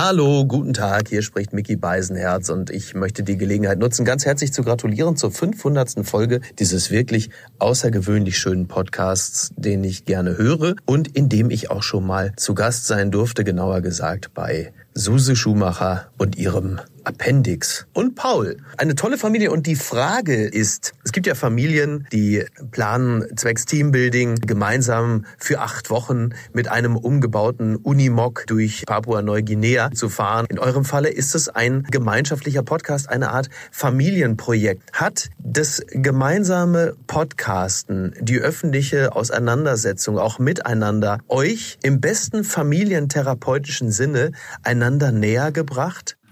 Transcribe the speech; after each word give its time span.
Hallo, 0.00 0.44
guten 0.44 0.74
Tag, 0.74 1.08
hier 1.08 1.22
spricht 1.22 1.52
Mickey 1.52 1.74
Beisenherz 1.74 2.50
und 2.50 2.70
ich 2.70 2.94
möchte 2.94 3.24
die 3.24 3.36
Gelegenheit 3.36 3.80
nutzen, 3.80 4.04
ganz 4.04 4.24
herzlich 4.24 4.52
zu 4.52 4.62
gratulieren 4.62 5.16
zur 5.16 5.32
500. 5.32 6.06
Folge 6.06 6.40
dieses 6.60 6.92
wirklich 6.92 7.30
außergewöhnlich 7.58 8.38
schönen 8.38 8.68
Podcasts, 8.68 9.50
den 9.56 9.82
ich 9.82 10.04
gerne 10.04 10.38
höre 10.38 10.76
und 10.86 11.08
in 11.16 11.28
dem 11.28 11.50
ich 11.50 11.72
auch 11.72 11.82
schon 11.82 12.06
mal 12.06 12.32
zu 12.36 12.54
Gast 12.54 12.86
sein 12.86 13.10
durfte, 13.10 13.42
genauer 13.42 13.80
gesagt 13.80 14.34
bei 14.34 14.72
Suse 14.94 15.34
Schumacher 15.34 16.12
und 16.16 16.38
ihrem 16.38 16.78
Appendix 17.08 17.86
und 17.94 18.16
Paul. 18.16 18.58
Eine 18.76 18.94
tolle 18.94 19.16
Familie 19.16 19.50
und 19.50 19.66
die 19.66 19.76
Frage 19.76 20.44
ist, 20.44 20.92
es 21.04 21.12
gibt 21.12 21.26
ja 21.26 21.34
Familien, 21.34 22.06
die 22.12 22.44
planen 22.70 23.24
zwecks 23.34 23.64
Teambuilding 23.64 24.34
gemeinsam 24.42 25.24
für 25.38 25.60
acht 25.60 25.88
Wochen 25.88 26.34
mit 26.52 26.68
einem 26.68 26.96
umgebauten 26.96 27.76
Unimog 27.76 28.44
durch 28.46 28.84
Papua-Neuguinea 28.84 29.90
zu 29.92 30.10
fahren. 30.10 30.44
In 30.50 30.58
eurem 30.58 30.84
Falle 30.84 31.08
ist 31.08 31.34
es 31.34 31.48
ein 31.48 31.84
gemeinschaftlicher 31.90 32.62
Podcast, 32.62 33.08
eine 33.08 33.30
Art 33.30 33.48
Familienprojekt. 33.72 34.92
Hat 34.92 35.30
das 35.38 35.82
gemeinsame 35.88 36.94
Podcasten, 37.06 38.14
die 38.20 38.38
öffentliche 38.38 39.16
Auseinandersetzung 39.16 40.18
auch 40.18 40.38
miteinander 40.38 41.20
euch 41.28 41.78
im 41.82 42.02
besten 42.02 42.44
familientherapeutischen 42.44 43.90
Sinne 43.92 44.32
einander 44.62 45.10
näher 45.10 45.52
gebracht? 45.52 46.17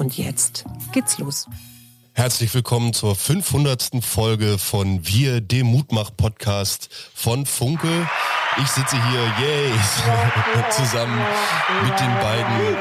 Und 0.00 0.16
jetzt 0.16 0.64
geht's 0.92 1.18
los. 1.18 1.46
Herzlich 2.14 2.54
willkommen 2.54 2.94
zur 2.94 3.14
500. 3.14 4.02
Folge 4.02 4.56
von 4.56 5.06
Wir, 5.06 5.42
dem 5.42 5.66
Mutmach-Podcast 5.66 6.88
von 7.14 7.44
Funke. 7.44 8.08
Ich 8.62 8.68
sitze 8.68 8.96
hier, 8.96 9.20
yay, 9.38 9.72
zusammen 10.70 11.20
mit 11.82 12.00
den 12.00 12.14
beiden 12.14 12.76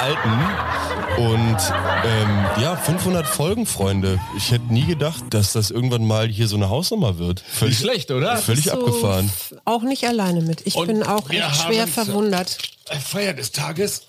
Alten. 0.00 1.22
Und 1.22 1.58
ähm, 2.04 2.46
ja, 2.60 2.74
500 2.74 3.24
Folgen, 3.24 3.64
Freunde. 3.64 4.18
Ich 4.36 4.50
hätte 4.50 4.74
nie 4.74 4.84
gedacht, 4.84 5.22
dass 5.30 5.52
das 5.52 5.70
irgendwann 5.70 6.04
mal 6.04 6.26
hier 6.26 6.48
so 6.48 6.56
eine 6.56 6.68
Hausnummer 6.68 7.18
wird. 7.18 7.38
Völlig 7.38 7.78
nicht 7.78 7.88
schlecht, 7.88 8.10
oder? 8.10 8.36
Völlig 8.38 8.64
so 8.64 8.72
abgefahren. 8.72 9.30
Auch 9.64 9.82
nicht 9.82 10.04
alleine 10.08 10.40
mit. 10.40 10.66
Ich 10.66 10.74
Und 10.74 10.88
bin 10.88 11.04
auch 11.04 11.30
echt 11.30 11.54
schwer 11.54 11.86
verwundert. 11.86 12.58
Feier 13.00 13.32
des 13.32 13.52
Tages. 13.52 14.02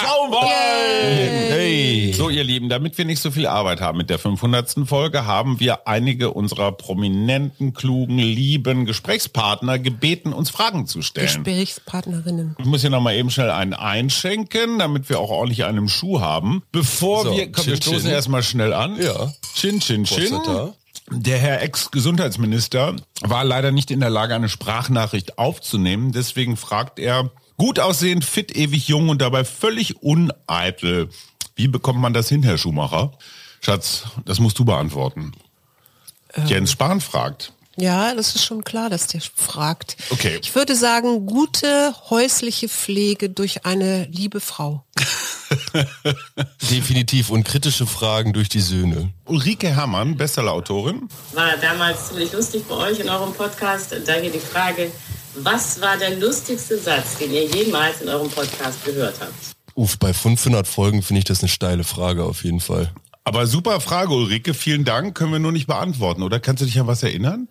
Schaumwein! 0.00 1.50
Hey. 1.50 2.12
So, 2.16 2.28
ihr 2.30 2.44
Lieben, 2.44 2.68
damit 2.68 2.98
wir 2.98 3.04
nicht 3.04 3.20
so 3.20 3.30
viel 3.30 3.46
Arbeit 3.46 3.80
haben 3.80 3.98
mit 3.98 4.10
der 4.10 4.18
500. 4.18 4.86
Folge, 4.86 5.24
haben 5.26 5.60
wir 5.60 5.86
einige 5.86 6.30
unserer 6.32 6.72
prominenten, 6.72 7.74
klugen, 7.74 8.18
lieben 8.18 8.86
Gesprächspartner 8.86 9.78
gebeten, 9.78 10.32
uns 10.32 10.50
Fragen 10.50 10.86
zu 10.86 11.02
stellen. 11.02 11.26
Gesprächspartnerinnen. 11.26 12.56
Ich 12.58 12.64
muss 12.64 12.80
hier 12.80 12.90
nochmal 12.90 13.14
eben 13.16 13.30
schnell 13.30 13.50
einen 13.50 13.74
einschenken, 13.74 14.78
damit 14.78 15.08
wir 15.08 15.20
auch 15.20 15.30
ordentlich 15.30 15.64
einen 15.64 15.78
im 15.78 15.88
Schuh 15.88 16.20
haben. 16.20 16.62
Bevor 16.72 17.24
So, 17.24 17.36
wir, 17.36 17.52
komm, 17.52 17.66
wir 17.66 17.74
Chin, 17.74 17.82
stoßen 17.82 18.02
Chin. 18.02 18.10
erstmal 18.10 18.42
schnell 18.42 18.72
an. 18.72 19.00
Ja. 19.00 19.32
Chin, 19.54 19.80
chin, 19.80 20.04
chin. 20.04 20.30
Prostata. 20.30 20.74
Der 21.10 21.38
Herr 21.38 21.62
Ex-Gesundheitsminister 21.62 22.96
war 23.22 23.44
leider 23.44 23.70
nicht 23.72 23.90
in 23.90 24.00
der 24.00 24.10
Lage, 24.10 24.34
eine 24.34 24.48
Sprachnachricht 24.48 25.38
aufzunehmen. 25.38 26.12
Deswegen 26.12 26.56
fragt 26.56 26.98
er, 26.98 27.30
gut 27.58 27.78
aussehend, 27.78 28.24
fit, 28.24 28.56
ewig 28.56 28.88
jung 28.88 29.10
und 29.10 29.20
dabei 29.20 29.44
völlig 29.44 30.02
uneitel. 30.02 31.10
Wie 31.56 31.68
bekommt 31.68 32.00
man 32.00 32.14
das 32.14 32.28
hin, 32.28 32.42
Herr 32.42 32.56
Schumacher? 32.56 33.12
Schatz, 33.60 34.04
das 34.24 34.38
musst 34.38 34.58
du 34.58 34.64
beantworten. 34.64 35.32
Jens 36.46 36.72
Spahn 36.72 37.00
fragt. 37.00 37.52
Ja, 37.80 38.12
das 38.14 38.34
ist 38.34 38.44
schon 38.44 38.64
klar, 38.64 38.90
dass 38.90 39.06
der 39.06 39.20
fragt. 39.20 39.96
Okay. 40.10 40.38
Ich 40.42 40.54
würde 40.56 40.74
sagen, 40.74 41.26
gute 41.26 41.94
häusliche 42.10 42.68
Pflege 42.68 43.30
durch 43.30 43.64
eine 43.64 44.04
liebe 44.06 44.40
Frau. 44.40 44.84
Definitiv. 46.70 47.30
Und 47.30 47.44
kritische 47.44 47.86
Fragen 47.86 48.32
durch 48.32 48.48
die 48.48 48.60
Söhne. 48.60 49.10
Ulrike 49.26 49.68
Herrmann, 49.68 50.16
Bestsellerautorin. 50.16 51.08
war 51.34 51.56
damals 51.56 52.08
ziemlich 52.08 52.32
lustig 52.32 52.64
bei 52.68 52.74
euch 52.74 52.98
in 52.98 53.08
eurem 53.08 53.32
Podcast. 53.32 53.92
Und 53.92 54.08
da 54.08 54.14
hier 54.14 54.32
die 54.32 54.40
Frage, 54.40 54.90
was 55.44 55.80
war 55.80 55.96
der 55.96 56.16
lustigste 56.16 56.78
Satz, 56.78 57.18
den 57.18 57.32
ihr 57.32 57.46
jemals 57.46 58.00
in 58.00 58.08
eurem 58.08 58.30
Podcast 58.30 58.84
gehört 58.84 59.16
habt? 59.20 59.56
Uff, 59.74 59.98
bei 59.98 60.12
500 60.12 60.66
Folgen 60.66 61.02
finde 61.02 61.18
ich 61.18 61.24
das 61.24 61.40
eine 61.40 61.48
steile 61.48 61.84
Frage 61.84 62.24
auf 62.24 62.44
jeden 62.44 62.60
Fall. 62.60 62.92
Aber 63.24 63.46
super 63.46 63.80
Frage, 63.80 64.12
Ulrike. 64.12 64.54
Vielen 64.54 64.84
Dank. 64.84 65.14
Können 65.14 65.32
wir 65.32 65.38
nur 65.38 65.52
nicht 65.52 65.66
beantworten, 65.66 66.22
oder? 66.22 66.40
Kannst 66.40 66.62
du 66.62 66.66
dich 66.66 66.80
an 66.80 66.86
was 66.86 67.02
erinnern? 67.02 67.48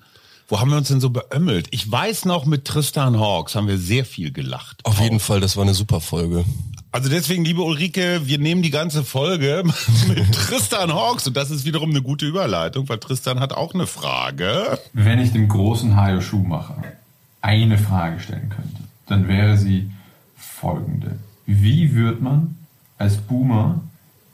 Wo 0.47 0.59
haben 0.59 0.71
wir 0.71 0.77
uns 0.77 0.87
denn 0.87 0.99
so 0.99 1.09
beömmelt? 1.09 1.67
Ich 1.71 1.91
weiß 1.91 2.25
noch, 2.25 2.45
mit 2.45 2.65
Tristan 2.65 3.19
Hawks 3.19 3.53
haben 3.55 3.67
wir 3.67 3.77
sehr 3.77 4.05
viel 4.05 4.31
gelacht. 4.31 4.79
Auf 4.85 4.99
jeden 4.99 5.19
Fall, 5.19 5.39
das 5.39 5.55
war 5.55 5.63
eine 5.63 5.73
super 5.73 6.01
Folge. 6.01 6.45
Also 6.91 7.09
deswegen, 7.09 7.45
liebe 7.45 7.61
Ulrike, 7.61 8.21
wir 8.23 8.39
nehmen 8.39 8.61
die 8.61 8.71
ganze 8.71 9.03
Folge 9.03 9.63
mit 10.07 10.31
Tristan 10.33 10.93
Hawks. 10.93 11.27
Und 11.27 11.37
das 11.37 11.51
ist 11.51 11.65
wiederum 11.65 11.91
eine 11.91 12.01
gute 12.01 12.25
Überleitung, 12.25 12.89
weil 12.89 12.97
Tristan 12.97 13.39
hat 13.39 13.53
auch 13.53 13.73
eine 13.73 13.87
Frage. 13.87 14.79
Wenn 14.93 15.19
ich 15.19 15.31
dem 15.31 15.47
großen 15.47 15.95
Hajo 15.95 16.21
Schumacher 16.21 16.81
eine 17.47 17.77
Frage 17.77 18.19
stellen 18.19 18.49
könnte, 18.49 18.83
dann 19.05 19.29
wäre 19.29 19.57
sie 19.57 19.89
folgende. 20.35 21.17
Wie 21.45 21.95
wird 21.95 22.21
man 22.21 22.55
als 22.97 23.15
Boomer 23.15 23.79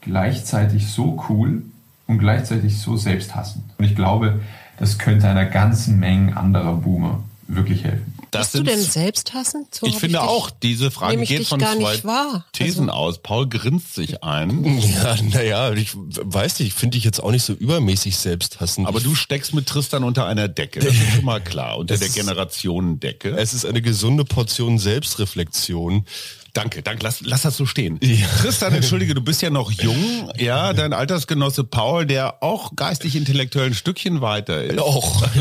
gleichzeitig 0.00 0.90
so 0.90 1.24
cool 1.28 1.62
und 2.08 2.18
gleichzeitig 2.18 2.80
so 2.80 2.96
selbsthassend? 2.96 3.64
Und 3.78 3.84
ich 3.84 3.94
glaube, 3.94 4.40
das 4.80 4.98
könnte 4.98 5.28
einer 5.28 5.46
ganzen 5.46 6.00
Menge 6.00 6.36
anderer 6.36 6.74
Boomer 6.74 7.22
wirklich 7.46 7.84
helfen. 7.84 8.13
Das 8.34 8.50
Bist 8.52 8.54
du 8.54 8.62
denn 8.70 8.82
selbsthassend? 8.82 9.74
So 9.74 9.86
ich 9.86 9.96
finde 9.96 10.18
dich- 10.18 10.26
auch, 10.26 10.50
diese 10.50 10.90
Frage 10.90 11.22
ich 11.22 11.28
geht 11.28 11.46
von 11.46 11.60
zwei 11.60 12.02
wahr. 12.04 12.44
Thesen 12.52 12.90
Also- 12.90 13.00
aus. 13.00 13.22
Paul 13.22 13.48
grinst 13.48 13.94
sich 13.94 14.22
ein. 14.22 14.64
Ja, 14.80 15.16
naja, 15.22 15.72
ich 15.72 15.92
weiß 15.94 16.58
nicht, 16.58 16.68
ich 16.68 16.74
finde 16.74 16.96
dich 16.96 17.04
jetzt 17.04 17.22
auch 17.22 17.30
nicht 17.30 17.44
so 17.44 17.52
übermäßig 17.52 18.16
selbsthassend. 18.16 18.86
Aber 18.86 18.98
ich, 18.98 19.04
du 19.04 19.14
steckst 19.14 19.54
mit 19.54 19.66
Tristan 19.66 20.04
unter 20.04 20.26
einer 20.26 20.48
Decke. 20.48 20.80
Das 20.80 20.94
ist 20.94 21.14
schon 21.16 21.24
mal 21.24 21.40
klar. 21.42 21.78
Unter 21.78 21.96
der 21.96 22.08
Generationendecke. 22.08 23.30
es 23.36 23.54
ist 23.54 23.64
eine 23.64 23.80
gesunde 23.82 24.24
Portion 24.24 24.78
Selbstreflexion. 24.78 26.04
Danke, 26.54 26.82
danke, 26.82 27.02
lass, 27.02 27.20
lass 27.20 27.42
das 27.42 27.56
so 27.56 27.66
stehen. 27.66 27.98
Tristan, 28.40 28.72
entschuldige, 28.74 29.12
du 29.14 29.20
bist 29.20 29.42
ja 29.42 29.50
noch 29.50 29.72
jung, 29.72 30.30
ja, 30.38 30.72
dein 30.72 30.92
Altersgenosse 30.92 31.64
Paul, 31.64 32.06
der 32.06 32.42
auch 32.44 32.76
geistig-intellektuell 32.76 33.66
ein 33.66 33.74
Stückchen 33.74 34.20
weiter 34.20 34.62
ist. 34.62 34.78
Auch. 34.78 35.22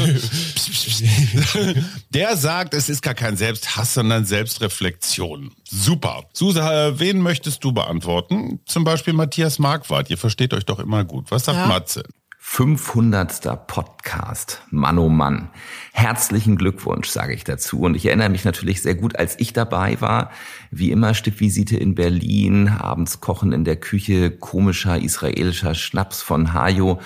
Der 2.14 2.36
sagt, 2.36 2.74
es 2.74 2.90
ist 2.90 3.02
gar 3.02 3.14
kein 3.14 3.38
Selbsthass, 3.38 3.94
sondern 3.94 4.26
Selbstreflexion. 4.26 5.52
Super. 5.70 6.24
Suse, 6.34 6.60
äh, 6.60 7.00
wen 7.00 7.20
möchtest 7.22 7.64
du 7.64 7.72
beantworten? 7.72 8.60
Zum 8.66 8.84
Beispiel 8.84 9.14
Matthias 9.14 9.60
Marquardt. 9.60 10.10
Ihr 10.10 10.18
versteht 10.18 10.54
euch 10.54 10.66
doch 10.66 10.80
immer 10.80 11.04
gut. 11.04 11.30
Was 11.30 11.46
sagt 11.46 11.58
Ja. 11.60 11.68
Matze? 11.68 12.04
500. 12.46 13.66
Podcast. 13.66 14.62
Mann, 14.70 15.00
oh 15.00 15.10
Mann. 15.10 15.50
Herzlichen 15.92 16.56
Glückwunsch, 16.56 17.08
sage 17.08 17.34
ich 17.34 17.46
dazu. 17.46 17.80
Und 17.80 17.96
ich 17.96 18.06
erinnere 18.06 18.30
mich 18.30 18.46
natürlich 18.46 18.84
sehr 18.84 18.94
gut, 18.94 19.16
als 19.16 19.40
ich 19.40 19.54
dabei 19.54 20.00
war. 20.02 20.30
Wie 20.70 20.92
immer 20.92 21.16
Stippvisite 21.16 21.78
in 21.78 21.96
Berlin, 21.96 22.68
abends 22.68 23.22
kochen 23.22 23.54
in 23.54 23.64
der 23.64 23.78
Küche, 23.78 24.30
komischer 24.30 25.02
israelischer 25.02 25.74
Schnaps 25.74 26.22
von 26.22 26.54
Hajo. 26.54 27.00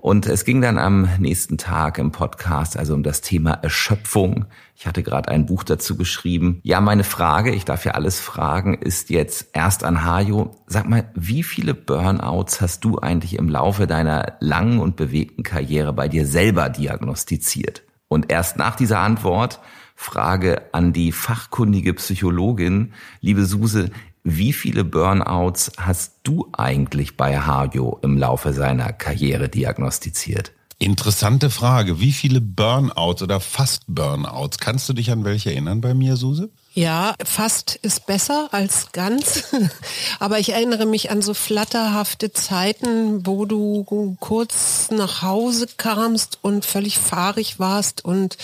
Und 0.00 0.26
es 0.26 0.46
ging 0.46 0.62
dann 0.62 0.78
am 0.78 1.08
nächsten 1.18 1.58
Tag 1.58 1.98
im 1.98 2.10
Podcast 2.10 2.78
also 2.78 2.94
um 2.94 3.02
das 3.02 3.20
Thema 3.20 3.52
Erschöpfung. 3.52 4.46
Ich 4.74 4.86
hatte 4.86 5.02
gerade 5.02 5.28
ein 5.28 5.44
Buch 5.44 5.62
dazu 5.62 5.96
geschrieben. 5.96 6.60
Ja, 6.62 6.80
meine 6.80 7.04
Frage, 7.04 7.54
ich 7.54 7.66
darf 7.66 7.84
ja 7.84 7.92
alles 7.92 8.18
fragen, 8.18 8.74
ist 8.74 9.10
jetzt 9.10 9.50
erst 9.52 9.84
an 9.84 10.04
Hajo. 10.04 10.56
Sag 10.66 10.88
mal, 10.88 11.10
wie 11.14 11.42
viele 11.42 11.74
Burnouts 11.74 12.62
hast 12.62 12.82
du 12.84 12.98
eigentlich 12.98 13.38
im 13.38 13.50
Laufe 13.50 13.86
deiner 13.86 14.38
langen 14.40 14.78
und 14.80 14.96
bewegten 14.96 15.42
Karriere 15.42 15.92
bei 15.92 16.08
dir 16.08 16.26
selber 16.26 16.70
diagnostiziert? 16.70 17.82
Und 18.08 18.32
erst 18.32 18.56
nach 18.56 18.76
dieser 18.76 19.00
Antwort 19.00 19.60
Frage 19.94 20.62
an 20.72 20.94
die 20.94 21.12
fachkundige 21.12 21.92
Psychologin, 21.92 22.94
liebe 23.20 23.44
Suse, 23.44 23.90
wie 24.24 24.52
viele 24.52 24.84
Burnouts 24.84 25.72
hast 25.76 26.12
du 26.22 26.48
eigentlich 26.52 27.16
bei 27.16 27.40
Hajo 27.40 27.98
im 28.02 28.18
Laufe 28.18 28.52
seiner 28.52 28.92
Karriere 28.92 29.48
diagnostiziert? 29.48 30.52
Interessante 30.82 31.50
Frage. 31.50 32.00
Wie 32.00 32.12
viele 32.12 32.40
Burnouts 32.40 33.22
oder 33.22 33.38
fast 33.40 33.82
Burnouts? 33.86 34.56
Kannst 34.58 34.88
du 34.88 34.94
dich 34.94 35.10
an 35.10 35.24
welche 35.24 35.50
erinnern 35.50 35.82
bei 35.82 35.92
mir, 35.92 36.16
Suse? 36.16 36.48
Ja, 36.72 37.16
fast 37.22 37.76
ist 37.82 38.06
besser 38.06 38.48
als 38.52 38.90
ganz. 38.92 39.44
Aber 40.20 40.38
ich 40.38 40.54
erinnere 40.54 40.86
mich 40.86 41.10
an 41.10 41.20
so 41.20 41.34
flatterhafte 41.34 42.32
Zeiten, 42.32 43.26
wo 43.26 43.44
du 43.44 44.16
kurz 44.20 44.90
nach 44.90 45.20
Hause 45.20 45.66
kamst 45.76 46.38
und 46.40 46.64
völlig 46.64 46.98
fahrig 46.98 47.58
warst 47.58 48.02
und 48.02 48.38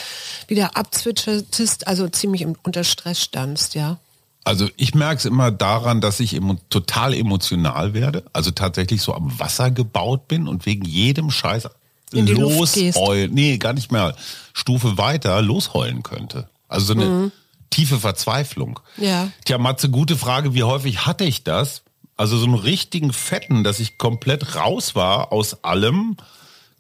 wieder 0.47 0.77
abzwitschertest, 0.77 1.87
also 1.87 2.07
ziemlich 2.09 2.47
unter 2.65 2.85
Stress 2.85 3.23
standst, 3.23 3.75
ja. 3.75 3.99
Also 4.47 4.69
ich 4.77 4.95
merke 4.95 5.17
es 5.17 5.25
immer 5.25 5.51
daran, 5.51 6.01
dass 6.01 6.21
ich 6.21 6.33
emo 6.35 6.57
total 6.71 7.15
emotional 7.15 7.95
werde, 7.95 8.23
also 8.33 8.53
tatsächlich 8.53 9.03
so 9.03 9.13
am 9.13 9.37
Wasser 9.41 9.73
gebaut 9.73 10.29
bin 10.29 10.47
und 10.47 10.67
wegen 10.67 10.85
jedem 10.85 11.33
Scheiß 11.33 11.69
losheulen, 12.13 13.35
nee, 13.35 13.59
gar 13.59 13.73
nicht 13.73 13.91
mehr, 13.91 14.15
Stufe 14.53 14.97
weiter 14.99 15.43
losheulen 15.43 16.05
könnte. 16.05 16.49
Also 16.69 16.87
so 16.87 16.93
eine 16.93 17.07
Mhm. 17.07 17.33
tiefe 17.71 17.99
Verzweiflung. 17.99 18.79
Ja. 18.99 19.33
Tja, 19.45 19.59
Matze, 19.59 19.91
gute 19.91 20.17
Frage, 20.17 20.55
wie 20.55 20.63
häufig 20.63 21.07
hatte 21.07 21.25
ich 21.25 21.43
das? 21.43 21.83
Also 22.17 22.39
so 22.39 22.45
einen 22.47 22.55
richtigen 22.55 23.13
Fetten, 23.13 23.65
dass 23.65 23.81
ich 23.81 23.99
komplett 23.99 24.55
raus 24.55 24.95
war 24.95 25.33
aus 25.33 25.65
allem, 25.65 26.17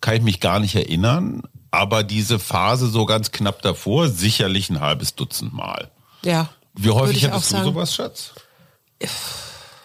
kann 0.00 0.14
ich 0.14 0.22
mich 0.22 0.38
gar 0.38 0.60
nicht 0.60 0.76
erinnern. 0.76 1.42
Aber 1.72 2.04
diese 2.04 2.38
Phase 2.38 2.86
so 2.86 3.06
ganz 3.06 3.32
knapp 3.32 3.60
davor, 3.62 4.06
sicherlich 4.08 4.70
ein 4.70 4.80
halbes 4.80 5.16
Dutzend 5.16 5.52
Mal. 5.52 5.90
Ja. 6.22 6.48
Wie 6.76 6.90
häufig 6.90 7.24
hattest 7.24 7.50
du 7.50 7.56
sagen. 7.56 7.64
sowas, 7.64 7.94
Schatz? 7.94 8.32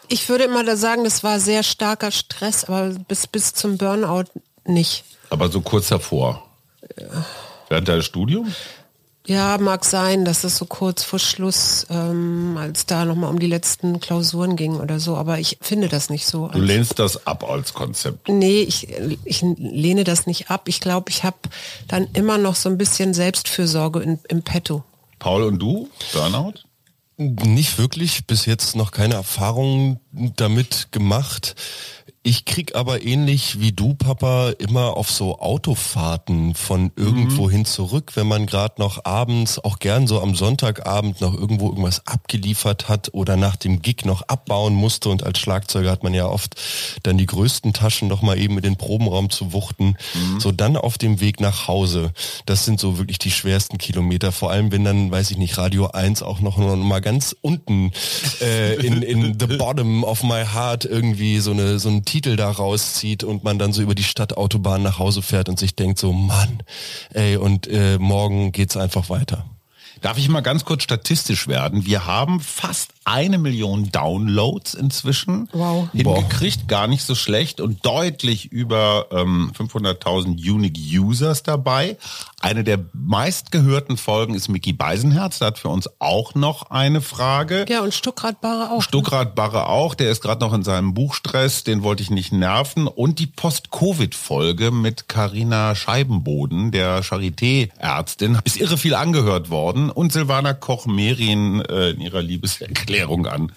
Ich 0.08 0.28
würde 0.30 0.44
immer 0.44 0.64
da 0.64 0.76
sagen, 0.76 1.04
das 1.04 1.24
war 1.24 1.40
sehr 1.40 1.64
starker 1.64 2.12
Stress, 2.12 2.66
aber 2.66 2.90
bis, 3.08 3.28
bis 3.28 3.54
zum 3.54 3.78
Burnout 3.78 4.26
nicht. 4.66 5.06
Aber 5.30 5.50
so 5.50 5.62
kurz 5.62 5.88
davor. 5.88 6.46
Während 7.70 7.88
deines 7.88 8.06
Studiums? 8.06 8.54
Ja, 9.28 9.58
mag 9.60 9.86
sein, 9.86 10.26
dass 10.26 10.44
es 10.44 10.58
so 10.58 10.66
kurz 10.66 11.04
vor 11.04 11.20
Schluss, 11.20 11.86
ähm, 11.92 12.58
als 12.60 12.88
da 12.88 13.06
nochmal 13.06 13.30
um 13.30 13.40
die 13.40 13.48
letzten 13.48 14.00
Klausuren 14.00 14.56
ging 14.56 14.80
oder 14.80 15.00
so, 15.00 15.16
aber 15.16 15.38
ich 15.38 15.60
finde 15.62 15.90
das 15.90 16.10
nicht 16.10 16.26
so. 16.26 16.48
Du 16.48 16.60
lehnst 16.60 16.98
das 16.98 17.28
ab 17.28 17.48
als 17.48 17.74
Konzept. 17.74 18.28
Nee, 18.28 18.64
ich, 18.64 18.88
ich 19.24 19.44
lehne 19.44 20.04
das 20.04 20.26
nicht 20.26 20.50
ab. 20.50 20.64
Ich 20.68 20.82
glaube, 20.82 21.12
ich 21.12 21.24
habe 21.24 21.38
dann 21.88 22.08
immer 22.14 22.40
noch 22.40 22.56
so 22.56 22.68
ein 22.68 22.80
bisschen 22.80 23.14
Selbstfürsorge 23.14 24.00
in, 24.00 24.20
im 24.28 24.42
Petto. 24.42 24.84
Paul 25.20 25.44
und 25.44 25.60
du? 25.60 25.88
Burnout? 26.14 26.56
Nicht 27.22 27.78
wirklich, 27.78 28.26
bis 28.26 28.48
jetzt 28.48 28.76
noch 28.76 28.92
keine 28.92 29.14
Erfahrungen 29.14 30.00
damit 30.12 30.92
gemacht. 30.92 31.56
Ich 32.24 32.46
krieg 32.46 32.76
aber 32.76 33.02
ähnlich 33.02 33.60
wie 33.62 33.72
du, 33.72 33.96
Papa, 33.96 34.52
immer 34.60 34.96
auf 34.96 35.10
so 35.10 35.40
Autofahrten 35.40 36.54
von 36.54 36.92
irgendwo 36.96 37.50
hin 37.50 37.66
zurück, 37.66 38.12
wenn 38.14 38.28
man 38.28 38.46
gerade 38.46 38.76
noch 38.78 39.06
abends, 39.06 39.58
auch 39.58 39.80
gern 39.80 40.06
so 40.06 40.22
am 40.22 40.36
Sonntagabend 40.36 41.20
noch 41.20 41.34
irgendwo 41.34 41.70
irgendwas 41.70 42.06
abgeliefert 42.06 42.90
hat 42.90 43.10
oder 43.14 43.38
nach 43.38 43.56
dem 43.56 43.82
Gig 43.82 44.06
noch 44.06 44.22
abbauen 44.28 44.76
musste 44.76 45.10
und 45.10 45.24
als 45.24 45.40
Schlagzeuger 45.40 45.90
hat 45.90 46.04
man 46.04 46.14
ja 46.14 46.28
oft 46.28 46.62
dann 47.02 47.18
die 47.18 47.26
größten 47.26 47.74
Taschen 47.74 48.08
noch 48.08 48.22
mal 48.22 48.38
eben 48.38 48.56
in 48.58 48.64
den 48.64 48.78
Probenraum 48.78 49.32
zu 49.32 49.52
wuchten. 49.52 49.98
So 50.38 50.52
dann 50.52 50.78
auf 50.78 51.00
dem 51.00 51.22
Weg 51.22 51.40
nach 51.40 51.68
Hause. 51.68 52.12
Das 52.46 52.66
sind 52.66 52.80
so 52.80 53.00
wirklich 53.00 53.18
die 53.18 53.32
schwersten 53.32 53.80
Kilometer, 53.80 54.32
vor 54.32 54.52
allem 54.52 54.72
wenn 54.72 54.84
dann, 54.84 55.10
weiß 55.10 55.32
ich 55.32 55.38
nicht, 55.38 55.58
Radio 55.58 55.88
1 55.88 56.22
auch 56.22 56.40
noch, 56.40 56.60
noch 56.60 56.76
mal 56.76 57.02
ganz 57.02 57.36
unten 57.42 57.92
äh, 58.42 58.76
in, 58.76 59.02
in 59.02 59.24
the 59.40 59.58
bottom 59.58 60.04
of 60.04 60.22
my 60.22 60.46
heart 60.46 60.86
irgendwie 60.86 61.40
so 61.40 61.50
eine 61.50 61.80
so 61.80 61.90
einen 61.90 62.06
Titel 62.12 62.36
da 62.36 62.52
rauszieht 62.52 63.24
und 63.24 63.46
man 63.46 63.58
dann 63.58 63.72
so 63.72 63.82
über 63.82 63.96
die 63.96 64.04
Stadtautobahn 64.04 64.84
nach 64.84 65.00
Hause 65.00 65.22
fährt 65.22 65.48
und 65.48 65.58
sich 65.58 65.78
denkt 65.78 65.98
so, 65.98 66.12
Mann, 66.12 66.62
ey, 67.14 67.38
und 67.38 67.68
äh, 67.68 67.98
morgen 68.00 68.52
geht's 68.52 68.76
einfach 68.76 69.10
weiter. 69.10 69.46
Darf 70.02 70.18
ich 70.18 70.28
mal 70.28 70.42
ganz 70.42 70.66
kurz 70.66 70.84
statistisch 70.84 71.48
werden? 71.48 71.86
Wir 71.86 72.06
haben 72.08 72.42
fast 72.42 72.90
eine 73.06 73.38
Million 73.38 73.92
Downloads 73.92 74.74
inzwischen 74.74 75.48
Wow. 75.54 75.90
hingekriegt, 75.94 76.68
gar 76.68 76.88
nicht 76.88 77.04
so 77.04 77.16
schlecht 77.16 77.62
und 77.62 77.86
deutlich 77.86 78.52
über 78.52 79.06
ähm, 79.12 79.54
500.000 79.58 80.52
Unique 80.52 80.78
Users 81.00 81.44
dabei. 81.44 81.98
Eine 82.42 82.64
der 82.64 82.80
meistgehörten 82.94 83.98
Folgen 83.98 84.34
ist 84.34 84.50
Mickey 84.50 84.74
Beisenherz, 84.74 85.38
der 85.38 85.50
hat 85.50 85.60
für 85.60 85.70
uns 85.70 85.88
auch 86.00 86.34
noch 86.34 86.72
eine 86.72 87.00
Frage. 87.02 87.66
Ja, 87.70 87.82
und 87.82 87.94
Stuckrad-Barre 87.94 88.72
auch. 88.72 88.82
Stuckrad 88.82 89.36
Barre 89.36 89.68
auch, 89.68 89.94
der 89.94 90.10
ist 90.10 90.22
gerade 90.22 90.42
noch 90.44 90.52
in 90.54 90.64
seinem 90.64 90.96
Buchstress, 90.96 91.64
den 91.64 91.84
wollte 91.84 92.02
ich 92.02 92.10
nicht 92.10 92.32
nerven. 92.32 92.88
Und 92.88 93.20
die 93.20 93.28
Post-Covid-Folge 93.28 94.72
mit 94.72 95.08
Carina 95.08 95.76
Scheibenboden, 95.76 96.72
der 96.72 97.04
Charité-Ärztin, 97.04 98.40
ist 98.44 98.60
irre 98.60 98.78
viel 98.78 98.96
angehört 98.96 99.52
worden. 99.52 99.92
Und 99.92 100.12
Silvana 100.12 100.54
Koch-Merin 100.54 101.62
äh, 101.62 101.92
in 101.92 102.02
ihrer 102.02 102.24
Liebeserklärung 102.24 103.28
an 103.28 103.52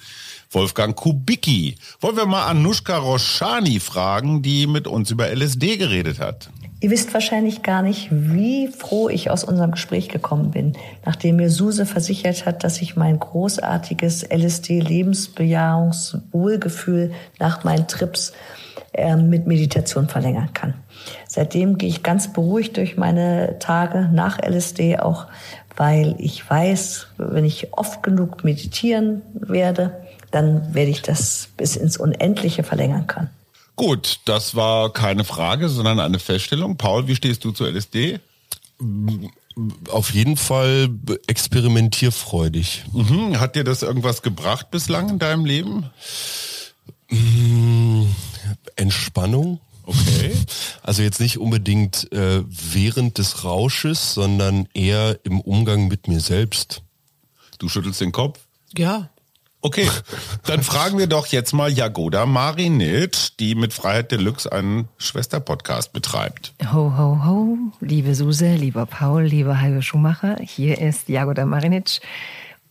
Wolfgang 0.51 0.95
Kubicki. 0.95 1.77
Wollen 2.01 2.17
wir 2.17 2.27
mal 2.27 2.47
Anushka 2.47 2.99
Roshani 2.99 3.81
fragen, 3.81 4.43
die 4.43 4.67
mit 4.67 4.87
uns 4.87 5.11
über 5.11 5.35
LSD 5.35 5.79
geredet 5.79 6.19
hat. 6.19 6.51
Ihr 6.81 6.91
wisst 6.91 7.15
wahrscheinlich 7.15 7.63
gar 7.63 7.83
nicht, 7.83 8.09
wie 8.11 8.67
froh 8.69 9.09
ich 9.09 9.31
aus 9.31 9.45
unserem 9.45 9.71
Gespräch 9.71 10.11
gekommen 10.11 10.51
bin, 10.51 10.75
nachdem 11.07 11.37
mir 11.37 11.49
Suse 11.49 11.87
versichert 11.87 12.45
hat, 12.45 12.63
dass 12.63 12.83
ich 12.83 12.97
mein 12.97 13.19
großartiges 13.19 14.25
LSD-Lebensbejahungswohlgefühl 14.25 17.13
nach 17.39 17.65
meinen 17.65 17.89
Trips 17.89 18.35
äh, 18.93 19.17
mit 19.17 19.47
Meditation 19.47 20.09
verlängern 20.09 20.51
kann. 20.53 20.75
Seitdem 21.27 21.79
gehe 21.79 21.89
ich 21.89 22.03
ganz 22.03 22.33
beruhigt 22.33 22.77
durch 22.77 22.97
meine 22.97 23.59
Tage 23.61 24.11
nach 24.13 24.39
LSD, 24.39 24.99
auch 24.99 25.27
weil 25.77 26.15
ich 26.19 26.49
weiß, 26.49 27.09
wenn 27.17 27.45
ich 27.45 27.73
oft 27.73 28.03
genug 28.03 28.45
meditieren 28.45 29.23
werde, 29.33 30.05
dann 30.31 30.75
werde 30.75 30.91
ich 30.91 31.03
das 31.03 31.49
bis 31.57 31.77
ins 31.77 31.97
Unendliche 31.97 32.63
verlängern 32.63 33.07
können. 33.07 33.31
Gut, 33.77 34.21
das 34.25 34.55
war 34.55 34.93
keine 34.93 35.25
Frage, 35.25 35.69
sondern 35.69 35.99
eine 36.01 36.19
Feststellung. 36.19 36.77
Paul, 36.77 37.09
wie 37.09 37.17
stehst 37.17 37.45
du 37.45 37.51
zu 37.51 37.65
LSD? 37.65 38.21
Auf 39.91 40.13
jeden 40.13 40.37
Fall 40.37 40.91
experimentierfreudig. 41.27 42.85
Mhm. 42.93 43.41
Hat 43.41 43.57
dir 43.57 43.65
das 43.65 43.83
irgendwas 43.83 44.23
gebracht 44.23 44.71
bislang 44.71 45.09
in 45.09 45.19
deinem 45.19 45.45
Leben? 45.45 45.91
Entspannung. 48.77 49.61
Okay. 49.83 50.33
Also 50.83 51.01
jetzt 51.01 51.19
nicht 51.19 51.39
unbedingt 51.39 52.13
äh, 52.13 52.43
während 52.47 53.17
des 53.17 53.43
Rausches, 53.43 54.13
sondern 54.13 54.69
eher 54.75 55.19
im 55.25 55.41
Umgang 55.41 55.89
mit 55.89 56.09
mir 56.09 56.21
selbst. 56.21 56.83
Du 57.59 57.71
schüttelst 57.71 58.03
den 58.03 58.13
Kopf? 58.13 58.39
Ja. 58.77 59.09
Okay, 59.67 59.89
dann 60.45 60.63
fragen 60.63 60.99
wir 60.99 61.07
doch 61.07 61.27
jetzt 61.29 61.55
mal 61.55 61.73
Jagoda 61.73 62.27
Marinitsch, 62.27 63.31
die 63.41 63.55
mit 63.55 63.73
Freiheit 63.73 64.13
Deluxe 64.13 64.53
einen 64.53 64.89
Schwesterpodcast 64.99 65.95
betreibt. 65.95 66.53
Ho, 66.71 66.93
ho, 66.99 67.25
ho, 67.25 67.57
liebe 67.81 68.15
Suse, 68.15 68.57
lieber 68.57 68.85
Paul, 68.85 69.23
lieber 69.23 69.63
Hajo 69.63 69.81
Schumacher, 69.81 70.37
hier 70.43 70.79
ist 70.83 71.09
Jagoda 71.09 71.47
Marinic, 71.47 72.03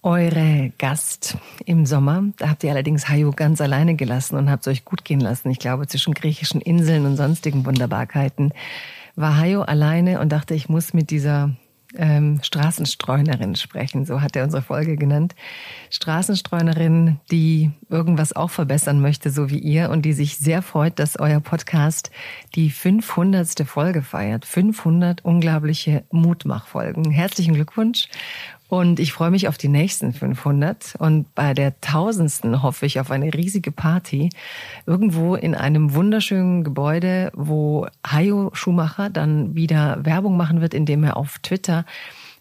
eure 0.04 0.72
Gast 0.78 1.36
im 1.66 1.88
Sommer. 1.88 2.26
Da 2.38 2.50
habt 2.50 2.64
ihr 2.64 2.70
allerdings 2.70 3.10
Hajo 3.10 3.32
ganz 3.32 3.60
alleine 3.60 3.96
gelassen 3.96 4.36
und 4.36 4.52
habt 4.52 4.68
es 4.68 4.72
euch 4.72 4.86
gut 4.86 5.04
gehen 5.04 5.20
lassen. 5.20 5.50
Ich 5.50 5.58
glaube, 5.58 5.88
zwischen 5.88 6.14
griechischen 6.14 6.62
Inseln 6.62 7.08
und 7.08 7.18
sonstigen 7.18 7.66
Wunderbarkeiten 7.66 8.54
war 9.16 9.40
Hajo 9.40 9.64
alleine 9.64 10.20
und 10.20 10.30
dachte, 10.30 10.54
ich 10.54 10.70
muss 10.70 10.94
mit 10.94 11.10
dieser 11.10 11.56
ähm, 11.96 12.40
Straßenstreunerin 12.42 13.56
sprechen, 13.56 14.06
so 14.06 14.22
hat 14.22 14.36
er 14.36 14.44
unsere 14.44 14.62
Folge 14.62 14.96
genannt. 14.96 15.36
Straßenstreunerin, 15.90 17.20
die 17.32 17.72
irgendwas 17.90 18.36
auch 18.36 18.50
verbessern 18.50 19.02
möchte, 19.02 19.30
so 19.30 19.50
wie 19.50 19.60
ihr, 19.60 19.90
und 19.90 20.04
die 20.04 20.14
sich 20.14 20.38
sehr 20.38 20.62
freut, 20.62 21.00
dass 21.00 21.20
euer 21.20 21.40
Podcast 21.40 22.12
die 22.56 22.70
500. 22.70 23.66
Folge 23.66 24.02
feiert. 24.02 24.46
500 24.46 25.24
unglaubliche 25.24 26.04
Mutmachfolgen. 26.12 27.12
Herzlichen 27.12 27.54
Glückwunsch. 27.54 28.08
Und 28.74 29.00
ich 29.00 29.14
freue 29.14 29.30
mich 29.30 29.48
auf 29.48 29.60
die 29.60 29.68
nächsten 29.68 30.14
500. 30.14 30.96
Und 30.98 31.36
bei 31.36 31.54
der 31.54 31.80
tausendsten 31.80 32.64
hoffe 32.64 32.88
ich 32.88 33.00
auf 33.00 33.12
eine 33.12 33.32
riesige 33.32 33.72
Party 33.72 34.32
irgendwo 34.88 35.36
in 35.36 35.54
einem 35.54 35.94
wunderschönen 35.94 36.64
Gebäude, 36.64 37.32
wo 37.36 37.86
Hajo 38.04 38.50
Schumacher 38.54 39.12
dann 39.12 39.54
wieder 39.54 40.04
Werbung 40.04 40.38
machen 40.38 40.60
wird, 40.60 40.74
indem 40.74 41.04
er 41.04 41.18
auf 41.18 41.38
Twitter 41.38 41.86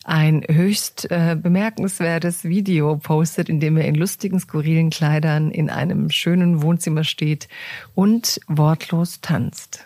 ein 0.05 0.43
höchst 0.49 1.11
äh, 1.11 1.37
bemerkenswertes 1.39 2.45
Video 2.45 2.97
postet, 2.97 3.51
in 3.51 3.61
dem 3.61 3.77
er 3.77 3.85
in 3.85 3.95
lustigen, 3.95 4.41
skurrilen 4.41 4.89
Kleidern 4.89 5.51
in 5.51 5.69
einem 5.69 6.09
schönen 6.09 6.62
Wohnzimmer 6.62 7.05
steht 7.05 7.47
und 7.95 8.41
wortlos 8.47 9.21
tanzt. 9.21 9.85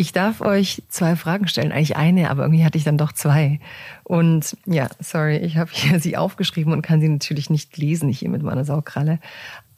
Ich 0.00 0.14
darf 0.14 0.40
euch 0.40 0.82
zwei 0.88 1.14
Fragen 1.14 1.46
stellen, 1.46 1.72
eigentlich 1.72 1.98
eine, 1.98 2.30
aber 2.30 2.44
irgendwie 2.44 2.64
hatte 2.64 2.78
ich 2.78 2.84
dann 2.84 2.96
doch 2.96 3.12
zwei. 3.12 3.60
Und 4.02 4.56
ja, 4.64 4.88
sorry, 4.98 5.36
ich 5.36 5.58
habe 5.58 5.70
hier 5.74 6.00
sie 6.00 6.16
aufgeschrieben 6.16 6.72
und 6.72 6.80
kann 6.80 7.02
sie 7.02 7.08
natürlich 7.10 7.50
nicht 7.50 7.76
lesen, 7.76 8.08
ich 8.08 8.20
hier 8.20 8.30
mit 8.30 8.42
meiner 8.42 8.64
Saukralle. 8.64 9.18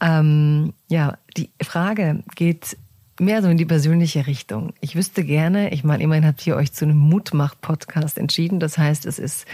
Ähm, 0.01 0.75
ja, 0.87 1.19
die 1.37 1.51
Frage 1.61 2.23
geht 2.37 2.77
mehr 3.23 3.43
so 3.43 3.49
in 3.49 3.57
die 3.57 3.65
persönliche 3.65 4.27
Richtung. 4.27 4.75
Ich 4.81 4.97
wüsste 4.97 5.25
gerne, 5.25 5.73
ich 5.73 5.85
meine, 5.85 6.03
immerhin 6.03 6.27
habt 6.27 6.47
ihr 6.47 6.57
euch 6.57 6.73
zu 6.73 6.85
einem 6.85 6.99
Mutmach-Podcast 6.99 8.19
entschieden. 8.19 8.61
Das 8.61 8.77
heißt, 8.77 9.07
es 9.07 9.19
ist 9.19 9.47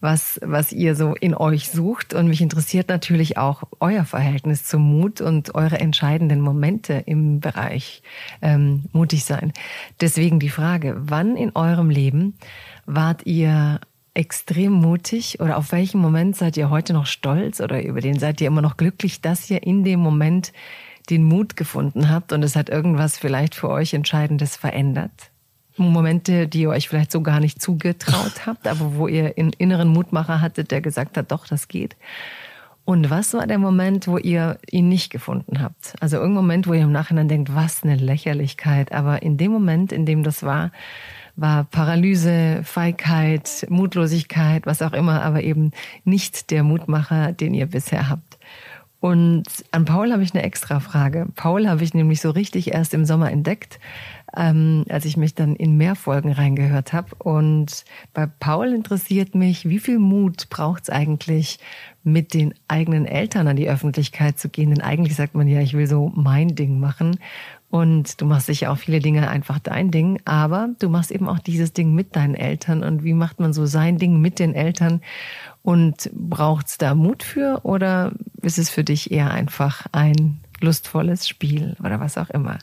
was, 0.00 0.40
was 0.42 0.72
ihr 0.72 0.94
so 0.94 1.14
in 1.14 1.34
euch 1.34 1.70
sucht. 1.70 2.14
Und 2.14 2.28
mich 2.28 2.40
interessiert 2.40 2.88
natürlich 2.88 3.36
auch 3.36 3.64
euer 3.80 4.04
Verhältnis 4.04 4.64
zum 4.64 4.82
Mut 4.82 5.20
und 5.20 5.54
eure 5.54 5.78
entscheidenden 5.80 6.40
Momente 6.40 7.02
im 7.06 7.40
Bereich 7.40 8.02
ähm, 8.40 8.84
mutig 8.92 9.24
sein. 9.24 9.52
Deswegen 10.00 10.40
die 10.40 10.48
Frage, 10.48 10.96
wann 10.98 11.36
in 11.36 11.54
eurem 11.54 11.90
Leben 11.90 12.34
wart 12.86 13.26
ihr 13.26 13.80
extrem 14.14 14.72
mutig 14.72 15.38
oder 15.38 15.56
auf 15.56 15.70
welchen 15.70 16.00
Moment 16.00 16.34
seid 16.34 16.56
ihr 16.56 16.70
heute 16.70 16.92
noch 16.92 17.06
stolz 17.06 17.60
oder 17.60 17.84
über 17.84 18.00
den 18.00 18.18
seid 18.18 18.40
ihr 18.40 18.48
immer 18.48 18.62
noch 18.62 18.76
glücklich, 18.76 19.20
dass 19.20 19.48
ihr 19.48 19.62
in 19.62 19.84
dem 19.84 20.00
Moment 20.00 20.52
den 21.10 21.24
Mut 21.24 21.56
gefunden 21.56 22.10
habt 22.10 22.32
und 22.32 22.42
es 22.42 22.56
hat 22.56 22.68
irgendwas 22.68 23.18
vielleicht 23.18 23.54
für 23.54 23.68
euch 23.68 23.94
Entscheidendes 23.94 24.56
verändert? 24.56 25.30
Momente, 25.76 26.48
die 26.48 26.62
ihr 26.62 26.70
euch 26.70 26.88
vielleicht 26.88 27.12
so 27.12 27.20
gar 27.22 27.40
nicht 27.40 27.62
zugetraut 27.62 28.46
habt, 28.46 28.66
aber 28.66 28.96
wo 28.96 29.06
ihr 29.08 29.34
einen 29.36 29.52
inneren 29.52 29.88
Mutmacher 29.88 30.40
hattet, 30.40 30.70
der 30.70 30.80
gesagt 30.80 31.16
hat, 31.16 31.30
doch, 31.30 31.46
das 31.46 31.68
geht. 31.68 31.96
Und 32.84 33.10
was 33.10 33.34
war 33.34 33.46
der 33.46 33.58
Moment, 33.58 34.08
wo 34.08 34.16
ihr 34.16 34.58
ihn 34.70 34.88
nicht 34.88 35.10
gefunden 35.10 35.60
habt? 35.60 35.94
Also 36.00 36.16
irgendein 36.16 36.42
Moment, 36.42 36.66
wo 36.66 36.72
ihr 36.72 36.84
im 36.84 36.92
Nachhinein 36.92 37.28
denkt, 37.28 37.54
was 37.54 37.82
eine 37.82 37.96
Lächerlichkeit. 37.96 38.92
Aber 38.92 39.22
in 39.22 39.36
dem 39.36 39.52
Moment, 39.52 39.92
in 39.92 40.06
dem 40.06 40.22
das 40.22 40.42
war, 40.42 40.72
war 41.36 41.64
Paralyse, 41.64 42.62
Feigheit, 42.64 43.66
Mutlosigkeit, 43.68 44.66
was 44.66 44.82
auch 44.82 44.92
immer, 44.92 45.22
aber 45.22 45.42
eben 45.42 45.72
nicht 46.04 46.50
der 46.50 46.62
Mutmacher, 46.64 47.32
den 47.32 47.54
ihr 47.54 47.66
bisher 47.66 48.08
habt. 48.08 48.27
Und 49.00 49.44
an 49.70 49.84
Paul 49.84 50.12
habe 50.12 50.24
ich 50.24 50.34
eine 50.34 50.42
extra 50.42 50.80
Frage. 50.80 51.28
Paul 51.36 51.68
habe 51.68 51.84
ich 51.84 51.94
nämlich 51.94 52.20
so 52.20 52.30
richtig 52.30 52.72
erst 52.72 52.94
im 52.94 53.04
Sommer 53.04 53.30
entdeckt, 53.30 53.78
ähm, 54.36 54.84
als 54.88 55.04
ich 55.04 55.16
mich 55.16 55.36
dann 55.36 55.54
in 55.54 55.76
mehr 55.76 55.94
Folgen 55.94 56.32
reingehört 56.32 56.92
habe. 56.92 57.14
Und 57.18 57.84
bei 58.12 58.26
Paul 58.26 58.74
interessiert 58.74 59.36
mich, 59.36 59.68
wie 59.68 59.78
viel 59.78 60.00
Mut 60.00 60.48
braucht 60.50 60.84
es 60.84 60.90
eigentlich, 60.90 61.60
mit 62.02 62.34
den 62.34 62.54
eigenen 62.68 63.06
Eltern 63.06 63.46
an 63.46 63.56
die 63.56 63.68
Öffentlichkeit 63.68 64.38
zu 64.38 64.48
gehen? 64.48 64.70
Denn 64.70 64.80
eigentlich 64.80 65.14
sagt 65.14 65.34
man 65.34 65.46
ja, 65.46 65.60
ich 65.60 65.74
will 65.74 65.86
so 65.86 66.10
mein 66.16 66.56
Ding 66.56 66.80
machen. 66.80 67.18
Und 67.70 68.20
du 68.20 68.24
machst 68.24 68.46
sicher 68.46 68.72
auch 68.72 68.78
viele 68.78 68.98
Dinge 68.98 69.28
einfach 69.28 69.58
dein 69.58 69.90
Ding, 69.90 70.20
aber 70.24 70.70
du 70.78 70.88
machst 70.88 71.10
eben 71.10 71.28
auch 71.28 71.38
dieses 71.38 71.74
Ding 71.74 71.94
mit 71.94 72.16
deinen 72.16 72.34
Eltern. 72.34 72.82
Und 72.82 73.04
wie 73.04 73.12
macht 73.12 73.40
man 73.40 73.52
so 73.52 73.66
sein 73.66 73.98
Ding 73.98 74.20
mit 74.20 74.38
den 74.38 74.54
Eltern? 74.54 75.02
Und 75.62 76.10
braucht 76.12 76.68
es 76.68 76.78
da 76.78 76.94
Mut 76.94 77.22
für 77.22 77.64
oder 77.64 78.12
ist 78.42 78.58
es 78.58 78.70
für 78.70 78.84
dich 78.84 79.10
eher 79.10 79.30
einfach 79.30 79.86
ein 79.92 80.40
lustvolles 80.60 81.28
Spiel 81.28 81.76
oder 81.80 82.00
was 82.00 82.16
auch 82.16 82.30
immer? 82.30 82.58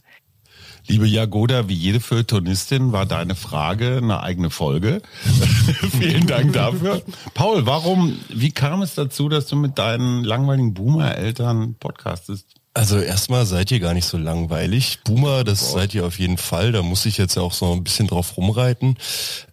Liebe 0.87 1.07
Jagoda, 1.07 1.67
wie 1.67 1.73
jede 1.73 1.99
Feuilletonistin 1.99 2.91
war 2.91 3.07
deine 3.07 3.33
Frage 3.33 3.97
eine 3.97 4.21
eigene 4.21 4.51
Folge. 4.51 5.01
Vielen 5.97 6.27
Dank 6.27 6.53
dafür. 6.53 7.01
Paul, 7.33 7.65
warum, 7.65 8.19
wie 8.29 8.51
kam 8.51 8.83
es 8.83 8.93
dazu, 8.93 9.27
dass 9.27 9.47
du 9.47 9.55
mit 9.55 9.79
deinen 9.79 10.23
langweiligen 10.23 10.75
Boomer-Eltern 10.75 11.75
podcastest? 11.79 12.45
Also 12.75 12.99
erstmal 12.99 13.45
seid 13.45 13.71
ihr 13.71 13.79
gar 13.79 13.93
nicht 13.93 14.05
so 14.05 14.17
langweilig. 14.17 14.99
Boomer, 15.05 15.43
das 15.43 15.61
wow. 15.63 15.79
seid 15.79 15.95
ihr 15.95 16.05
auf 16.05 16.19
jeden 16.19 16.37
Fall. 16.37 16.73
Da 16.73 16.83
muss 16.83 17.05
ich 17.05 17.17
jetzt 17.17 17.37
auch 17.37 17.53
so 17.53 17.71
ein 17.71 17.83
bisschen 17.83 18.07
drauf 18.07 18.35
rumreiten. 18.37 18.97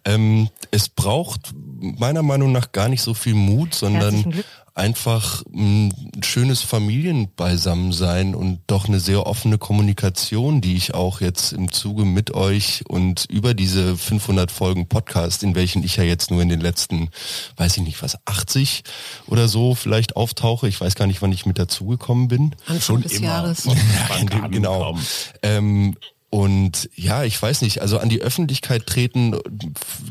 Ähm, 0.05 0.49
es 0.71 0.89
braucht 0.89 1.53
meiner 1.83 2.23
Meinung 2.23 2.51
nach 2.51 2.71
gar 2.71 2.89
nicht 2.89 3.01
so 3.01 3.13
viel 3.13 3.35
Mut, 3.35 3.75
sondern 3.75 4.43
einfach 4.75 5.43
ein 5.53 5.93
schönes 6.23 6.61
Familienbeisammensein 6.61 8.33
und 8.33 8.61
doch 8.65 8.87
eine 8.87 8.99
sehr 8.99 9.27
offene 9.27 9.59
Kommunikation, 9.59 10.61
die 10.61 10.75
ich 10.75 10.95
auch 10.95 11.21
jetzt 11.21 11.53
im 11.53 11.71
Zuge 11.71 12.05
mit 12.05 12.33
euch 12.33 12.83
und 12.87 13.25
über 13.29 13.53
diese 13.53 13.95
500 13.95 14.51
Folgen 14.51 14.87
Podcast, 14.87 15.43
in 15.43 15.53
welchen 15.53 15.83
ich 15.83 15.97
ja 15.97 16.03
jetzt 16.03 16.31
nur 16.31 16.41
in 16.41 16.49
den 16.49 16.59
letzten, 16.59 17.09
weiß 17.57 17.77
ich 17.77 17.83
nicht 17.83 18.01
was, 18.01 18.17
80 18.25 18.83
oder 19.27 19.47
so 19.47 19.75
vielleicht 19.75 20.15
auftauche. 20.15 20.67
Ich 20.67 20.81
weiß 20.81 20.95
gar 20.95 21.05
nicht, 21.05 21.21
wann 21.21 21.31
ich 21.31 21.45
mit 21.45 21.59
dazugekommen 21.59 22.27
bin. 22.27 22.55
Anfang 22.65 22.81
Schon 22.81 23.01
des 23.03 23.11
immer. 23.13 23.27
Jahres. 23.27 23.67
Ja, 24.13 24.47
genau. 24.47 24.97
Ähm, 25.41 25.95
und 26.33 26.89
ja, 26.95 27.23
ich 27.25 27.39
weiß 27.39 27.61
nicht, 27.61 27.83
also 27.83 27.99
an 27.99 28.09
die 28.09 28.23
Öffentlichkeit 28.23 28.87
treten, 28.87 29.37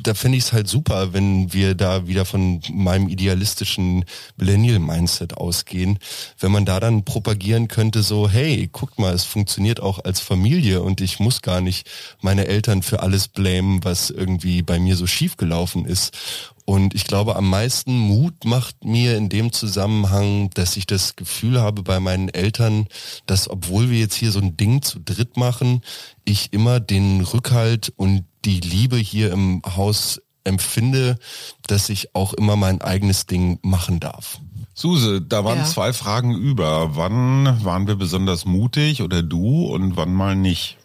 da 0.04 0.14
finde 0.14 0.38
ich 0.38 0.44
es 0.44 0.52
halt 0.52 0.68
super, 0.68 1.12
wenn 1.12 1.52
wir 1.52 1.74
da 1.74 2.06
wieder 2.06 2.24
von 2.24 2.60
meinem 2.72 3.08
idealistischen 3.08 4.04
Millennial-Mindset 4.36 5.36
ausgehen. 5.36 5.98
Wenn 6.38 6.52
man 6.52 6.64
da 6.64 6.78
dann 6.78 7.04
propagieren 7.04 7.66
könnte, 7.66 8.04
so, 8.04 8.28
hey, 8.28 8.68
guckt 8.70 9.00
mal, 9.00 9.12
es 9.12 9.24
funktioniert 9.24 9.80
auch 9.80 10.04
als 10.04 10.20
Familie 10.20 10.82
und 10.82 11.00
ich 11.00 11.18
muss 11.18 11.42
gar 11.42 11.60
nicht 11.60 11.90
meine 12.20 12.46
Eltern 12.46 12.84
für 12.84 13.00
alles 13.02 13.26
blamen, 13.26 13.82
was 13.82 14.10
irgendwie 14.10 14.62
bei 14.62 14.78
mir 14.78 14.94
so 14.94 15.08
schief 15.08 15.36
gelaufen 15.36 15.86
ist. 15.86 16.16
Und 16.64 16.94
ich 16.94 17.04
glaube, 17.04 17.36
am 17.36 17.50
meisten 17.50 17.98
Mut 17.98 18.44
macht 18.44 18.84
mir 18.84 19.16
in 19.16 19.28
dem 19.28 19.52
Zusammenhang, 19.52 20.50
dass 20.54 20.76
ich 20.76 20.86
das 20.86 21.16
Gefühl 21.16 21.60
habe 21.60 21.82
bei 21.82 21.98
meinen 21.98 22.28
Eltern, 22.28 22.86
dass 23.26 23.50
obwohl 23.50 23.90
wir 23.90 23.98
jetzt 23.98 24.14
hier 24.14 24.30
so 24.30 24.38
ein 24.38 24.56
Ding 24.56 24.82
zu 24.82 25.00
dritt 25.00 25.36
machen, 25.36 25.82
ich 26.24 26.52
immer 26.52 26.78
den 26.78 27.20
Rückhalt 27.20 27.92
und 27.96 28.24
die 28.44 28.60
Liebe 28.60 28.96
hier 28.96 29.32
im 29.32 29.62
Haus 29.76 30.20
empfinde, 30.44 31.18
dass 31.66 31.88
ich 31.88 32.14
auch 32.14 32.32
immer 32.32 32.56
mein 32.56 32.80
eigenes 32.80 33.26
Ding 33.26 33.58
machen 33.62 34.00
darf. 34.00 34.40
Suse, 34.74 35.20
da 35.20 35.44
waren 35.44 35.58
ja. 35.58 35.64
zwei 35.64 35.92
Fragen 35.92 36.34
über. 36.34 36.96
Wann 36.96 37.64
waren 37.64 37.86
wir 37.86 37.96
besonders 37.96 38.44
mutig 38.44 39.02
oder 39.02 39.22
du 39.22 39.66
und 39.66 39.96
wann 39.96 40.14
mal 40.14 40.34
nicht? 40.34 40.78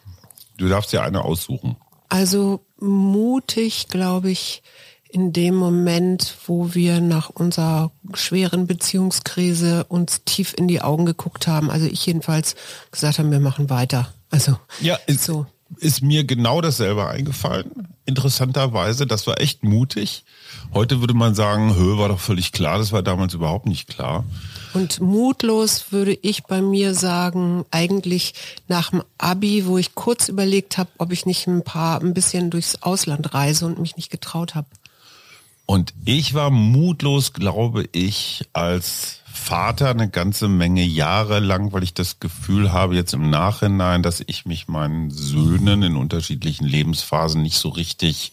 Du 0.56 0.68
darfst 0.68 0.92
dir 0.92 1.02
eine 1.02 1.24
aussuchen. 1.24 1.76
Also 2.08 2.64
mutig, 2.78 3.88
glaube 3.88 4.30
ich, 4.30 4.62
in 5.08 5.32
dem 5.32 5.54
Moment, 5.54 6.36
wo 6.46 6.74
wir 6.74 7.00
nach 7.00 7.30
unserer 7.30 7.90
schweren 8.14 8.66
Beziehungskrise 8.66 9.84
uns 9.84 10.22
tief 10.24 10.54
in 10.56 10.68
die 10.68 10.82
Augen 10.82 11.06
geguckt 11.06 11.46
haben, 11.46 11.70
also 11.70 11.86
ich 11.86 12.04
jedenfalls 12.04 12.56
gesagt 12.90 13.18
habe, 13.18 13.30
wir 13.30 13.40
machen 13.40 13.70
weiter. 13.70 14.12
Also 14.30 14.58
ja, 14.80 14.96
ist, 15.06 15.24
so. 15.24 15.46
ist 15.78 16.02
mir 16.02 16.24
genau 16.24 16.60
dasselbe 16.60 17.06
eingefallen. 17.06 17.88
Interessanterweise, 18.04 19.06
das 19.06 19.26
war 19.26 19.40
echt 19.40 19.64
mutig. 19.64 20.24
Heute 20.74 21.00
würde 21.00 21.14
man 21.14 21.34
sagen, 21.34 21.74
Höhe 21.76 21.98
war 21.98 22.08
doch 22.08 22.20
völlig 22.20 22.52
klar, 22.52 22.78
das 22.78 22.92
war 22.92 23.02
damals 23.02 23.34
überhaupt 23.34 23.66
nicht 23.66 23.88
klar. 23.88 24.24
Und 24.74 25.00
mutlos 25.00 25.92
würde 25.92 26.18
ich 26.20 26.44
bei 26.44 26.60
mir 26.60 26.94
sagen, 26.94 27.64
eigentlich 27.70 28.34
nach 28.66 28.90
dem 28.90 29.02
Abi, 29.16 29.66
wo 29.66 29.78
ich 29.78 29.94
kurz 29.94 30.28
überlegt 30.28 30.76
habe, 30.76 30.90
ob 30.98 31.12
ich 31.12 31.24
nicht 31.24 31.46
ein 31.46 31.64
paar 31.64 32.00
ein 32.00 32.12
bisschen 32.12 32.50
durchs 32.50 32.82
Ausland 32.82 33.32
reise 33.32 33.64
und 33.64 33.78
mich 33.78 33.96
nicht 33.96 34.10
getraut 34.10 34.54
habe. 34.54 34.68
Und 35.70 35.92
ich 36.06 36.32
war 36.32 36.48
mutlos, 36.48 37.34
glaube 37.34 37.90
ich, 37.92 38.48
als 38.54 39.20
Vater 39.30 39.90
eine 39.90 40.08
ganze 40.08 40.48
Menge 40.48 40.82
Jahre 40.82 41.40
lang, 41.40 41.74
weil 41.74 41.82
ich 41.82 41.92
das 41.92 42.20
Gefühl 42.20 42.72
habe 42.72 42.94
jetzt 42.94 43.12
im 43.12 43.28
Nachhinein, 43.28 44.02
dass 44.02 44.24
ich 44.26 44.46
mich 44.46 44.66
meinen 44.68 45.10
Söhnen 45.10 45.82
in 45.82 45.96
unterschiedlichen 45.96 46.64
Lebensphasen 46.64 47.42
nicht 47.42 47.58
so 47.58 47.68
richtig 47.68 48.32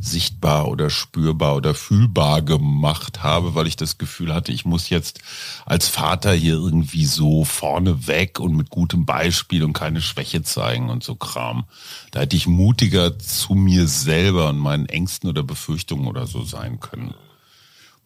sichtbar 0.00 0.68
oder 0.68 0.90
spürbar 0.90 1.56
oder 1.56 1.74
fühlbar 1.74 2.42
gemacht 2.42 3.22
habe, 3.22 3.54
weil 3.54 3.66
ich 3.66 3.76
das 3.76 3.98
Gefühl 3.98 4.34
hatte, 4.34 4.52
ich 4.52 4.64
muss 4.64 4.88
jetzt 4.88 5.20
als 5.66 5.88
Vater 5.88 6.32
hier 6.32 6.54
irgendwie 6.54 7.04
so 7.04 7.44
vorne 7.44 8.06
weg 8.06 8.40
und 8.40 8.56
mit 8.56 8.70
gutem 8.70 9.04
Beispiel 9.04 9.62
und 9.62 9.72
keine 9.72 10.00
Schwäche 10.00 10.42
zeigen 10.42 10.90
und 10.90 11.04
so 11.04 11.14
Kram. 11.14 11.64
Da 12.10 12.20
hätte 12.20 12.36
ich 12.36 12.46
mutiger 12.46 13.18
zu 13.18 13.54
mir 13.54 13.86
selber 13.86 14.48
und 14.48 14.58
meinen 14.58 14.86
Ängsten 14.86 15.28
oder 15.28 15.42
Befürchtungen 15.42 16.06
oder 16.06 16.26
so 16.26 16.42
sein 16.44 16.80
können. 16.80 17.14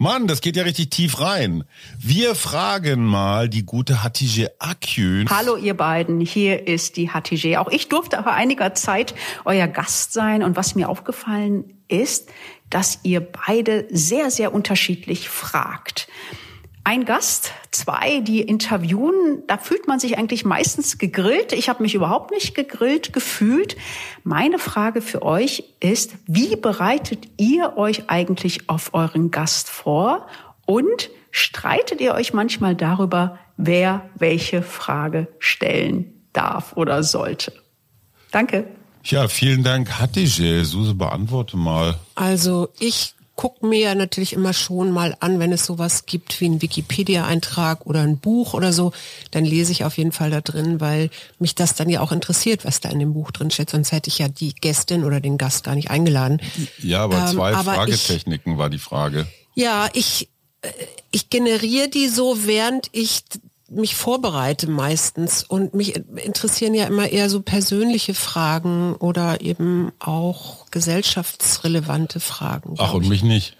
Mann, 0.04 0.26
das 0.26 0.42
geht 0.42 0.54
ja 0.56 0.64
richtig 0.64 0.90
tief 0.90 1.18
rein. 1.18 1.64
Wir 1.99 2.34
fragen 2.34 3.06
mal 3.06 3.49
die 3.49 3.64
gute 3.64 4.04
Hatice 4.04 4.50
Akün. 4.58 5.30
Hallo 5.30 5.56
ihr 5.56 5.73
beiden, 5.73 6.20
hier 6.20 6.68
ist 6.68 6.99
die 6.99 7.11
Hatice. 7.11 7.56
Auch 7.56 7.70
ich 7.70 7.88
durfte 7.88 8.23
vor 8.23 8.34
einiger 8.34 8.75
Zeit 8.75 9.14
euer 9.46 9.66
Gast 9.66 10.12
sein 10.12 10.42
und 10.42 10.56
was 10.56 10.75
mir 10.75 10.90
aufgefallen 10.90 11.73
ist, 11.88 12.28
dass 12.68 12.99
ihr 13.02 13.20
beide 13.20 13.87
sehr, 13.90 14.30
sehr 14.30 14.52
unterschiedlich 14.52 15.30
fragt 15.30 16.06
ein 16.84 17.06
Gast, 17.06 17.52
zwei, 17.70 18.20
die 18.20 18.42
interviewen, 18.42 19.42
da 19.46 19.56
fühlt 19.56 19.88
man 19.88 19.98
sich 19.98 20.18
eigentlich 20.18 20.44
meistens 20.44 20.98
gegrillt. 20.98 21.54
Ich 21.54 21.70
habe 21.70 21.82
mich 21.82 21.94
überhaupt 21.94 22.30
nicht 22.30 22.54
gegrillt 22.54 23.14
gefühlt. 23.14 23.76
Meine 24.22 24.58
Frage 24.58 25.00
für 25.00 25.22
euch 25.22 25.64
ist, 25.80 26.14
wie 26.26 26.56
bereitet 26.56 27.26
ihr 27.38 27.78
euch 27.78 28.10
eigentlich 28.10 28.68
auf 28.68 28.92
euren 28.92 29.30
Gast 29.30 29.70
vor 29.70 30.26
und 30.66 31.10
streitet 31.30 32.02
ihr 32.02 32.14
euch 32.14 32.34
manchmal 32.34 32.76
darüber, 32.76 33.38
wer 33.56 34.08
welche 34.14 34.62
Frage 34.62 35.28
stellen 35.38 36.12
darf 36.34 36.74
oder 36.76 37.02
sollte? 37.02 37.52
Danke. 38.30 38.66
Ja, 39.04 39.28
vielen 39.28 39.62
Dank, 39.62 40.00
Hatice. 40.00 40.64
Suse, 40.64 40.94
beantworte 40.94 41.56
mal. 41.56 41.98
Also 42.14 42.70
ich 42.78 43.13
gucke 43.36 43.66
mir 43.66 43.80
ja 43.80 43.94
natürlich 43.94 44.32
immer 44.32 44.52
schon 44.52 44.90
mal 44.90 45.16
an, 45.20 45.38
wenn 45.40 45.52
es 45.52 45.66
sowas 45.66 46.06
gibt 46.06 46.40
wie 46.40 46.46
einen 46.46 46.62
Wikipedia-Eintrag 46.62 47.84
oder 47.86 48.02
ein 48.02 48.18
Buch 48.18 48.54
oder 48.54 48.72
so, 48.72 48.92
dann 49.32 49.44
lese 49.44 49.72
ich 49.72 49.84
auf 49.84 49.98
jeden 49.98 50.12
Fall 50.12 50.30
da 50.30 50.40
drin, 50.40 50.80
weil 50.80 51.10
mich 51.38 51.54
das 51.54 51.74
dann 51.74 51.88
ja 51.88 52.00
auch 52.00 52.12
interessiert, 52.12 52.64
was 52.64 52.80
da 52.80 52.90
in 52.90 53.00
dem 53.00 53.12
Buch 53.12 53.32
drin 53.32 53.50
steht. 53.50 53.70
Sonst 53.70 53.92
hätte 53.92 54.08
ich 54.08 54.18
ja 54.18 54.28
die 54.28 54.54
Gästin 54.54 55.04
oder 55.04 55.20
den 55.20 55.38
Gast 55.38 55.64
gar 55.64 55.74
nicht 55.74 55.90
eingeladen. 55.90 56.40
Ja, 56.78 57.00
aber 57.00 57.18
Ähm, 57.18 57.34
zwei 57.34 57.54
aber 57.54 57.74
Fragetechniken 57.74 58.56
war 58.56 58.70
die 58.70 58.78
Frage. 58.78 59.26
Ja, 59.54 59.88
ich, 59.94 60.28
äh, 60.62 60.68
ich 61.10 61.30
generiere 61.30 61.88
die 61.88 62.08
so, 62.08 62.46
während 62.46 62.88
ich 62.92 63.24
mich 63.75 63.97
vorbereite 63.97 64.69
meistens. 64.69 65.43
Und 65.45 65.75
mich 65.75 65.97
interessieren 66.16 66.75
ja 66.75 66.87
immer 66.87 67.09
eher 67.09 67.31
so 67.31 67.43
persönliche 67.43 68.14
Fragen 68.14 68.95
oder 68.95 69.40
eben 69.40 69.93
auch 69.99 70.66
gesellschaftsrelevante 70.71 72.21
Fragen. 72.21 72.75
Ach, 72.78 72.95
und 72.95 73.09
mich 73.09 73.23
nicht. 73.23 73.57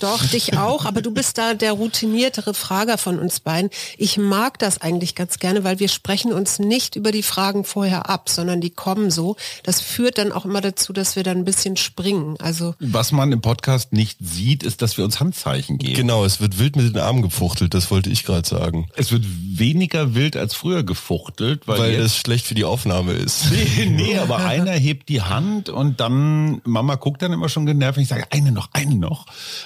Doch, 0.00 0.24
dich 0.26 0.56
auch, 0.56 0.84
aber 0.84 1.02
du 1.02 1.10
bist 1.10 1.38
da 1.38 1.54
der 1.54 1.72
routiniertere 1.72 2.54
Frager 2.54 2.98
von 2.98 3.18
uns 3.18 3.40
beiden. 3.40 3.70
Ich 3.98 4.18
mag 4.18 4.58
das 4.58 4.80
eigentlich 4.80 5.14
ganz 5.14 5.38
gerne, 5.38 5.64
weil 5.64 5.78
wir 5.78 5.88
sprechen 5.88 6.32
uns 6.32 6.58
nicht 6.58 6.96
über 6.96 7.12
die 7.12 7.22
Fragen 7.22 7.64
vorher 7.64 8.08
ab, 8.08 8.28
sondern 8.28 8.60
die 8.60 8.70
kommen 8.70 9.10
so. 9.10 9.36
Das 9.62 9.80
führt 9.80 10.18
dann 10.18 10.32
auch 10.32 10.44
immer 10.44 10.60
dazu, 10.60 10.92
dass 10.92 11.16
wir 11.16 11.22
dann 11.22 11.38
ein 11.38 11.44
bisschen 11.44 11.76
springen. 11.76 12.36
Also 12.38 12.74
Was 12.80 13.12
man 13.12 13.32
im 13.32 13.40
Podcast 13.40 13.92
nicht 13.92 14.18
sieht, 14.20 14.62
ist, 14.62 14.82
dass 14.82 14.96
wir 14.96 15.04
uns 15.04 15.20
Handzeichen 15.20 15.78
geben. 15.78 15.94
Genau, 15.94 16.24
es 16.24 16.40
wird 16.40 16.58
wild 16.58 16.76
mit 16.76 16.94
den 16.94 17.00
Armen 17.00 17.22
gefuchtelt, 17.22 17.74
das 17.74 17.90
wollte 17.90 18.10
ich 18.10 18.24
gerade 18.24 18.48
sagen. 18.48 18.88
Es 18.96 19.12
wird 19.12 19.24
weniger 19.26 20.14
wild 20.14 20.36
als 20.36 20.54
früher 20.54 20.82
gefuchtelt, 20.82 21.66
weil, 21.66 21.78
Weil 21.78 21.92
jetzt 21.92 22.04
es 22.06 22.16
schlecht 22.16 22.46
für 22.46 22.54
die 22.54 22.64
Aufnahme 22.64 23.12
ist. 23.12 23.46
Nee, 23.76 23.86
nee, 23.86 24.18
aber 24.18 24.38
einer 24.38 24.72
hebt 24.72 25.08
die 25.08 25.22
Hand 25.22 25.68
und 25.68 26.00
dann, 26.00 26.60
Mama 26.64 26.94
guckt 26.96 27.22
dann 27.22 27.32
immer 27.32 27.48
schon 27.48 27.66
genervt, 27.66 27.96
wenn 27.96 28.02
ich 28.02 28.08
sage, 28.08 28.26
eine 28.30 28.52
noch, 28.52 28.68
eine 28.72 28.94
noch. 28.94 29.05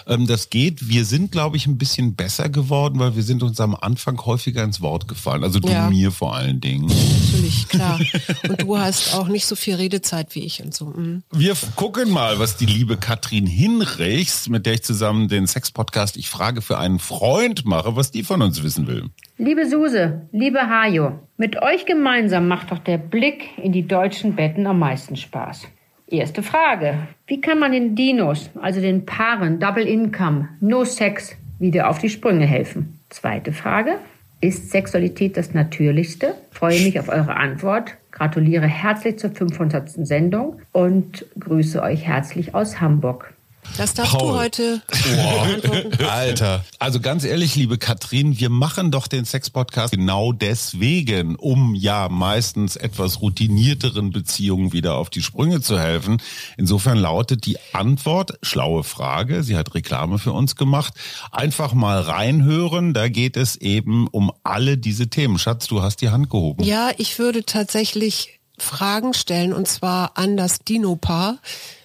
Ähm, 0.07 0.27
das 0.27 0.51
geht. 0.51 0.89
Wir 0.89 1.05
sind, 1.05 1.33
glaube 1.33 1.57
ich, 1.57 1.67
ein 1.67 1.79
bisschen 1.79 2.15
besser 2.15 2.49
geworden, 2.49 2.99
weil 2.99 3.17
wir 3.17 3.23
sind 3.23 3.43
uns 3.43 3.61
am 3.61 3.75
Anfang 3.75 4.19
häufiger 4.25 4.63
ins 4.65 4.81
Wort 4.81 5.09
gefallen. 5.09 5.45
Also 5.45 5.61
du 5.61 5.69
Ja. 5.69 5.89
mir 5.91 6.11
vor 6.11 6.35
allen 6.37 6.61
Dingen. 6.61 6.87
natürlich, 6.87 7.69
klar. 7.69 7.99
Und 8.49 8.63
du 8.63 8.79
hast 8.79 9.15
auch 9.15 9.29
nicht 9.29 9.47
so 9.47 9.55
viel 9.57 9.75
Redezeit 9.77 10.35
wie 10.35 10.41
ich 10.45 10.63
und 10.63 10.75
so. 10.75 10.87
Mhm. 10.87 11.23
Wir 11.33 11.55
gucken 11.77 12.11
mal, 12.11 12.39
was 12.39 12.57
die 12.57 12.67
liebe 12.67 12.97
Katrin 12.97 13.47
Hinrichs, 13.47 14.49
mit 14.49 14.67
der 14.67 14.75
ich 14.75 14.83
zusammen 14.83 15.29
den 15.29 15.47
Sex-Podcast 15.47 16.17
Ich 16.17 16.29
frage 16.29 16.63
für 16.63 16.79
einen 16.79 16.99
Freund 16.99 17.65
mache, 17.65 17.97
was 17.97 18.11
die 18.11 18.23
von 18.23 18.43
uns 18.43 18.63
wissen 18.63 18.87
will. 18.87 19.05
Liebe 19.39 19.69
Suse, 19.69 20.29
liebe 20.33 20.61
Hajo, 20.61 21.19
mit 21.37 21.61
euch 21.63 21.87
gemeinsam 21.87 22.47
macht 22.49 22.71
doch 22.71 22.79
der 22.79 22.99
Blick 22.99 23.49
in 23.57 23.73
die 23.73 23.87
deutschen 23.87 24.37
Betten 24.37 24.67
am 24.67 24.79
meisten 24.79 25.17
Spaß. 25.17 25.63
Erste 26.11 26.43
Frage. 26.43 27.07
Wie 27.29 27.41
kann 27.41 27.61
man 27.61 27.71
den 27.71 27.95
Dinos, 27.95 28.51
also 28.61 28.81
den 28.81 29.07
Paaren 29.07 29.61
Double 29.61 29.87
Income, 29.87 30.49
No 30.61 30.85
Sex, 30.85 31.37
wieder 31.61 31.89
auf 31.89 32.01
die 32.01 32.09
Sprünge 32.09 32.47
helfen? 32.47 32.99
Zweite 33.11 33.53
Frage. 33.53 33.99
Ist 34.41 34.71
Sexualität 34.73 35.37
das 35.37 35.55
Natürlichste? 35.55 36.35
Freue 36.51 36.81
mich 36.81 36.99
auf 36.99 37.09
eure 37.09 37.37
Antwort. 37.37 37.97
Gratuliere 38.11 38.67
herzlich 38.67 39.21
zur 39.21 39.31
500. 39.31 39.89
Sendung 40.05 40.61
und 40.73 41.27
grüße 41.39 41.81
euch 41.81 42.07
herzlich 42.07 42.57
aus 42.57 42.81
Hamburg. 42.81 43.33
Das 43.77 43.95
darfst 43.95 44.13
Paul. 44.13 44.33
du 44.33 44.39
heute 44.39 44.83
beantworten. 44.89 46.05
Alter. 46.09 46.65
Also 46.79 47.01
ganz 47.01 47.25
ehrlich, 47.25 47.57
liebe 47.57 47.79
Katrin, 47.79 48.39
wir 48.39 48.51
machen 48.51 48.91
doch 48.91 49.07
den 49.07 49.25
Sex-Podcast 49.25 49.93
genau 49.93 50.33
deswegen, 50.33 51.37
um 51.37 51.75
ja 51.75 52.09
meistens 52.09 52.77
etwas 52.77 53.21
routinierteren 53.23 54.11
Beziehungen 54.11 54.73
wieder 54.73 54.97
auf 54.97 55.11
die 55.11 55.23
Sprünge 55.23 55.61
zu 55.61 55.79
helfen. 55.79 56.21
Insofern 56.57 56.99
lautet 56.99 57.47
die 57.47 57.59
Antwort, 57.73 58.39
schlaue 58.43 58.85
Frage, 58.85 59.43
sie 59.43 59.57
hat 59.57 59.75
Reklame 59.75 60.19
für 60.19 60.33
uns 60.33 60.57
gemacht, 60.57 60.95
einfach 61.31 61.73
mal 61.73 62.01
reinhören, 62.01 62.93
da 62.93 63.09
geht 63.09 63.37
es 63.37 63.57
eben 63.57 64.09
um 64.09 64.33
alle 64.43 64.77
diese 64.79 65.09
Themen. 65.09 65.39
Schatz, 65.39 65.67
du 65.67 65.83
hast 65.83 66.01
die 66.03 66.11
Hand 66.11 66.29
gehoben. 66.31 66.65
Ja, 66.65 66.91
ich 66.99 67.19
würde 67.19 67.45
tatsächlich 67.45 68.41
Fragen 68.59 69.15
stellen 69.15 69.53
und 69.53 69.67
zwar 69.69 70.19
an 70.19 70.37
das 70.37 70.61
Dino-Paar. 70.61 71.39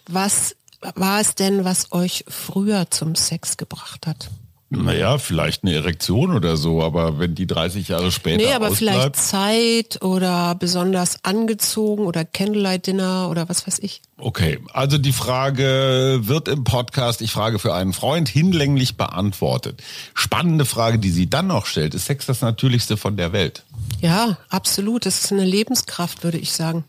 Was 0.08 0.56
war 0.96 1.22
es 1.22 1.36
denn, 1.36 1.66
was 1.66 1.92
euch 1.92 2.26
früher 2.28 2.90
zum 2.92 3.16
Sex 3.16 3.58
gebracht 3.58 4.08
hat? 4.08 4.30
Naja, 4.70 5.20
vielleicht 5.20 5.64
eine 5.64 5.74
Erektion 5.74 6.34
oder 6.34 6.58
so, 6.58 6.82
aber 6.82 7.20
wenn 7.20 7.36
die 7.36 7.46
30 7.46 7.88
Jahre 7.88 8.12
später 8.12 8.44
Nee, 8.44 8.54
aber 8.54 8.72
vielleicht 8.72 9.16
Zeit 9.16 10.04
oder 10.04 10.56
besonders 10.56 11.24
angezogen 11.24 12.06
oder 12.06 12.26
Candlelight 12.26 12.88
Dinner 12.88 13.30
oder 13.30 13.48
was 13.48 13.68
weiß 13.68 13.80
ich. 13.80 14.02
Okay, 14.18 14.60
also 14.74 14.98
die 14.98 15.14
Frage 15.14 16.20
wird 16.22 16.48
im 16.48 16.64
Podcast, 16.64 17.22
ich 17.22 17.32
frage 17.32 17.60
für 17.60 17.76
einen 17.76 17.94
Freund, 17.94 18.28
hinlänglich 18.28 18.98
beantwortet. 18.98 19.84
Spannende 20.16 20.66
Frage, 20.66 20.98
die 20.98 21.12
sie 21.12 21.30
dann 21.30 21.48
noch 21.48 21.68
stellt, 21.68 21.94
ist 21.94 22.06
Sex 22.06 22.26
das 22.26 22.42
Natürlichste 22.42 22.98
von 22.98 23.18
der 23.18 23.34
Welt? 23.34 23.64
Ja, 24.02 24.38
absolut. 24.50 25.06
Das 25.06 25.24
ist 25.24 25.32
eine 25.32 25.46
Lebenskraft, 25.46 26.24
würde 26.24 26.40
ich 26.40 26.54
sagen. 26.54 26.86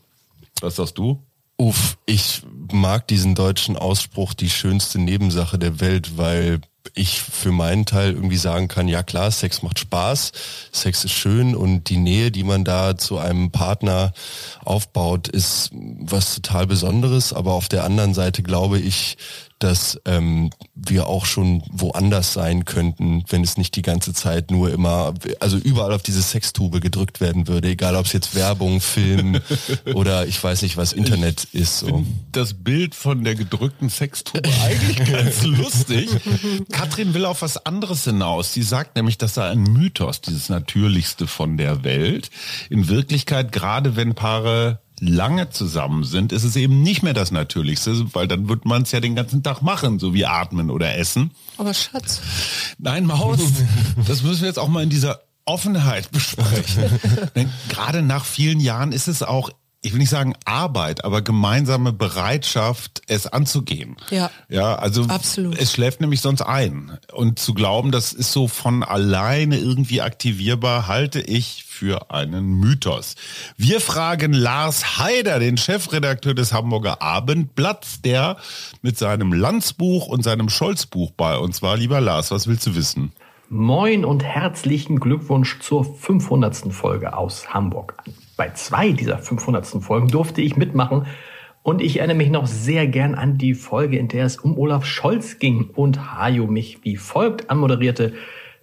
Was 0.61 0.77
sagst 0.77 0.97
du? 0.97 1.21
Uff, 1.57 1.97
ich 2.05 2.43
mag 2.71 3.07
diesen 3.07 3.33
deutschen 3.33 3.77
Ausspruch, 3.77 4.35
die 4.35 4.49
schönste 4.49 4.99
Nebensache 4.99 5.57
der 5.57 5.79
Welt, 5.79 6.17
weil 6.17 6.61
ich 6.93 7.19
für 7.19 7.51
meinen 7.51 7.85
Teil 7.85 8.13
irgendwie 8.13 8.37
sagen 8.37 8.67
kann, 8.67 8.87
ja 8.87 9.03
klar, 9.03 9.31
Sex 9.31 9.63
macht 9.63 9.79
Spaß, 9.79 10.31
Sex 10.71 11.03
ist 11.03 11.13
schön 11.13 11.55
und 11.55 11.89
die 11.89 11.97
Nähe, 11.97 12.31
die 12.31 12.43
man 12.43 12.63
da 12.63 12.97
zu 12.97 13.17
einem 13.17 13.51
Partner 13.51 14.13
aufbaut, 14.63 15.27
ist 15.27 15.71
was 15.73 16.35
total 16.35 16.67
Besonderes. 16.67 17.33
Aber 17.33 17.53
auf 17.53 17.67
der 17.67 17.83
anderen 17.83 18.13
Seite 18.13 18.43
glaube 18.43 18.79
ich, 18.79 19.17
dass 19.59 19.99
ähm, 20.05 20.51
wir 20.75 21.07
auch 21.07 21.25
schon 21.25 21.63
woanders 21.71 22.33
sein 22.33 22.65
könnten, 22.65 23.23
wenn 23.29 23.43
es 23.43 23.57
nicht 23.57 23.75
die 23.75 23.81
ganze 23.81 24.13
Zeit 24.13 24.51
nur 24.51 24.71
immer, 24.71 25.13
also 25.39 25.57
überall 25.57 25.93
auf 25.93 26.03
diese 26.03 26.21
Sextube 26.21 26.79
gedrückt 26.79 27.21
werden 27.21 27.47
würde, 27.47 27.69
egal 27.69 27.95
ob 27.95 28.05
es 28.05 28.13
jetzt 28.13 28.35
Werbung, 28.35 28.81
Film 28.81 29.39
oder 29.95 30.27
ich 30.27 30.43
weiß 30.43 30.61
nicht 30.61 30.77
was 30.77 30.93
Internet 30.93 31.45
ist. 31.53 31.79
So. 31.79 32.05
Das 32.31 32.53
Bild 32.53 32.93
von 32.93 33.23
der 33.23 33.35
gedrückten 33.35 33.89
Sextube 33.89 34.47
eigentlich 34.63 34.97
ganz 35.11 35.43
lustig. 35.43 36.09
Katrin 36.71 37.13
will 37.13 37.25
auf 37.25 37.41
was 37.41 37.65
anderes 37.65 38.03
hinaus. 38.03 38.53
Sie 38.53 38.63
sagt 38.63 38.95
nämlich, 38.95 39.17
das 39.17 39.33
sei 39.33 39.49
ein 39.49 39.63
Mythos, 39.63 40.21
dieses 40.21 40.49
Natürlichste 40.49 41.27
von 41.27 41.57
der 41.57 41.83
Welt. 41.83 42.29
In 42.69 42.87
Wirklichkeit, 42.87 43.51
gerade 43.51 43.95
wenn 43.95 44.13
Paare 44.13 44.81
lange 44.99 45.49
zusammen 45.49 46.03
sind, 46.03 46.31
ist 46.31 46.43
es 46.43 46.55
eben 46.55 46.81
nicht 46.81 47.03
mehr 47.03 47.13
das 47.13 47.31
Natürlichste, 47.31 48.13
weil 48.13 48.27
dann 48.27 48.49
wird 48.49 48.65
man 48.65 48.81
es 48.83 48.91
ja 48.91 48.99
den 48.99 49.15
ganzen 49.15 49.43
Tag 49.43 49.61
machen, 49.61 49.99
so 49.99 50.13
wie 50.13 50.25
atmen 50.25 50.71
oder 50.71 50.97
essen. 50.97 51.31
Aber 51.57 51.73
Schatz, 51.73 52.21
Nein, 52.79 53.05
Maus, 53.05 53.39
das 54.07 54.23
müssen 54.23 54.41
wir 54.41 54.47
jetzt 54.47 54.59
auch 54.59 54.67
mal 54.67 54.83
in 54.83 54.89
dieser 54.89 55.21
Offenheit 55.45 56.11
besprechen. 56.11 56.99
Denn 57.35 57.49
gerade 57.69 58.01
nach 58.01 58.25
vielen 58.25 58.59
Jahren 58.59 58.91
ist 58.91 59.07
es 59.07 59.23
auch, 59.23 59.49
ich 59.87 59.93
will 59.93 59.99
nicht 59.99 60.09
sagen 60.09 60.33
Arbeit, 60.43 61.05
aber 61.05 61.21
gemeinsame 61.21 61.93
Bereitschaft, 61.93 63.01
es 63.07 63.25
anzugehen. 63.25 63.95
Ja. 64.09 64.29
Ja, 64.49 64.75
also 64.75 65.03
Absolut. 65.03 65.57
es 65.57 65.71
schläft 65.71 66.01
nämlich 66.01 66.19
sonst 66.19 66.41
ein. 66.41 66.97
Und 67.13 67.39
zu 67.39 67.53
glauben, 67.53 67.93
das 67.93 68.11
ist 68.11 68.33
so 68.33 68.49
von 68.49 68.83
alleine 68.83 69.57
irgendwie 69.57 70.01
aktivierbar, 70.01 70.87
halte 70.87 71.21
ich 71.21 71.63
für 71.63 72.11
einen 72.11 72.59
Mythos. 72.59 73.15
Wir 73.55 73.79
fragen 73.79 74.33
Lars 74.33 74.97
Haider, 74.99 75.39
den 75.39 75.55
Chefredakteur 75.55 76.33
des 76.33 76.51
Hamburger 76.51 77.01
Abendblatts, 77.01 78.01
der 78.01 78.35
mit 78.81 78.97
seinem 78.97 79.31
Landsbuch 79.31 80.07
und 80.07 80.21
seinem 80.21 80.49
Scholzbuch 80.49 81.11
bei 81.11 81.37
uns 81.37 81.61
war. 81.61 81.77
Lieber 81.77 82.01
Lars, 82.01 82.29
was 82.29 82.47
willst 82.47 82.67
du 82.67 82.75
wissen? 82.75 83.13
Moin 83.47 84.03
und 84.03 84.25
herzlichen 84.25 84.99
Glückwunsch 84.99 85.59
zur 85.61 85.85
500. 85.85 86.73
Folge 86.73 87.15
aus 87.15 87.53
Hamburg. 87.53 88.03
Bei 88.37 88.51
zwei 88.51 88.91
dieser 88.91 89.17
500. 89.17 89.65
Folgen 89.83 90.09
durfte 90.09 90.41
ich 90.41 90.55
mitmachen 90.55 91.07
und 91.63 91.81
ich 91.81 91.97
erinnere 91.97 92.17
mich 92.17 92.29
noch 92.29 92.45
sehr 92.45 92.87
gern 92.87 93.15
an 93.15 93.39
die 93.39 93.55
Folge, 93.55 93.97
in 93.97 94.07
der 94.07 94.25
es 94.25 94.37
um 94.37 94.57
Olaf 94.57 94.85
Scholz 94.85 95.39
ging 95.39 95.71
und 95.73 96.15
Hajo 96.15 96.45
mich 96.45 96.83
wie 96.83 96.97
folgt 96.97 97.49
anmoderierte. 97.49 98.13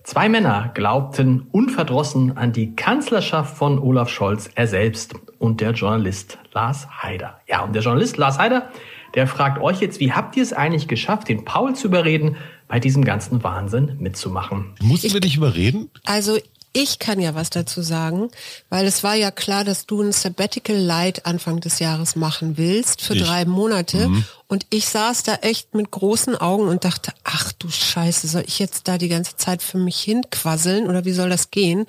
Zwei 0.04 0.28
Männer 0.28 0.70
glaubten 0.74 1.48
unverdrossen 1.50 2.36
an 2.36 2.52
die 2.52 2.76
Kanzlerschaft 2.76 3.56
von 3.56 3.80
Olaf 3.80 4.10
Scholz, 4.10 4.48
er 4.54 4.68
selbst 4.68 5.16
und 5.38 5.60
der 5.60 5.72
Journalist 5.72 6.38
Lars 6.52 6.86
Haider. 7.02 7.40
Ja, 7.48 7.64
und 7.64 7.74
der 7.74 7.82
Journalist 7.82 8.16
Lars 8.16 8.38
Haider, 8.38 8.70
der 9.14 9.26
fragt 9.26 9.60
euch 9.60 9.80
jetzt, 9.80 9.98
wie 9.98 10.12
habt 10.12 10.36
ihr 10.36 10.42
es 10.42 10.52
eigentlich 10.52 10.86
geschafft, 10.86 11.28
den 11.28 11.44
Paul 11.44 11.74
zu 11.74 11.88
überreden, 11.88 12.36
bei 12.68 12.78
diesem 12.80 13.04
ganzen 13.04 13.42
Wahnsinn 13.42 13.96
mitzumachen? 13.98 14.74
Mussten 14.80 15.12
wir 15.12 15.20
dich 15.20 15.36
überreden? 15.36 15.90
also 16.04 16.38
ich 16.74 16.98
kann 16.98 17.20
ja 17.20 17.34
was 17.34 17.50
dazu 17.50 17.80
sagen, 17.80 18.30
weil 18.68 18.84
es 18.86 19.02
war 19.02 19.14
ja 19.14 19.30
klar, 19.30 19.64
dass 19.64 19.86
du 19.86 20.02
ein 20.02 20.12
Sabbatical 20.12 20.76
Light 20.76 21.24
Anfang 21.24 21.60
des 21.60 21.78
Jahres 21.78 22.16
machen 22.16 22.58
willst 22.58 23.00
für 23.00 23.14
Ich. 23.14 23.22
drei 23.22 23.44
Monate. 23.44 24.08
Mhm. 24.08 24.24
Und 24.48 24.66
ich 24.70 24.88
saß 24.88 25.22
da 25.22 25.36
echt 25.36 25.74
mit 25.74 25.90
großen 25.90 26.36
Augen 26.36 26.68
und 26.68 26.84
dachte, 26.84 27.12
ach 27.22 27.52
du 27.52 27.70
Scheiße, 27.70 28.26
soll 28.26 28.44
ich 28.46 28.58
jetzt 28.58 28.88
da 28.88 28.98
die 28.98 29.08
ganze 29.08 29.36
Zeit 29.36 29.62
für 29.62 29.78
mich 29.78 30.00
hinquasseln 30.00 30.88
oder 30.88 31.04
wie 31.04 31.12
soll 31.12 31.30
das 31.30 31.50
gehen? 31.50 31.86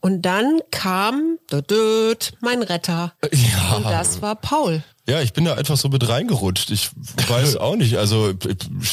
Und 0.00 0.22
dann 0.22 0.60
kam 0.70 1.38
dödöd, 1.50 2.34
mein 2.40 2.62
Retter. 2.62 3.14
Ja. 3.32 3.76
Und 3.76 3.84
das 3.84 4.22
war 4.22 4.36
Paul. 4.36 4.84
Ja, 5.08 5.22
ich 5.22 5.32
bin 5.32 5.46
da 5.46 5.54
einfach 5.54 5.78
so 5.78 5.88
mit 5.88 6.06
reingerutscht. 6.06 6.70
Ich 6.70 6.90
weiß 7.28 7.56
auch 7.60 7.76
nicht. 7.76 7.96
Also 7.96 8.34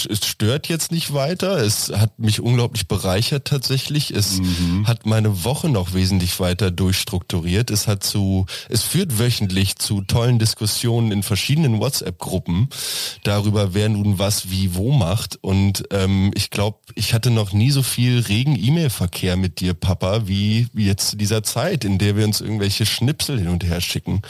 es 0.09 0.25
stört 0.25 0.69
jetzt 0.69 0.93
nicht 0.93 1.13
weiter. 1.13 1.57
Es 1.57 1.91
hat 1.93 2.19
mich 2.19 2.39
unglaublich 2.39 2.87
bereichert 2.87 3.45
tatsächlich. 3.45 4.11
Es 4.11 4.39
mhm. 4.39 4.87
hat 4.87 5.05
meine 5.05 5.43
Woche 5.43 5.67
noch 5.67 5.93
wesentlich 5.93 6.39
weiter 6.39 6.71
durchstrukturiert. 6.71 7.69
Es 7.69 7.87
hat 7.87 8.03
zu, 8.03 8.45
es 8.69 8.83
führt 8.83 9.19
wöchentlich 9.19 9.75
zu 9.75 10.03
tollen 10.03 10.39
Diskussionen 10.39 11.11
in 11.11 11.21
verschiedenen 11.21 11.81
WhatsApp-Gruppen 11.81 12.69
darüber, 13.23 13.73
wer 13.73 13.89
nun 13.89 14.17
was 14.17 14.49
wie 14.49 14.73
wo 14.73 14.93
macht. 14.93 15.37
Und 15.41 15.83
ähm, 15.91 16.31
ich 16.33 16.49
glaube, 16.49 16.77
ich 16.95 17.13
hatte 17.13 17.29
noch 17.29 17.51
nie 17.51 17.71
so 17.71 17.83
viel 17.83 18.19
regen 18.19 18.55
E-Mail-Verkehr 18.57 19.35
mit 19.35 19.59
dir, 19.59 19.73
Papa, 19.73 20.27
wie 20.27 20.67
jetzt 20.73 21.09
zu 21.09 21.17
dieser 21.17 21.43
Zeit, 21.43 21.83
in 21.83 21.97
der 21.97 22.15
wir 22.15 22.23
uns 22.23 22.39
irgendwelche 22.39 22.85
Schnipsel 22.85 23.37
hin 23.37 23.49
und 23.49 23.65
her 23.65 23.81
schicken. 23.81 24.21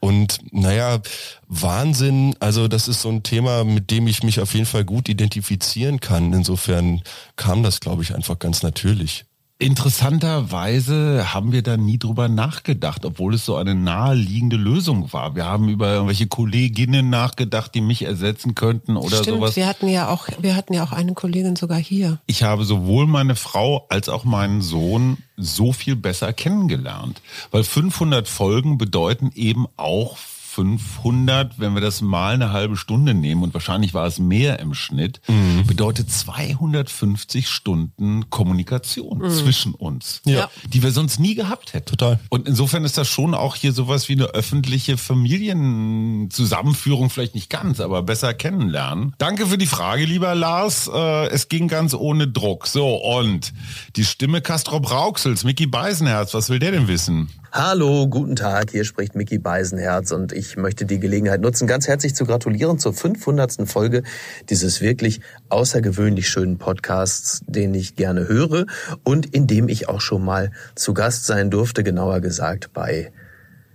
Und 0.00 0.38
naja, 0.52 1.00
Wahnsinn, 1.46 2.34
also 2.40 2.68
das 2.68 2.88
ist 2.88 3.02
so 3.02 3.10
ein 3.10 3.22
Thema, 3.22 3.64
mit 3.64 3.90
dem 3.90 4.06
ich 4.06 4.22
mich 4.22 4.40
auf 4.40 4.54
jeden 4.54 4.66
Fall 4.66 4.84
gut 4.84 5.08
identifizieren 5.10 6.00
kann. 6.00 6.32
Insofern 6.32 7.02
kam 7.36 7.62
das, 7.62 7.80
glaube 7.80 8.02
ich, 8.02 8.14
einfach 8.14 8.38
ganz 8.38 8.62
natürlich. 8.62 9.26
Interessanterweise 9.60 11.34
haben 11.34 11.52
wir 11.52 11.62
da 11.62 11.76
nie 11.76 11.98
drüber 11.98 12.28
nachgedacht, 12.28 13.04
obwohl 13.04 13.34
es 13.34 13.44
so 13.44 13.56
eine 13.56 13.74
naheliegende 13.74 14.56
Lösung 14.56 15.12
war. 15.12 15.36
Wir 15.36 15.44
haben 15.44 15.68
über 15.68 15.92
irgendwelche 15.92 16.28
Kolleginnen 16.28 17.10
nachgedacht, 17.10 17.74
die 17.74 17.82
mich 17.82 18.02
ersetzen 18.02 18.54
könnten 18.54 18.96
oder 18.96 19.18
Stimmt, 19.18 19.36
sowas. 19.36 19.56
Wir 19.56 19.66
hatten 19.66 19.88
ja 19.88 20.08
auch, 20.08 20.28
wir 20.40 20.56
hatten 20.56 20.72
ja 20.72 20.82
auch 20.82 20.92
eine 20.92 21.12
Kollegin 21.12 21.56
sogar 21.56 21.76
hier. 21.76 22.20
Ich 22.26 22.42
habe 22.42 22.64
sowohl 22.64 23.06
meine 23.06 23.36
Frau 23.36 23.84
als 23.90 24.08
auch 24.08 24.24
meinen 24.24 24.62
Sohn 24.62 25.18
so 25.36 25.74
viel 25.74 25.94
besser 25.94 26.32
kennengelernt, 26.32 27.20
weil 27.50 27.62
500 27.62 28.28
Folgen 28.28 28.78
bedeuten 28.78 29.30
eben 29.34 29.66
auch 29.76 30.16
500, 30.50 31.60
wenn 31.60 31.74
wir 31.74 31.80
das 31.80 32.00
mal 32.00 32.34
eine 32.34 32.52
halbe 32.52 32.76
Stunde 32.76 33.14
nehmen 33.14 33.44
und 33.44 33.54
wahrscheinlich 33.54 33.94
war 33.94 34.04
es 34.06 34.18
mehr 34.18 34.58
im 34.58 34.74
Schnitt, 34.74 35.20
mhm. 35.28 35.64
bedeutet 35.66 36.10
250 36.10 37.48
Stunden 37.48 38.28
Kommunikation 38.30 39.18
mhm. 39.18 39.30
zwischen 39.30 39.74
uns, 39.74 40.22
ja. 40.24 40.50
die 40.66 40.82
wir 40.82 40.90
sonst 40.90 41.20
nie 41.20 41.36
gehabt 41.36 41.72
hätten. 41.72 41.86
Total. 41.86 42.18
Und 42.30 42.48
insofern 42.48 42.82
ist 42.84 42.98
das 42.98 43.06
schon 43.06 43.34
auch 43.34 43.54
hier 43.54 43.72
sowas 43.72 44.08
wie 44.08 44.14
eine 44.14 44.24
öffentliche 44.24 44.96
Familienzusammenführung, 44.96 47.10
vielleicht 47.10 47.36
nicht 47.36 47.48
ganz, 47.48 47.78
aber 47.78 48.02
besser 48.02 48.34
kennenlernen. 48.34 49.14
Danke 49.18 49.46
für 49.46 49.58
die 49.58 49.66
Frage, 49.66 50.04
lieber 50.04 50.34
Lars. 50.34 50.90
Äh, 50.92 51.28
es 51.28 51.48
ging 51.48 51.68
ganz 51.68 51.94
ohne 51.94 52.26
Druck. 52.26 52.66
So, 52.66 52.96
und 52.96 53.52
die 53.94 54.04
Stimme 54.04 54.40
Castro 54.40 54.80
Brauxels, 54.80 55.44
Mickey 55.44 55.66
Beisenherz, 55.66 56.34
was 56.34 56.50
will 56.50 56.58
der 56.58 56.72
denn 56.72 56.88
wissen? 56.88 57.30
Hallo, 57.52 58.06
guten 58.06 58.36
Tag, 58.36 58.70
hier 58.70 58.84
spricht 58.84 59.16
Mickey 59.16 59.38
Beisenherz 59.38 60.12
und 60.12 60.30
ich 60.30 60.56
möchte 60.56 60.84
die 60.84 61.00
Gelegenheit 61.00 61.40
nutzen, 61.40 61.66
ganz 61.66 61.88
herzlich 61.88 62.14
zu 62.14 62.24
gratulieren 62.24 62.78
zur 62.78 62.94
500. 62.94 63.68
Folge 63.68 64.04
dieses 64.48 64.80
wirklich 64.80 65.20
außergewöhnlich 65.48 66.28
schönen 66.28 66.58
Podcasts, 66.58 67.42
den 67.48 67.74
ich 67.74 67.96
gerne 67.96 68.28
höre 68.28 68.66
und 69.02 69.34
in 69.34 69.48
dem 69.48 69.68
ich 69.68 69.88
auch 69.88 70.00
schon 70.00 70.24
mal 70.24 70.52
zu 70.76 70.94
Gast 70.94 71.26
sein 71.26 71.50
durfte, 71.50 71.82
genauer 71.82 72.20
gesagt 72.20 72.72
bei 72.72 73.10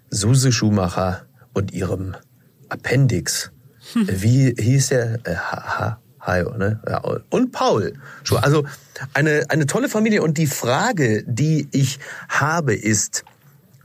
Suse 0.09 0.53
Schumacher 0.53 1.25
und 1.53 1.73
ihrem 1.73 2.15
Appendix. 2.69 3.51
Hm. 3.91 4.07
Wie 4.09 4.55
hieß 4.57 4.91
er? 4.91 5.15
Äh, 5.25 5.35
ha, 5.35 5.79
ha, 5.79 5.99
Hajo, 6.21 6.57
ne? 6.57 6.79
Ja, 6.87 7.03
und 7.29 7.51
Paul. 7.51 7.93
Also 8.41 8.65
eine, 9.13 9.43
eine 9.49 9.65
tolle 9.65 9.89
Familie. 9.89 10.23
Und 10.23 10.37
die 10.37 10.47
Frage, 10.47 11.23
die 11.27 11.67
ich 11.71 11.99
habe, 12.29 12.73
ist, 12.73 13.25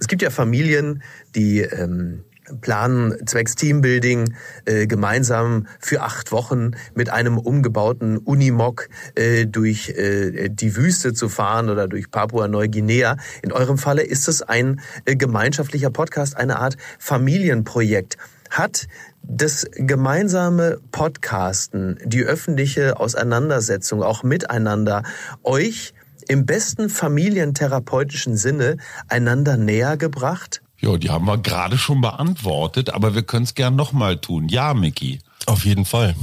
es 0.01 0.09
gibt 0.09 0.23
ja 0.23 0.31
Familien, 0.31 1.03
die 1.37 1.61
ähm, 1.61 2.25
planen 2.61 3.27
zwecks 3.27 3.55
Teambuilding 3.55 4.35
äh, 4.65 4.87
gemeinsam 4.87 5.67
für 5.79 6.03
acht 6.03 6.33
Wochen 6.33 6.73
mit 6.95 7.11
einem 7.11 7.39
umgebauten 7.39 8.19
Unimog 8.19 8.89
äh, 9.15 9.47
durch 9.47 9.91
äh, 9.91 10.49
die 10.49 10.77
Wüste 10.77 11.13
zu 11.13 11.29
fahren 11.29 11.71
oder 11.71 11.87
durch 11.87 12.11
Papua-Neuguinea. 12.11 13.17
In 13.43 13.53
eurem 13.53 13.79
Falle 13.79 14.03
ist 14.03 14.27
es 14.27 14.43
ein 14.43 14.81
äh, 15.05 15.17
gemeinschaftlicher 15.17 15.91
Podcast, 15.91 16.37
eine 16.37 16.59
Art 16.59 16.77
Familienprojekt. 16.99 18.17
Hat 18.51 18.89
das 19.23 19.67
gemeinsame 19.75 20.81
Podcasten, 20.91 21.99
die 22.05 22.25
öffentliche 22.25 22.99
Auseinandersetzung 22.99 24.03
auch 24.03 24.25
miteinander 24.25 25.05
euch 25.45 25.95
im 26.31 26.47
besten 26.47 26.89
familientherapeutischen 26.91 28.37
Sinne 28.37 28.77
einander 29.09 29.57
näher 29.57 29.97
gebracht? 29.97 30.63
Ja, 30.79 30.97
die 30.97 31.11
haben 31.11 31.27
wir 31.27 31.39
gerade 31.39 31.77
schon 31.77 32.01
beantwortet, 32.01 32.91
aber 32.91 33.17
wir 33.17 33.23
können 33.23 33.43
es 33.45 33.55
gern 33.55 33.75
nochmal 33.75 34.17
tun. 34.17 34.49
Ja, 34.49 34.73
Mickey. 34.73 35.19
Auf 35.47 35.65
jeden 35.65 35.85
Fall 35.85 36.15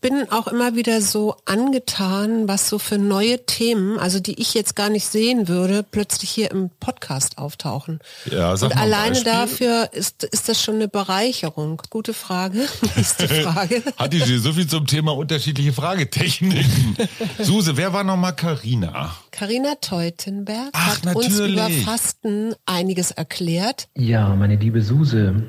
bin 0.00 0.30
auch 0.30 0.46
immer 0.46 0.74
wieder 0.74 1.00
so 1.00 1.36
angetan, 1.44 2.48
was 2.48 2.68
so 2.68 2.78
für 2.78 2.98
neue 2.98 3.44
Themen, 3.46 3.98
also 3.98 4.20
die 4.20 4.40
ich 4.40 4.54
jetzt 4.54 4.76
gar 4.76 4.88
nicht 4.90 5.06
sehen 5.06 5.48
würde, 5.48 5.82
plötzlich 5.82 6.30
hier 6.30 6.50
im 6.50 6.70
Podcast 6.80 7.38
auftauchen. 7.38 8.00
Ja, 8.30 8.56
sag 8.56 8.70
Und 8.70 8.76
mal 8.76 8.82
alleine 8.82 9.14
Beispiel. 9.14 9.32
dafür 9.32 9.90
ist, 9.92 10.24
ist 10.24 10.48
das 10.48 10.62
schon 10.62 10.76
eine 10.76 10.88
Bereicherung. 10.88 11.82
Gute 11.90 12.14
Frage. 12.14 12.66
Nächste 12.96 13.28
Frage. 13.42 13.82
Hatte 13.96 14.16
ich 14.16 14.24
so 14.42 14.52
viel 14.52 14.66
zum 14.66 14.86
Thema 14.86 15.16
unterschiedliche 15.16 15.72
Fragetechniken. 15.72 16.96
Suse, 17.38 17.76
wer 17.76 17.92
war 17.92 18.04
nochmal 18.04 18.34
Karina? 18.34 19.14
Karina 19.30 19.74
Teutenberg 19.80 20.70
Ach, 20.72 20.96
hat 20.96 21.04
natürlich. 21.04 21.26
uns 21.26 21.38
über 21.40 21.70
Fasten 21.84 22.54
einiges 22.64 23.10
erklärt. 23.10 23.88
Ja, 23.96 24.34
meine 24.34 24.56
liebe 24.56 24.82
Suse, 24.82 25.42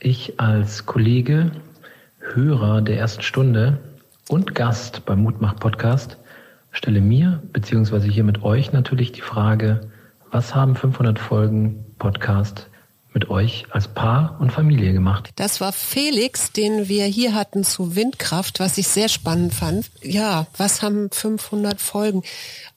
ich 0.00 0.38
als 0.38 0.86
Kollege 0.86 1.52
Hörer 2.32 2.80
der 2.80 2.98
ersten 2.98 3.22
Stunde 3.22 3.78
und 4.28 4.54
Gast 4.54 5.04
beim 5.04 5.22
Mutmach 5.22 5.56
Podcast 5.56 6.16
stelle 6.70 7.00
mir 7.00 7.42
beziehungsweise 7.52 8.08
hier 8.08 8.24
mit 8.24 8.42
euch 8.42 8.72
natürlich 8.72 9.12
die 9.12 9.20
Frage, 9.20 9.90
was 10.30 10.54
haben 10.54 10.74
500 10.74 11.18
Folgen 11.18 11.84
Podcast 11.98 12.68
mit 13.12 13.30
euch 13.30 13.66
als 13.70 13.86
Paar 13.86 14.38
und 14.40 14.50
Familie 14.50 14.92
gemacht? 14.92 15.30
Das 15.36 15.60
war 15.60 15.72
Felix, 15.72 16.50
den 16.50 16.88
wir 16.88 17.04
hier 17.04 17.34
hatten 17.34 17.62
zu 17.62 17.94
Windkraft, 17.94 18.58
was 18.58 18.76
ich 18.78 18.88
sehr 18.88 19.08
spannend 19.08 19.54
fand. 19.54 19.88
Ja, 20.02 20.46
was 20.56 20.82
haben 20.82 21.10
500 21.12 21.80
Folgen? 21.80 22.22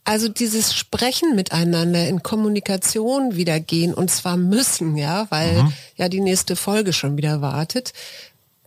Also 0.03 0.29
dieses 0.29 0.75
Sprechen 0.75 1.35
miteinander 1.35 2.07
in 2.07 2.21
Kommunikation 2.21 3.35
wieder 3.35 3.59
gehen 3.59 3.93
und 3.95 4.11
zwar 4.11 4.37
müssen, 4.37 4.95
ja, 4.97 5.25
weil 5.29 5.63
Mhm. 5.63 5.73
ja 5.95 6.09
die 6.09 6.21
nächste 6.21 6.55
Folge 6.55 6.93
schon 6.93 7.17
wieder 7.17 7.41
wartet. 7.41 7.93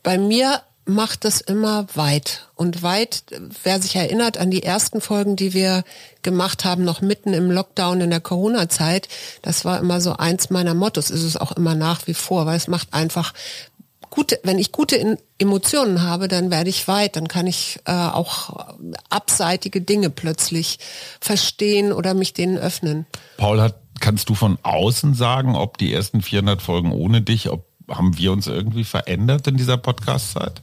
Bei 0.02 0.18
mir 0.18 0.62
macht 0.84 1.24
das 1.24 1.40
immer 1.40 1.86
weit. 1.94 2.48
Und 2.54 2.82
weit, 2.82 3.22
wer 3.62 3.80
sich 3.80 3.96
erinnert 3.96 4.38
an 4.38 4.50
die 4.50 4.62
ersten 4.62 5.00
Folgen, 5.00 5.36
die 5.36 5.54
wir 5.54 5.84
gemacht 6.22 6.64
haben, 6.64 6.84
noch 6.84 7.00
mitten 7.00 7.32
im 7.32 7.50
Lockdown 7.50 8.02
in 8.02 8.10
der 8.10 8.20
Corona-Zeit, 8.20 9.08
das 9.42 9.64
war 9.64 9.78
immer 9.78 10.00
so 10.00 10.14
eins 10.14 10.50
meiner 10.50 10.74
Mottos, 10.74 11.10
ist 11.10 11.22
es 11.22 11.36
auch 11.36 11.52
immer 11.52 11.74
nach 11.74 12.06
wie 12.06 12.14
vor, 12.14 12.46
weil 12.46 12.56
es 12.56 12.68
macht 12.68 12.92
einfach 12.92 13.32
gute, 14.10 14.40
wenn 14.42 14.58
ich 14.58 14.72
gute 14.72 15.18
Emotionen 15.38 16.02
habe, 16.02 16.28
dann 16.28 16.50
werde 16.50 16.68
ich 16.68 16.86
weit, 16.88 17.16
dann 17.16 17.28
kann 17.28 17.46
ich 17.46 17.78
äh, 17.86 17.92
auch 17.92 18.74
abseitige 19.08 19.80
Dinge 19.80 20.10
plötzlich 20.10 20.78
verstehen 21.20 21.92
oder 21.92 22.14
mich 22.14 22.34
denen 22.34 22.58
öffnen. 22.58 23.06
Paul, 23.36 23.60
hat, 23.60 23.76
kannst 24.00 24.28
du 24.28 24.34
von 24.34 24.58
außen 24.62 25.14
sagen, 25.14 25.54
ob 25.54 25.78
die 25.78 25.94
ersten 25.94 26.20
400 26.20 26.60
Folgen 26.60 26.92
ohne 26.92 27.22
dich, 27.22 27.48
ob 27.48 27.70
haben 27.88 28.16
wir 28.18 28.30
uns 28.30 28.46
irgendwie 28.46 28.84
verändert 28.84 29.46
in 29.48 29.56
dieser 29.56 29.76
Podcast-Zeit? 29.76 30.62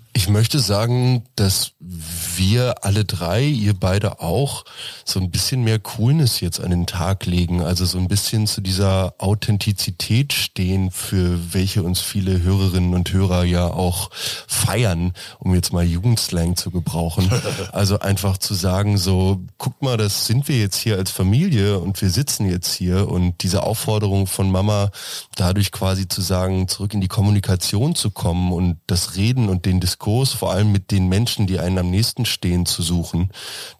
Ich 0.13 0.27
möchte 0.27 0.59
sagen, 0.59 1.23
dass 1.35 1.71
wir 1.79 2.83
alle 2.83 3.05
drei, 3.05 3.43
ihr 3.43 3.73
beide 3.73 4.19
auch, 4.19 4.65
so 5.05 5.19
ein 5.19 5.31
bisschen 5.31 5.63
mehr 5.63 5.79
Coolness 5.79 6.41
jetzt 6.41 6.59
an 6.59 6.69
den 6.69 6.85
Tag 6.85 7.25
legen. 7.25 7.61
Also 7.61 7.85
so 7.85 7.97
ein 7.97 8.09
bisschen 8.09 8.45
zu 8.45 8.59
dieser 8.59 9.15
Authentizität 9.19 10.33
stehen, 10.33 10.91
für 10.91 11.53
welche 11.53 11.83
uns 11.83 12.01
viele 12.01 12.41
Hörerinnen 12.41 12.93
und 12.93 13.11
Hörer 13.13 13.45
ja 13.45 13.67
auch 13.67 14.09
feiern, 14.47 15.13
um 15.39 15.55
jetzt 15.55 15.71
mal 15.71 15.85
Jugendslang 15.85 16.55
zu 16.55 16.71
gebrauchen. 16.71 17.31
Also 17.71 17.99
einfach 17.99 18.37
zu 18.37 18.53
sagen, 18.53 18.97
so, 18.97 19.41
guck 19.57 19.81
mal, 19.81 19.95
das 19.95 20.25
sind 20.25 20.47
wir 20.47 20.57
jetzt 20.57 20.77
hier 20.77 20.97
als 20.97 21.11
Familie 21.11 21.79
und 21.79 22.01
wir 22.01 22.09
sitzen 22.09 22.49
jetzt 22.49 22.73
hier 22.73 23.07
und 23.07 23.43
diese 23.43 23.63
Aufforderung 23.63 24.27
von 24.27 24.51
Mama, 24.51 24.91
dadurch 25.35 25.71
quasi 25.71 26.07
zu 26.07 26.21
sagen, 26.21 26.67
zurück 26.67 26.93
in 26.93 27.01
die 27.01 27.07
Kommunikation 27.07 27.95
zu 27.95 28.11
kommen 28.11 28.51
und 28.51 28.77
das 28.87 29.15
Reden 29.15 29.47
und 29.47 29.65
den 29.65 29.79
Diskurs, 29.79 30.00
vor 30.31 30.51
allem 30.51 30.71
mit 30.71 30.91
den 30.91 31.07
Menschen, 31.07 31.47
die 31.47 31.59
einen 31.59 31.77
am 31.77 31.89
nächsten 31.89 32.25
stehen, 32.25 32.65
zu 32.65 32.81
suchen, 32.81 33.31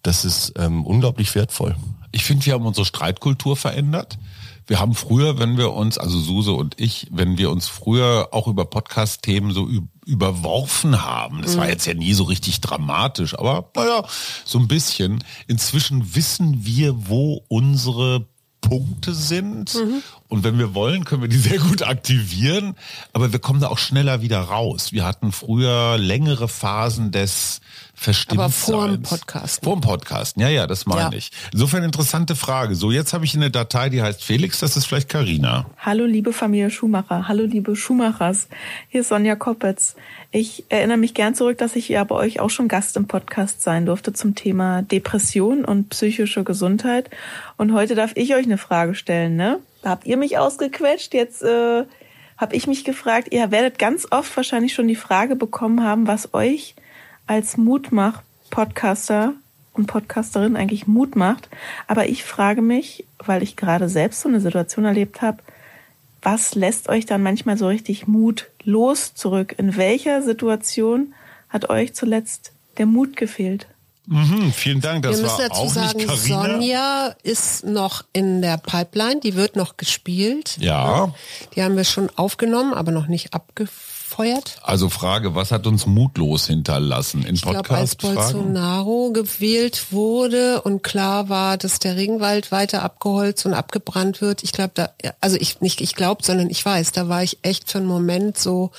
das 0.03 0.25
ist 0.25 0.53
ähm, 0.57 0.85
unglaublich 0.85 1.33
wertvoll. 1.35 1.75
Ich 2.11 2.23
finde, 2.23 2.45
wir 2.45 2.53
haben 2.53 2.65
unsere 2.65 2.85
Streitkultur 2.85 3.55
verändert. 3.55 4.17
Wir 4.67 4.79
haben 4.79 4.95
früher, 4.95 5.39
wenn 5.39 5.57
wir 5.57 5.73
uns, 5.73 5.97
also 5.97 6.19
Suse 6.19 6.53
und 6.53 6.79
ich, 6.79 7.07
wenn 7.11 7.37
wir 7.37 7.49
uns 7.51 7.67
früher 7.67 8.29
auch 8.31 8.47
über 8.47 8.65
Podcast-Themen 8.65 9.51
so 9.51 9.67
überworfen 10.05 11.03
haben, 11.03 11.41
das 11.41 11.57
war 11.57 11.67
jetzt 11.67 11.85
ja 11.85 11.93
nie 11.93 12.13
so 12.13 12.23
richtig 12.23 12.61
dramatisch, 12.61 13.37
aber 13.37 13.69
naja, 13.75 14.05
so 14.45 14.59
ein 14.59 14.67
bisschen. 14.67 15.23
Inzwischen 15.47 16.15
wissen 16.15 16.65
wir, 16.65 17.09
wo 17.09 17.43
unsere 17.49 18.27
Punkte 18.61 19.13
sind. 19.13 19.75
Und 20.29 20.43
wenn 20.43 20.57
wir 20.57 20.73
wollen, 20.73 21.03
können 21.03 21.21
wir 21.21 21.29
die 21.29 21.37
sehr 21.37 21.59
gut 21.59 21.83
aktivieren. 21.83 22.75
Aber 23.11 23.33
wir 23.33 23.39
kommen 23.39 23.59
da 23.59 23.67
auch 23.67 23.77
schneller 23.77 24.21
wieder 24.21 24.39
raus. 24.39 24.93
Wir 24.93 25.05
hatten 25.05 25.31
früher 25.31 25.97
längere 25.97 26.47
Phasen 26.47 27.11
des 27.11 27.59
Verstimmtseins. 28.01 28.67
Aber 28.67 28.77
vor 28.79 28.87
dem 28.87 29.03
Podcast. 29.03 29.63
Vor 29.63 29.75
dem 29.75 29.81
Podcast. 29.81 30.37
Ja, 30.37 30.49
ja, 30.49 30.65
das 30.65 30.87
meine 30.87 31.11
Ja. 31.11 31.17
ich. 31.17 31.29
Insofern 31.53 31.83
interessante 31.83 32.35
Frage. 32.35 32.73
So, 32.73 32.89
jetzt 32.91 33.13
habe 33.13 33.25
ich 33.25 33.35
eine 33.35 33.51
Datei, 33.51 33.89
die 33.89 34.01
heißt 34.01 34.23
Felix. 34.23 34.59
Das 34.59 34.75
ist 34.75 34.85
vielleicht 34.87 35.07
Karina. 35.07 35.67
Hallo 35.77 36.05
liebe 36.05 36.33
Familie 36.33 36.71
Schumacher, 36.71 37.27
hallo 37.27 37.43
liebe 37.45 37.75
Schumachers, 37.75 38.47
hier 38.89 39.01
ist 39.01 39.09
Sonja 39.09 39.35
Koppitz. 39.35 39.95
Ich 40.31 40.65
erinnere 40.69 40.97
mich 40.97 41.13
gern 41.13 41.35
zurück, 41.35 41.59
dass 41.59 41.75
ich 41.75 41.89
ja 41.89 42.03
bei 42.03 42.15
euch 42.15 42.39
auch 42.39 42.49
schon 42.49 42.67
Gast 42.67 42.97
im 42.97 43.05
Podcast 43.05 43.61
sein 43.61 43.85
durfte 43.85 44.13
zum 44.13 44.33
Thema 44.33 44.81
Depression 44.81 45.63
und 45.63 45.89
psychische 45.89 46.43
Gesundheit. 46.43 47.11
Und 47.57 47.71
heute 47.73 47.93
darf 47.93 48.13
ich 48.15 48.33
euch 48.33 48.45
eine 48.45 48.57
Frage 48.57 48.95
stellen, 48.95 49.35
ne? 49.35 49.59
Da 49.83 49.91
habt 49.91 50.07
ihr 50.07 50.17
mich 50.17 50.39
ausgequetscht, 50.39 51.13
jetzt 51.13 51.43
äh, 51.43 51.83
habe 52.37 52.55
ich 52.55 52.65
mich 52.65 52.83
gefragt, 52.83 53.27
ihr 53.31 53.51
werdet 53.51 53.77
ganz 53.77 54.07
oft 54.09 54.35
wahrscheinlich 54.35 54.73
schon 54.73 54.87
die 54.87 54.95
Frage 54.95 55.35
bekommen 55.35 55.83
haben, 55.83 56.07
was 56.07 56.33
euch 56.33 56.73
als 57.31 57.55
Mutmach-Podcaster 57.55 59.31
und 59.71 59.87
Podcasterin 59.87 60.57
eigentlich 60.57 60.85
Mut 60.85 61.15
macht. 61.15 61.47
Aber 61.87 62.09
ich 62.09 62.25
frage 62.25 62.61
mich, 62.61 63.05
weil 63.19 63.41
ich 63.41 63.55
gerade 63.55 63.87
selbst 63.87 64.19
so 64.19 64.27
eine 64.27 64.41
Situation 64.41 64.83
erlebt 64.83 65.21
habe, 65.21 65.37
was 66.21 66.55
lässt 66.55 66.89
euch 66.89 67.05
dann 67.05 67.23
manchmal 67.23 67.57
so 67.57 67.67
richtig 67.67 68.05
mutlos 68.05 69.13
zurück? 69.15 69.55
In 69.57 69.77
welcher 69.77 70.21
Situation 70.21 71.13
hat 71.47 71.69
euch 71.69 71.93
zuletzt 71.93 72.51
der 72.77 72.85
Mut 72.85 73.15
gefehlt? 73.15 73.65
Mhm, 74.07 74.51
vielen 74.51 74.81
Dank. 74.81 75.03
Das 75.03 75.15
Wir 75.15 75.23
müssen 75.23 75.37
war 75.37 75.47
dazu 75.47 75.61
auch 75.61 75.69
sagen, 75.69 75.99
nicht. 75.99 76.09
Sonja 76.09 77.15
ist 77.23 77.63
noch 77.63 78.03
in 78.11 78.41
der 78.41 78.57
Pipeline, 78.57 79.21
die 79.21 79.35
wird 79.35 79.55
noch 79.55 79.77
gespielt. 79.77 80.57
Ja. 80.59 81.13
Die 81.55 81.63
haben 81.63 81.77
wir 81.77 81.85
schon 81.85 82.09
aufgenommen, 82.17 82.73
aber 82.73 82.91
noch 82.91 83.07
nicht 83.07 83.33
abgefeuert. 84.11 84.57
Also 84.61 84.89
Frage, 84.89 85.35
was 85.35 85.51
hat 85.51 85.67
uns 85.67 85.85
mutlos 85.85 86.47
hinterlassen 86.47 87.23
in 87.23 87.35
Ich 87.35 87.41
glaube, 87.41 87.69
als? 87.71 87.95
Bolsonaro 87.95 89.11
gewählt 89.11 89.91
wurde 89.91 90.61
und 90.61 90.83
klar 90.83 91.29
war, 91.29 91.57
dass 91.57 91.79
der 91.79 91.95
Regenwald 91.95 92.51
weiter 92.51 92.83
abgeholzt 92.83 93.45
und 93.45 93.53
abgebrannt 93.53 94.21
wird, 94.21 94.43
ich 94.43 94.51
glaube, 94.51 94.71
da, 94.75 94.89
also 95.19 95.37
ich 95.37 95.61
nicht, 95.61 95.81
ich 95.81 95.95
glaube, 95.95 96.23
sondern 96.23 96.49
ich 96.49 96.63
weiß, 96.63 96.91
da 96.91 97.07
war 97.07 97.23
ich 97.23 97.39
echt 97.41 97.69
für 97.69 97.79
einen 97.79 97.87
Moment 97.87 98.37
so, 98.37 98.71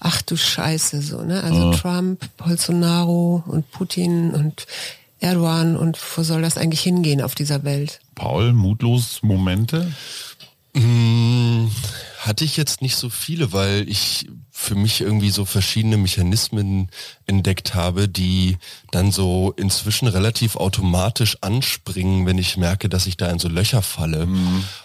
ach 0.00 0.22
du 0.22 0.36
Scheiße, 0.36 1.02
so, 1.02 1.22
ne? 1.22 1.42
Also 1.42 1.70
Ja. 1.70 1.76
Trump, 1.76 2.24
Bolsonaro 2.36 3.42
und 3.46 3.70
Putin 3.70 4.30
und 4.30 4.66
Erdogan 5.20 5.76
und 5.76 5.98
wo 6.16 6.22
soll 6.22 6.42
das 6.42 6.56
eigentlich 6.56 6.80
hingehen 6.82 7.20
auf 7.22 7.34
dieser 7.34 7.64
Welt? 7.64 8.00
Paul, 8.14 8.52
mutlos 8.52 9.18
Momente? 9.22 9.92
Mm, 10.74 11.66
Hatte 12.20 12.44
ich 12.44 12.56
jetzt 12.56 12.82
nicht 12.82 12.96
so 12.96 13.10
viele, 13.10 13.52
weil 13.52 13.88
ich 13.88 14.28
für 14.60 14.74
mich 14.74 15.00
irgendwie 15.00 15.30
so 15.30 15.44
verschiedene 15.44 15.96
Mechanismen 15.96 16.88
entdeckt 17.26 17.76
habe, 17.76 18.08
die 18.08 18.56
dann 18.90 19.12
so 19.12 19.54
inzwischen 19.56 20.08
relativ 20.08 20.56
automatisch 20.56 21.38
anspringen, 21.42 22.26
wenn 22.26 22.38
ich 22.38 22.56
merke, 22.56 22.88
dass 22.88 23.06
ich 23.06 23.16
da 23.16 23.30
in 23.30 23.38
so 23.38 23.48
Löcher 23.48 23.82
falle. 23.82 24.26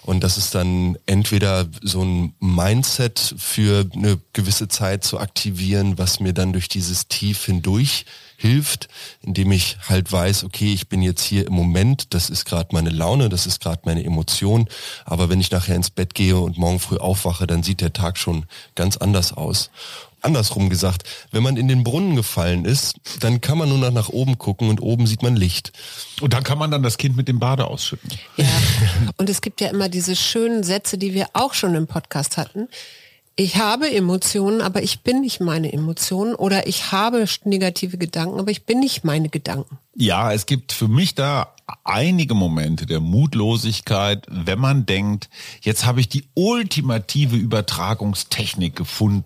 Und 0.04 0.24
das 0.24 0.38
ist 0.38 0.54
dann 0.54 0.96
entweder 1.08 1.68
so 1.82 2.04
ein 2.04 2.36
Mindset 2.40 3.34
für 3.38 3.90
eine 3.96 4.20
gewisse 4.34 4.68
Zeit 4.68 5.04
zu 5.04 5.20
aktivieren, 5.20 5.98
was 5.98 6.20
mir 6.20 6.34
dann 6.34 6.54
durch 6.54 6.70
dieses 6.70 7.08
Tief 7.08 7.44
hindurch 7.46 8.06
hilft, 8.44 8.90
indem 9.22 9.54
ich 9.54 9.78
halt 9.88 10.12
weiß, 10.12 10.44
okay, 10.44 10.74
ich 10.74 10.90
bin 10.90 11.02
jetzt 11.02 11.24
hier 11.24 11.48
im 11.48 11.54
Moment, 11.54 12.14
das 12.14 12.30
ist 12.30 12.44
gerade 12.44 12.70
meine 12.74 12.90
Laune, 12.90 13.30
das 13.30 13.48
ist 13.48 13.62
gerade 13.62 13.82
meine 13.86 14.04
Emotion, 14.04 14.68
aber 15.06 15.30
wenn 15.30 15.40
ich 15.40 15.50
nachher 15.50 15.78
ins 15.78 15.90
Bett 15.90 16.14
gehe 16.14 16.36
und 16.36 16.58
morgen 16.58 16.80
früh 16.80 16.98
aufwache, 16.98 17.48
dann 17.48 17.64
sieht 17.64 17.80
der 17.80 17.94
Tag 17.94 18.18
schon 18.18 18.46
ganz 18.76 18.98
anders 18.98 19.32
aus. 19.32 19.72
Andersrum 20.20 20.70
gesagt, 20.70 21.04
wenn 21.32 21.42
man 21.42 21.56
in 21.56 21.70
den 21.70 21.86
Brunnen 21.86 22.18
gefallen 22.18 22.66
ist, 22.66 22.96
dann 23.22 23.40
kann 23.40 23.58
man 23.58 23.70
nur 23.70 23.78
noch 23.78 23.92
nach 23.92 24.10
oben 24.10 24.38
gucken 24.38 24.70
und 24.70 24.82
oben 24.82 25.08
sieht 25.08 25.24
man 25.24 25.38
Licht. 25.38 25.72
Und 26.20 26.34
dann 26.34 26.44
kann 26.44 26.58
man 26.58 26.70
dann 26.70 26.84
das 26.84 26.98
Kind 26.98 27.16
mit 27.16 27.30
dem 27.30 27.40
Bade 27.40 27.66
ausschütten. 27.68 28.10
Ja. 28.36 28.46
Und 29.18 29.30
es 29.30 29.42
gibt 29.42 29.62
ja 29.62 29.70
immer 29.70 29.88
diese 29.88 30.16
schönen 30.16 30.64
Sätze, 30.64 30.98
die 30.98 31.14
wir 31.14 31.28
auch 31.34 31.54
schon 31.54 31.76
im 31.76 31.88
Podcast 31.88 32.38
hatten. 32.38 32.68
Ich 33.36 33.58
habe 33.58 33.92
Emotionen, 33.92 34.62
aber 34.62 34.84
ich 34.84 35.02
bin 35.02 35.22
nicht 35.22 35.40
meine 35.40 35.74
Emotionen. 35.74 36.36
Oder 36.36 36.68
ich 36.68 36.92
habe 36.92 37.26
negative 37.46 37.98
Gedanken, 37.98 38.40
aber 38.40 38.52
ich 38.52 38.66
bin 38.66 38.80
nicht 38.80 39.04
meine 39.04 39.30
Gedanken. 39.30 39.80
Ja, 39.96 40.32
es 40.32 40.46
gibt 40.46 40.72
für 40.72 40.88
mich 40.88 41.16
da 41.16 41.54
einige 41.84 42.36
Momente 42.36 42.86
der 42.86 43.00
Mutlosigkeit, 43.00 44.26
wenn 44.30 44.60
man 44.60 44.86
denkt, 44.86 45.30
jetzt 45.62 45.86
habe 45.86 46.00
ich 46.00 46.10
die 46.10 46.26
ultimative 46.36 47.36
Übertragungstechnik 47.36 48.76
gefunden. 48.76 49.24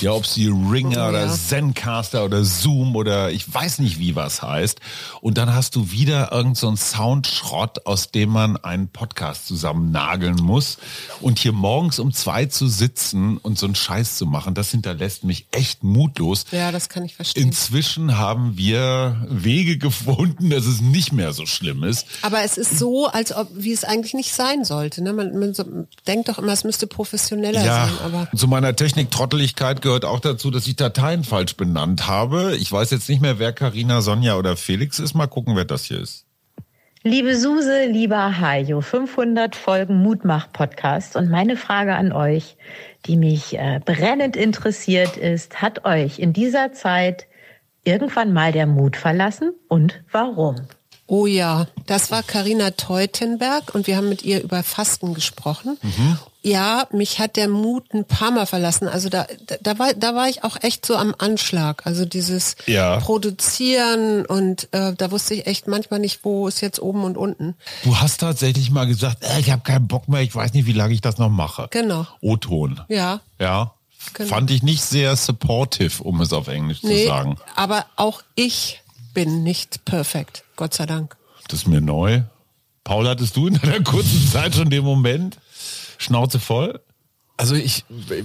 Ja, 0.00 0.12
ob 0.12 0.26
sie 0.26 0.46
Ringer 0.48 1.06
Oh, 1.06 1.08
oder 1.10 1.26
ja. 1.26 1.32
Zencaster 1.32 2.24
oder 2.24 2.44
Zoom 2.44 2.96
oder 2.96 3.30
ich 3.30 3.52
weiß 3.52 3.78
nicht, 3.78 3.98
wie 3.98 4.16
was 4.16 4.42
heißt. 4.42 4.80
Und 5.20 5.38
dann 5.38 5.54
hast 5.54 5.76
du 5.76 5.90
wieder 5.90 6.32
irgend 6.32 6.56
so 6.56 6.74
Soundschrott, 6.76 7.86
aus 7.86 8.10
dem 8.10 8.30
man 8.30 8.56
einen 8.56 8.88
Podcast 8.88 9.46
zusammen 9.46 9.90
nageln 9.92 10.36
muss. 10.36 10.78
Und 11.20 11.38
hier 11.38 11.52
morgens 11.52 11.98
um 11.98 12.12
zwei 12.12 12.46
zu 12.46 12.66
sitzen 12.66 13.36
und 13.38 13.58
so 13.58 13.66
einen 13.66 13.74
Scheiß 13.74 14.16
zu 14.16 14.26
machen, 14.26 14.54
das 14.54 14.70
hinterlässt 14.70 15.24
mich 15.24 15.46
echt 15.52 15.84
mutlos. 15.84 16.46
Ja, 16.50 16.72
das 16.72 16.88
kann 16.88 17.04
ich 17.04 17.14
verstehen. 17.14 17.44
Inzwischen 17.48 18.18
haben 18.18 18.56
wir 18.56 19.24
Wege 19.28 19.78
gefunden, 19.78 20.50
dass 20.50 20.66
es 20.66 20.80
nicht 20.80 21.12
mehr 21.12 21.32
so 21.32 21.46
schlimm 21.46 21.84
ist. 21.84 22.06
Aber 22.22 22.42
es 22.42 22.56
ist 22.58 22.78
so, 22.78 23.06
als 23.06 23.34
ob, 23.34 23.48
wie 23.54 23.72
es 23.72 23.84
eigentlich 23.84 24.14
nicht 24.14 24.32
sein 24.32 24.64
sollte. 24.64 25.02
Ne? 25.02 25.12
Man, 25.12 25.38
man 25.38 25.54
so, 25.54 25.64
denkt 26.06 26.28
doch 26.28 26.38
immer, 26.38 26.52
es 26.52 26.64
müsste 26.64 26.86
professioneller 26.86 27.64
Ja, 27.64 27.86
sein. 27.86 27.94
Aber 28.04 28.28
zu 28.36 28.48
meiner 28.48 28.74
Techniktrotteligkeit 29.32 29.80
gehört 29.80 30.04
auch 30.04 30.20
dazu, 30.20 30.50
dass 30.50 30.66
ich 30.66 30.76
Dateien 30.76 31.24
falsch 31.24 31.56
benannt 31.56 32.06
habe. 32.06 32.54
Ich 32.56 32.70
weiß 32.70 32.90
jetzt 32.90 33.08
nicht 33.08 33.22
mehr, 33.22 33.38
wer 33.38 33.54
Karina, 33.54 34.02
Sonja 34.02 34.36
oder 34.36 34.56
Felix 34.58 34.98
ist. 34.98 35.14
Mal 35.14 35.26
gucken, 35.26 35.56
wer 35.56 35.64
das 35.64 35.84
hier 35.84 36.00
ist. 36.00 36.26
Liebe 37.02 37.34
Suse, 37.34 37.86
lieber 37.86 38.38
Hajo, 38.40 38.82
500 38.82 39.56
Folgen 39.56 40.02
Mutmach-Podcast. 40.02 41.16
Und 41.16 41.30
meine 41.30 41.56
Frage 41.56 41.94
an 41.94 42.12
euch, 42.12 42.56
die 43.06 43.16
mich 43.16 43.58
äh, 43.58 43.80
brennend 43.82 44.36
interessiert 44.36 45.16
ist, 45.16 45.62
hat 45.62 45.86
euch 45.86 46.18
in 46.18 46.34
dieser 46.34 46.72
Zeit 46.72 47.26
irgendwann 47.84 48.34
mal 48.34 48.52
der 48.52 48.66
Mut 48.66 48.96
verlassen 48.96 49.52
und 49.66 50.04
warum? 50.12 50.56
Oh 51.14 51.26
ja, 51.26 51.66
das 51.86 52.10
war 52.10 52.22
Karina 52.22 52.70
Teutenberg 52.70 53.74
und 53.74 53.86
wir 53.86 53.98
haben 53.98 54.08
mit 54.08 54.22
ihr 54.22 54.42
über 54.42 54.62
Fasten 54.62 55.12
gesprochen. 55.12 55.76
Ja, 56.40 56.86
mich 56.90 57.18
hat 57.18 57.36
der 57.36 57.48
Mut 57.48 57.92
ein 57.92 58.06
paar 58.06 58.30
Mal 58.30 58.46
verlassen. 58.46 58.88
Also 58.88 59.10
da, 59.10 59.26
da, 59.46 59.56
da, 59.60 59.78
war, 59.78 59.92
da 59.92 60.14
war 60.14 60.30
ich 60.30 60.42
auch 60.42 60.56
echt 60.62 60.86
so 60.86 60.96
am 60.96 61.14
Anschlag. 61.18 61.86
Also 61.86 62.06
dieses 62.06 62.56
Ja. 62.64 62.96
Produzieren 63.00 64.24
und 64.24 64.68
äh, 64.72 64.94
da 64.94 65.10
wusste 65.10 65.34
ich 65.34 65.46
echt 65.46 65.68
manchmal 65.68 66.00
nicht, 66.00 66.20
wo 66.24 66.48
ist 66.48 66.62
jetzt 66.62 66.80
oben 66.80 67.04
und 67.04 67.18
unten. 67.18 67.56
Du 67.84 67.94
hast 67.98 68.18
tatsächlich 68.20 68.70
mal 68.70 68.86
gesagt, 68.86 69.22
äh, 69.22 69.38
ich 69.38 69.50
habe 69.50 69.60
keinen 69.62 69.88
Bock 69.88 70.08
mehr, 70.08 70.22
ich 70.22 70.34
weiß 70.34 70.54
nicht, 70.54 70.64
wie 70.66 70.72
lange 70.72 70.94
ich 70.94 71.02
das 71.02 71.18
noch 71.18 71.28
mache. 71.28 71.68
Genau. 71.72 72.06
O-Ton. 72.22 72.80
Ja. 72.88 73.20
Ja. 73.38 73.74
Genau. 74.14 74.28
Fand 74.30 74.50
ich 74.50 74.62
nicht 74.64 74.82
sehr 74.82 75.14
supportive, 75.14 76.02
um 76.02 76.20
es 76.22 76.32
auf 76.32 76.48
Englisch 76.48 76.80
zu 76.80 76.88
Nee, 76.88 77.06
sagen. 77.06 77.36
aber 77.54 77.86
auch 77.96 78.22
ich 78.34 78.81
bin 79.12 79.42
nicht 79.42 79.84
perfekt. 79.84 80.44
Gott 80.56 80.74
sei 80.74 80.86
Dank. 80.86 81.16
Das 81.48 81.60
ist 81.60 81.68
mir 81.68 81.80
neu. 81.80 82.22
Paul, 82.84 83.08
hattest 83.08 83.36
du 83.36 83.46
in 83.46 83.54
deiner 83.54 83.82
kurzen 83.82 84.26
Zeit 84.26 84.54
schon 84.54 84.70
den 84.70 84.84
Moment? 84.84 85.38
Schnauze 85.98 86.40
voll? 86.40 86.80
Also 87.38 87.54
ich 87.54 87.84
äh, 88.10 88.22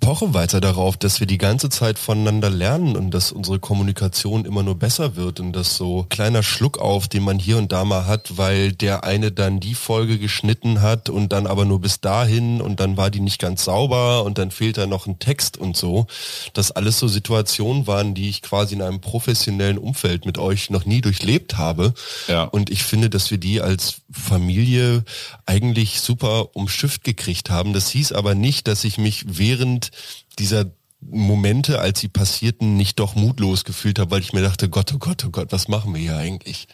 poche 0.00 0.34
weiter 0.34 0.60
darauf, 0.60 0.96
dass 0.96 1.18
wir 1.18 1.26
die 1.26 1.38
ganze 1.38 1.70
Zeit 1.70 1.98
voneinander 1.98 2.50
lernen 2.50 2.94
und 2.94 3.10
dass 3.10 3.32
unsere 3.32 3.58
Kommunikation 3.58 4.44
immer 4.44 4.62
nur 4.62 4.74
besser 4.74 5.16
wird 5.16 5.40
und 5.40 5.54
dass 5.54 5.76
so 5.76 6.06
kleiner 6.08 6.42
Schluck 6.42 6.78
auf, 6.78 7.08
den 7.08 7.24
man 7.24 7.38
hier 7.38 7.56
und 7.56 7.72
da 7.72 7.84
mal 7.84 8.06
hat, 8.06 8.36
weil 8.36 8.72
der 8.72 9.02
eine 9.02 9.32
dann 9.32 9.60
die 9.60 9.74
Folge 9.74 10.18
geschnitten 10.18 10.82
hat 10.82 11.08
und 11.08 11.32
dann 11.32 11.46
aber 11.46 11.64
nur 11.64 11.80
bis 11.80 12.00
dahin 12.00 12.60
und 12.60 12.80
dann 12.80 12.98
war 12.98 13.10
die 13.10 13.20
nicht 13.20 13.40
ganz 13.40 13.64
sauber 13.64 14.24
und 14.24 14.36
dann 14.36 14.50
fehlt 14.50 14.76
da 14.76 14.86
noch 14.86 15.06
ein 15.06 15.18
Text 15.18 15.56
und 15.56 15.76
so, 15.76 16.06
dass 16.52 16.70
alles 16.70 16.98
so 16.98 17.08
Situationen 17.08 17.86
waren, 17.86 18.14
die 18.14 18.28
ich 18.28 18.42
quasi 18.42 18.74
in 18.74 18.82
einem 18.82 19.00
professionellen 19.00 19.78
Umfeld 19.78 20.26
mit 20.26 20.36
euch 20.36 20.68
noch 20.68 20.84
nie 20.84 21.00
durchlebt 21.00 21.56
habe. 21.56 21.94
Ja. 22.28 22.44
Und 22.44 22.68
ich 22.68 22.84
finde, 22.84 23.08
dass 23.08 23.30
wir 23.30 23.38
die 23.38 23.62
als 23.62 24.02
Familie 24.12 25.02
eigentlich 25.46 26.00
super 26.00 26.54
umschifft 26.54 27.04
gekriegt 27.04 27.48
haben. 27.50 27.72
Das 27.72 27.88
hieß 27.88 28.12
aber 28.12 28.33
nicht, 28.34 28.68
dass 28.68 28.84
ich 28.84 28.98
mich 28.98 29.24
während 29.26 29.90
dieser 30.38 30.70
Momente, 31.10 31.80
als 31.80 32.00
sie 32.00 32.08
passierten, 32.08 32.76
nicht 32.76 32.98
doch 32.98 33.14
mutlos 33.14 33.64
gefühlt 33.64 33.98
habe, 33.98 34.10
weil 34.10 34.20
ich 34.20 34.32
mir 34.32 34.42
dachte, 34.42 34.68
Gott, 34.68 34.92
oh 34.94 34.98
Gott, 34.98 35.24
oh 35.26 35.30
Gott, 35.30 35.52
was 35.52 35.68
machen 35.68 35.94
wir 35.94 36.00
hier 36.00 36.16
eigentlich? 36.16 36.66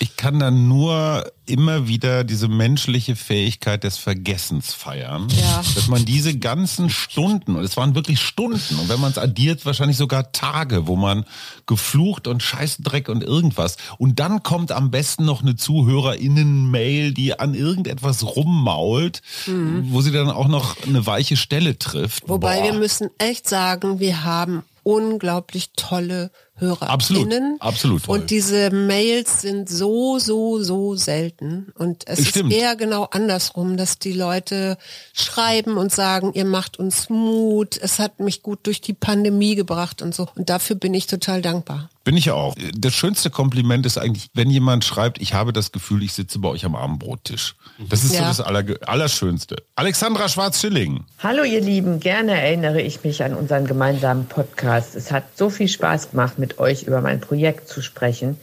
Ich 0.00 0.16
kann 0.16 0.38
dann 0.38 0.68
nur 0.68 1.30
immer 1.46 1.88
wieder 1.88 2.22
diese 2.22 2.46
menschliche 2.46 3.16
Fähigkeit 3.16 3.82
des 3.82 3.96
Vergessens 3.96 4.74
feiern. 4.74 5.28
Ja. 5.40 5.62
Dass 5.74 5.88
man 5.88 6.04
diese 6.04 6.36
ganzen 6.38 6.90
Stunden, 6.90 7.56
und 7.56 7.64
es 7.64 7.76
waren 7.76 7.94
wirklich 7.94 8.20
Stunden, 8.20 8.78
und 8.78 8.88
wenn 8.88 9.00
man 9.00 9.10
es 9.10 9.18
addiert, 9.18 9.64
wahrscheinlich 9.66 9.96
sogar 9.96 10.30
Tage, 10.32 10.86
wo 10.86 10.94
man 10.94 11.24
geflucht 11.66 12.28
und 12.28 12.42
Scheißdreck 12.42 13.08
und 13.08 13.24
irgendwas. 13.24 13.76
Und 13.96 14.20
dann 14.20 14.42
kommt 14.42 14.70
am 14.72 14.90
besten 14.90 15.24
noch 15.24 15.42
eine 15.42 15.56
ZuhörerInnen-Mail, 15.56 17.12
die 17.12 17.38
an 17.38 17.54
irgendetwas 17.54 18.24
rummault, 18.24 19.22
Mhm. 19.46 19.86
wo 19.90 20.00
sie 20.00 20.12
dann 20.12 20.30
auch 20.30 20.48
noch 20.48 20.76
eine 20.86 21.06
weiche 21.06 21.36
Stelle 21.36 21.78
trifft. 21.78 22.28
Wobei 22.28 22.58
Boah. 22.58 22.64
wir 22.64 22.72
müssen 22.74 23.08
echt 23.18 23.48
sagen, 23.48 23.77
wir 23.82 24.24
haben 24.24 24.64
unglaublich 24.82 25.70
tolle 25.76 26.30
HörerInnen. 26.56 26.88
Absolut, 26.90 27.32
absolut 27.60 28.04
toll. 28.04 28.18
Und 28.18 28.30
diese 28.30 28.70
Mails 28.70 29.42
sind 29.42 29.68
so, 29.68 30.18
so, 30.18 30.62
so 30.62 30.94
selten. 30.96 31.72
Und 31.76 32.08
es 32.08 32.26
Stimmt. 32.26 32.52
ist 32.52 32.58
eher 32.58 32.74
genau 32.74 33.04
andersrum, 33.10 33.76
dass 33.76 33.98
die 33.98 34.14
Leute 34.14 34.78
schreiben 35.12 35.76
und 35.76 35.92
sagen, 35.92 36.32
ihr 36.34 36.46
macht 36.46 36.78
uns 36.78 37.10
Mut, 37.10 37.78
es 37.80 37.98
hat 37.98 38.18
mich 38.20 38.42
gut 38.42 38.60
durch 38.62 38.80
die 38.80 38.94
Pandemie 38.94 39.56
gebracht 39.56 40.00
und 40.00 40.14
so. 40.14 40.26
Und 40.34 40.48
dafür 40.48 40.76
bin 40.76 40.94
ich 40.94 41.06
total 41.06 41.42
dankbar. 41.42 41.90
Bin 42.08 42.16
ich 42.16 42.30
auch. 42.30 42.54
Das 42.74 42.94
schönste 42.94 43.28
Kompliment 43.28 43.84
ist 43.84 43.98
eigentlich, 43.98 44.30
wenn 44.32 44.48
jemand 44.48 44.82
schreibt, 44.82 45.20
ich 45.20 45.34
habe 45.34 45.52
das 45.52 45.72
Gefühl, 45.72 46.02
ich 46.02 46.14
sitze 46.14 46.38
bei 46.38 46.48
euch 46.48 46.64
am 46.64 46.74
Abendbrottisch. 46.74 47.54
Das 47.90 48.02
ist 48.02 48.12
so 48.12 48.22
Ja. 48.22 48.28
das 48.28 48.40
Aller, 48.40 48.64
Allerschönste. 48.86 49.56
Alexandra 49.74 50.26
Schwarz-Schilling. 50.30 51.04
Hallo 51.22 51.42
ihr 51.44 51.60
Lieben, 51.60 52.00
gerne 52.00 52.32
erinnere 52.40 52.80
ich 52.80 53.04
mich 53.04 53.22
an 53.22 53.34
unseren 53.34 53.66
gemeinsamen 53.66 54.24
Podcast. 54.24 54.94
Es 54.96 55.12
hat 55.12 55.24
so 55.36 55.50
viel 55.50 55.68
Spaß 55.68 56.12
gemacht, 56.12 56.38
mit 56.38 56.58
euch 56.58 56.84
über 56.84 57.02
mein 57.02 57.20
Projekt 57.20 57.68
zu 57.68 57.82
sprechen. 57.82 58.38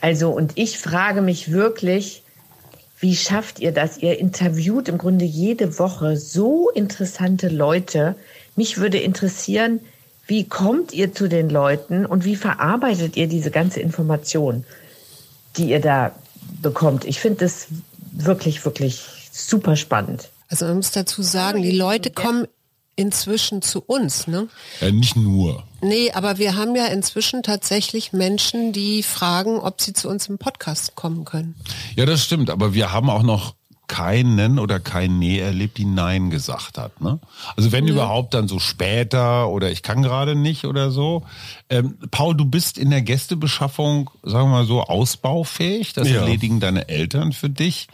Also, 0.00 0.30
und 0.30 0.52
ich 0.54 0.78
frage 0.78 1.20
mich 1.20 1.52
wirklich, 1.52 2.22
wie 2.98 3.14
schafft 3.14 3.60
ihr 3.60 3.72
das? 3.72 3.98
Ihr 3.98 4.18
interviewt 4.20 4.88
im 4.88 4.96
Grunde 4.96 5.26
jede 5.26 5.78
Woche 5.78 6.16
so 6.16 6.70
interessante 6.70 7.50
Leute. 7.50 8.16
Mich 8.56 8.78
würde 8.78 8.96
interessieren, 8.96 9.80
wie 10.32 10.44
kommt 10.44 10.94
ihr 10.94 11.12
zu 11.12 11.28
den 11.28 11.50
Leuten 11.50 12.06
und 12.06 12.24
wie 12.24 12.36
verarbeitet 12.36 13.18
ihr 13.18 13.26
diese 13.26 13.50
ganze 13.50 13.80
Information, 13.80 14.64
die 15.58 15.68
ihr 15.68 15.80
da 15.80 16.12
bekommt? 16.62 17.04
Ich 17.04 17.20
finde 17.20 17.44
das 17.44 17.66
wirklich, 18.12 18.64
wirklich 18.64 19.02
super 19.30 19.76
spannend. 19.76 20.30
Also 20.48 20.64
man 20.64 20.76
muss 20.76 20.90
dazu 20.90 21.20
sagen, 21.20 21.60
die 21.60 21.76
Leute 21.76 22.10
kommen 22.10 22.46
inzwischen 22.96 23.60
zu 23.60 23.82
uns, 23.82 24.26
ne? 24.26 24.48
Äh, 24.80 24.92
nicht 24.92 25.16
nur. 25.16 25.64
Nee, 25.82 26.10
aber 26.12 26.38
wir 26.38 26.56
haben 26.56 26.74
ja 26.76 26.86
inzwischen 26.86 27.42
tatsächlich 27.42 28.14
Menschen, 28.14 28.72
die 28.72 29.02
fragen, 29.02 29.58
ob 29.58 29.82
sie 29.82 29.92
zu 29.92 30.08
uns 30.08 30.30
im 30.30 30.38
Podcast 30.38 30.94
kommen 30.94 31.26
können. 31.26 31.56
Ja, 31.94 32.06
das 32.06 32.24
stimmt, 32.24 32.48
aber 32.48 32.72
wir 32.72 32.90
haben 32.90 33.10
auch 33.10 33.22
noch 33.22 33.54
keinen 33.92 34.58
oder 34.58 34.80
kein 34.80 35.18
Nee 35.18 35.38
erlebt, 35.38 35.76
die 35.76 35.84
Nein 35.84 36.30
gesagt 36.30 36.78
hat. 36.78 37.02
Ne? 37.02 37.20
Also 37.56 37.72
wenn 37.72 37.86
überhaupt 37.86 38.32
dann 38.32 38.48
so 38.48 38.58
später 38.58 39.50
oder 39.50 39.70
ich 39.70 39.82
kann 39.82 40.02
gerade 40.02 40.34
nicht 40.34 40.64
oder 40.64 40.90
so. 40.90 41.24
Ähm, 41.68 41.98
Paul, 42.10 42.34
du 42.34 42.46
bist 42.46 42.78
in 42.78 42.88
der 42.88 43.02
Gästebeschaffung, 43.02 44.08
sagen 44.22 44.48
wir 44.48 44.52
mal 44.60 44.64
so, 44.66 44.80
ausbaufähig. 44.82 45.92
Das 45.92 46.08
Ja. 46.08 46.20
erledigen 46.22 46.58
deine 46.58 46.88
Eltern 46.88 47.32
für 47.32 47.50
dich. 47.50 47.88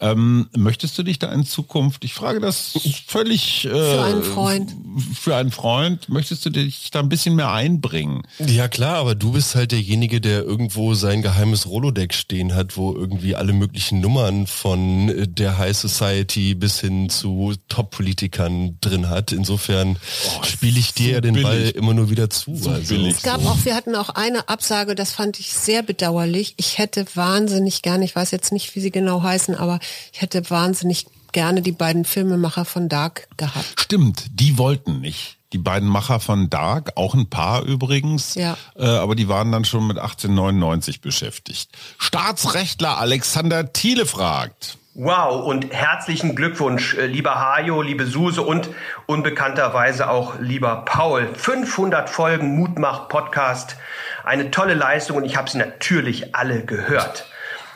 Ähm, 0.00 0.48
möchtest 0.56 0.96
du 0.98 1.02
dich 1.02 1.18
da 1.18 1.30
in 1.32 1.44
Zukunft, 1.44 2.04
ich 2.04 2.14
frage 2.14 2.40
das 2.40 2.78
völlig 3.06 3.66
äh, 3.66 3.68
Für 3.70 4.02
einen 4.02 4.22
Freund. 4.22 4.74
für 5.14 5.36
einen 5.36 5.50
Freund, 5.50 6.08
möchtest 6.08 6.46
du 6.46 6.50
dich 6.50 6.90
da 6.90 7.00
ein 7.00 7.08
bisschen 7.10 7.34
mehr 7.36 7.50
einbringen? 7.52 8.22
Ja 8.38 8.68
klar, 8.68 8.96
aber 8.96 9.14
du 9.14 9.32
bist 9.32 9.54
halt 9.56 9.72
derjenige, 9.72 10.20
der 10.22 10.42
irgendwo 10.42 10.94
sein 10.94 11.20
geheimes 11.22 11.66
Rolodeck 11.66 12.14
stehen 12.14 12.54
hat, 12.54 12.78
wo 12.78 12.94
irgendwie 12.94 13.36
alle 13.36 13.52
möglichen 13.52 14.00
Nummern 14.00 14.46
von 14.46 15.08
äh, 15.10 15.26
der 15.40 15.58
High 15.58 15.76
Society 15.76 16.54
bis 16.54 16.78
hin 16.80 17.08
zu 17.10 17.54
Top-Politikern 17.68 18.78
drin 18.80 19.08
hat. 19.08 19.32
Insofern 19.32 19.96
spiele 20.44 20.78
ich 20.78 20.94
dir 20.94 21.12
ja 21.14 21.20
den 21.20 21.34
billig. 21.34 21.48
Ball 21.48 21.68
immer 21.70 21.94
nur 21.94 22.10
wieder 22.10 22.30
zu. 22.30 22.52
also. 22.52 22.94
Es 22.94 23.22
gab 23.22 23.44
auch, 23.46 23.64
wir 23.64 23.74
hatten 23.74 23.96
auch 23.96 24.10
eine 24.10 24.48
Absage, 24.48 24.94
das 24.94 25.12
fand 25.12 25.40
ich 25.40 25.52
sehr 25.52 25.82
bedauerlich. 25.82 26.54
Ich 26.58 26.78
hätte 26.78 27.04
wahnsinnig 27.14 27.82
gerne, 27.82 28.04
ich 28.04 28.14
weiß 28.14 28.30
jetzt 28.30 28.52
nicht, 28.52 28.76
wie 28.76 28.80
sie 28.80 28.90
genau 28.90 29.22
heißen, 29.22 29.54
aber 29.56 29.80
ich 30.12 30.20
hätte 30.20 30.48
wahnsinnig 30.50 31.06
gerne 31.32 31.62
die 31.62 31.72
beiden 31.72 32.04
Filmemacher 32.04 32.64
von 32.64 32.88
Dark 32.88 33.28
gehabt. 33.36 33.80
Stimmt, 33.80 34.26
die 34.32 34.58
wollten 34.58 35.00
nicht. 35.00 35.36
Die 35.52 35.58
beiden 35.58 35.88
Macher 35.88 36.20
von 36.20 36.48
Dark, 36.48 36.92
auch 36.96 37.14
ein 37.14 37.28
Paar 37.28 37.64
übrigens, 37.64 38.36
Ja. 38.36 38.56
äh, 38.76 38.84
aber 38.84 39.16
die 39.16 39.26
waren 39.28 39.50
dann 39.50 39.64
schon 39.64 39.84
mit 39.86 39.98
1899 39.98 41.00
beschäftigt. 41.00 41.70
Staatsrechtler 41.98 42.98
Alexander 42.98 43.72
Thiele 43.72 44.06
fragt. 44.06 44.76
Wow 45.02 45.46
und 45.46 45.72
herzlichen 45.72 46.34
Glückwunsch, 46.34 46.94
äh, 46.94 47.06
lieber 47.06 47.40
Hajo, 47.40 47.80
liebe 47.80 48.04
Suse 48.04 48.42
und 48.42 48.68
unbekannterweise 49.06 50.10
auch 50.10 50.38
lieber 50.40 50.84
Paul. 50.84 51.26
500 51.26 52.10
Folgen 52.10 52.54
Mutmach 52.54 53.08
Podcast, 53.08 53.76
eine 54.24 54.50
tolle 54.50 54.74
Leistung 54.74 55.16
und 55.16 55.24
ich 55.24 55.38
habe 55.38 55.48
sie 55.48 55.56
natürlich 55.56 56.34
alle 56.34 56.66
gehört. 56.66 57.30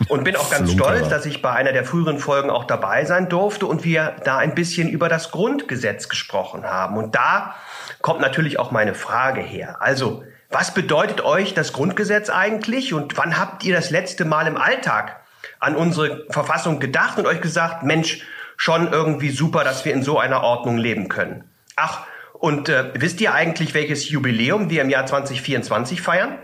Und 0.08 0.24
bin 0.24 0.36
auch 0.36 0.50
ganz 0.50 0.72
stolz, 0.72 1.08
dass 1.08 1.24
ich 1.24 1.40
bei 1.40 1.50
einer 1.52 1.72
der 1.72 1.86
früheren 1.86 2.18
Folgen 2.18 2.50
auch 2.50 2.64
dabei 2.64 3.06
sein 3.06 3.30
durfte 3.30 3.64
und 3.64 3.84
wir 3.84 4.16
da 4.26 4.36
ein 4.36 4.54
bisschen 4.54 4.90
über 4.90 5.08
das 5.08 5.30
Grundgesetz 5.30 6.10
gesprochen 6.10 6.64
haben. 6.64 6.98
Und 6.98 7.14
da 7.14 7.54
kommt 8.02 8.20
natürlich 8.20 8.58
auch 8.58 8.70
meine 8.70 8.92
Frage 8.92 9.40
her. 9.40 9.80
Also, 9.80 10.24
was 10.50 10.74
bedeutet 10.74 11.22
euch 11.24 11.54
das 11.54 11.72
Grundgesetz 11.72 12.28
eigentlich 12.28 12.92
und 12.92 13.16
wann 13.16 13.38
habt 13.38 13.64
ihr 13.64 13.74
das 13.74 13.88
letzte 13.88 14.26
Mal 14.26 14.46
im 14.46 14.58
Alltag 14.58 15.23
an 15.64 15.76
unsere 15.76 16.24
Verfassung 16.30 16.78
gedacht 16.80 17.18
und 17.18 17.26
euch 17.26 17.40
gesagt, 17.40 17.82
Mensch, 17.82 18.22
schon 18.56 18.92
irgendwie 18.92 19.30
super, 19.30 19.64
dass 19.64 19.84
wir 19.84 19.92
in 19.92 20.02
so 20.02 20.18
einer 20.18 20.42
Ordnung 20.42 20.76
leben 20.78 21.08
können. 21.08 21.44
Ach, 21.76 22.02
und 22.34 22.68
äh, 22.68 22.90
wisst 22.94 23.20
ihr 23.20 23.32
eigentlich, 23.34 23.74
welches 23.74 24.08
Jubiläum 24.08 24.70
wir 24.70 24.82
im 24.82 24.90
Jahr 24.90 25.06
2024 25.06 26.00
feiern? 26.02 26.38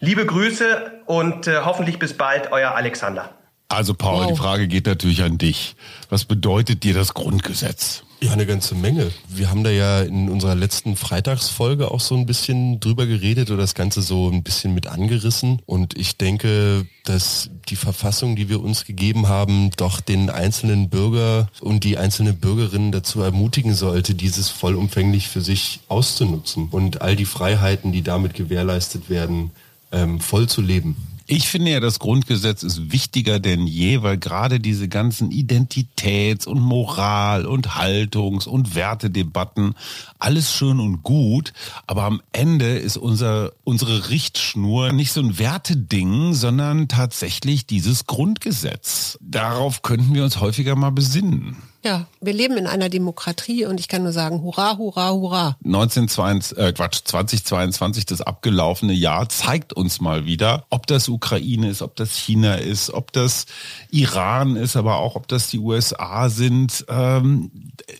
Liebe 0.00 0.24
Grüße 0.24 1.02
und 1.06 1.46
äh, 1.46 1.60
hoffentlich 1.64 1.98
bis 1.98 2.14
bald, 2.14 2.52
euer 2.52 2.74
Alexander. 2.74 3.34
Also 3.68 3.94
Paul, 3.94 4.22
Wow. 4.24 4.30
die 4.32 4.36
Frage 4.36 4.68
geht 4.68 4.86
natürlich 4.86 5.22
an 5.22 5.38
dich. 5.38 5.74
Was 6.08 6.24
bedeutet 6.24 6.84
dir 6.84 6.94
das 6.94 7.14
Grundgesetz? 7.14 8.04
Ja, 8.20 8.32
eine 8.32 8.46
ganze 8.46 8.74
Menge. 8.74 9.12
Wir 9.28 9.50
haben 9.50 9.62
da 9.62 9.68
ja 9.70 10.00
in 10.00 10.30
unserer 10.30 10.54
letzten 10.54 10.96
Freitagsfolge 10.96 11.90
auch 11.90 12.00
so 12.00 12.16
ein 12.16 12.24
bisschen 12.24 12.80
drüber 12.80 13.06
geredet 13.06 13.50
oder 13.50 13.60
das 13.60 13.74
Ganze 13.74 14.00
so 14.00 14.30
ein 14.30 14.42
bisschen 14.42 14.72
mit 14.72 14.86
angerissen. 14.86 15.60
Und 15.66 15.98
ich 15.98 16.16
denke, 16.16 16.86
dass 17.04 17.50
die 17.68 17.76
Verfassung, 17.76 18.34
die 18.34 18.48
wir 18.48 18.62
uns 18.62 18.86
gegeben 18.86 19.28
haben, 19.28 19.70
doch 19.76 20.00
den 20.00 20.30
einzelnen 20.30 20.88
Bürger 20.88 21.50
und 21.60 21.84
die 21.84 21.98
einzelne 21.98 22.32
Bürgerin 22.32 22.90
dazu 22.90 23.20
ermutigen 23.20 23.74
sollte, 23.74 24.14
dieses 24.14 24.48
vollumfänglich 24.48 25.28
für 25.28 25.42
sich 25.42 25.80
auszunutzen 25.88 26.68
und 26.70 27.02
all 27.02 27.16
die 27.16 27.26
Freiheiten, 27.26 27.92
die 27.92 28.02
damit 28.02 28.32
gewährleistet 28.32 29.10
werden, 29.10 29.50
ähm, 29.92 30.20
voll 30.20 30.48
zu 30.48 30.62
leben. 30.62 30.96
Ich 31.28 31.48
finde 31.48 31.72
ja, 31.72 31.80
das 31.80 31.98
Grundgesetz 31.98 32.62
ist 32.62 32.92
wichtiger 32.92 33.40
denn 33.40 33.66
je, 33.66 34.02
weil 34.02 34.16
gerade 34.16 34.60
diese 34.60 34.88
ganzen 34.88 35.32
Identitäts- 35.32 36.46
und 36.46 36.60
Moral- 36.60 37.46
und 37.46 37.74
Haltungs- 37.74 38.46
und 38.46 38.76
Wertedebatten, 38.76 39.74
alles 40.20 40.52
schön 40.52 40.78
und 40.78 41.02
gut, 41.02 41.52
aber 41.88 42.04
am 42.04 42.22
Ende 42.30 42.78
ist 42.78 42.96
unser, 42.96 43.52
unsere 43.64 44.08
Richtschnur 44.08 44.92
nicht 44.92 45.10
so 45.10 45.20
ein 45.20 45.36
Werteding, 45.36 46.32
sondern 46.32 46.86
tatsächlich 46.86 47.66
dieses 47.66 48.06
Grundgesetz. 48.06 49.18
Darauf 49.20 49.82
könnten 49.82 50.14
wir 50.14 50.22
uns 50.22 50.40
häufiger 50.40 50.76
mal 50.76 50.90
besinnen. 50.90 51.56
Ja, 51.86 52.06
wir 52.20 52.32
leben 52.32 52.56
in 52.56 52.66
einer 52.66 52.88
Demokratie 52.88 53.64
und 53.64 53.78
ich 53.78 53.86
kann 53.86 54.02
nur 54.02 54.10
sagen, 54.10 54.42
hurra, 54.42 54.76
hurra, 54.76 55.12
hurra. 55.12 55.56
1922, 55.64 56.58
äh, 56.58 56.72
Quatsch, 56.72 57.02
2022, 57.04 58.06
das 58.06 58.22
abgelaufene 58.22 58.92
Jahr, 58.92 59.28
zeigt 59.28 59.72
uns 59.72 60.00
mal 60.00 60.24
wieder, 60.24 60.66
ob 60.68 60.88
das 60.88 61.08
Ukraine 61.08 61.68
ist, 61.68 61.82
ob 61.82 61.94
das 61.94 62.16
China 62.16 62.56
ist, 62.56 62.90
ob 62.90 63.12
das 63.12 63.46
Iran 63.92 64.56
ist, 64.56 64.74
aber 64.74 64.96
auch 64.96 65.14
ob 65.14 65.28
das 65.28 65.46
die 65.46 65.60
USA 65.60 66.28
sind. 66.28 66.84
Ähm, 66.88 67.52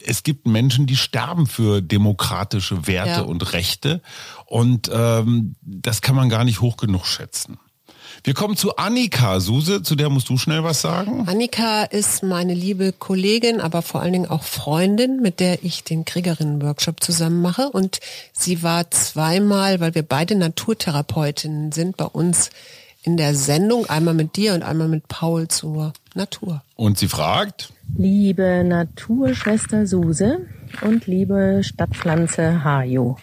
es 0.04 0.24
gibt 0.24 0.48
Menschen, 0.48 0.86
die 0.86 0.96
sterben 0.96 1.46
für 1.46 1.80
demokratische 1.80 2.88
Werte 2.88 3.10
Ja. 3.10 3.20
und 3.20 3.52
Rechte 3.52 4.02
und 4.46 4.90
ähm, 4.92 5.54
das 5.62 6.02
kann 6.02 6.16
man 6.16 6.28
gar 6.28 6.42
nicht 6.42 6.60
hoch 6.60 6.76
genug 6.76 7.06
schätzen. 7.06 7.58
Wir 8.24 8.34
kommen 8.34 8.56
zu 8.56 8.76
Annika. 8.76 9.40
Suse, 9.40 9.82
zu 9.82 9.94
der 9.94 10.08
musst 10.10 10.28
du 10.28 10.36
schnell 10.36 10.64
was 10.64 10.80
sagen. 10.80 11.28
Annika 11.28 11.84
ist 11.84 12.22
meine 12.22 12.54
liebe 12.54 12.92
Kollegin, 12.92 13.60
aber 13.60 13.82
vor 13.82 14.00
allen 14.00 14.12
Dingen 14.12 14.30
auch 14.30 14.42
Freundin, 14.42 15.20
mit 15.20 15.40
der 15.40 15.64
ich 15.64 15.84
den 15.84 16.04
Kriegerinnen-Workshop 16.04 17.02
zusammen 17.02 17.40
mache. 17.42 17.70
Und 17.70 18.00
sie 18.32 18.62
war 18.62 18.90
zweimal, 18.90 19.80
weil 19.80 19.94
wir 19.94 20.02
beide 20.02 20.34
Naturtherapeutinnen 20.34 21.72
sind, 21.72 21.96
bei 21.96 22.06
uns 22.06 22.50
in 23.02 23.16
der 23.16 23.36
Sendung, 23.36 23.86
einmal 23.86 24.14
mit 24.14 24.36
dir 24.36 24.54
und 24.54 24.64
einmal 24.64 24.88
mit 24.88 25.06
Paul 25.06 25.46
zur 25.46 25.92
Natur. 26.14 26.62
Und 26.74 26.98
sie 26.98 27.08
fragt, 27.08 27.72
Liebe 27.96 28.64
Naturschwester 28.64 29.86
Suse 29.86 30.40
und 30.82 31.06
liebe 31.06 31.60
Stadtpflanze 31.62 32.64
Hajo. 32.64 33.16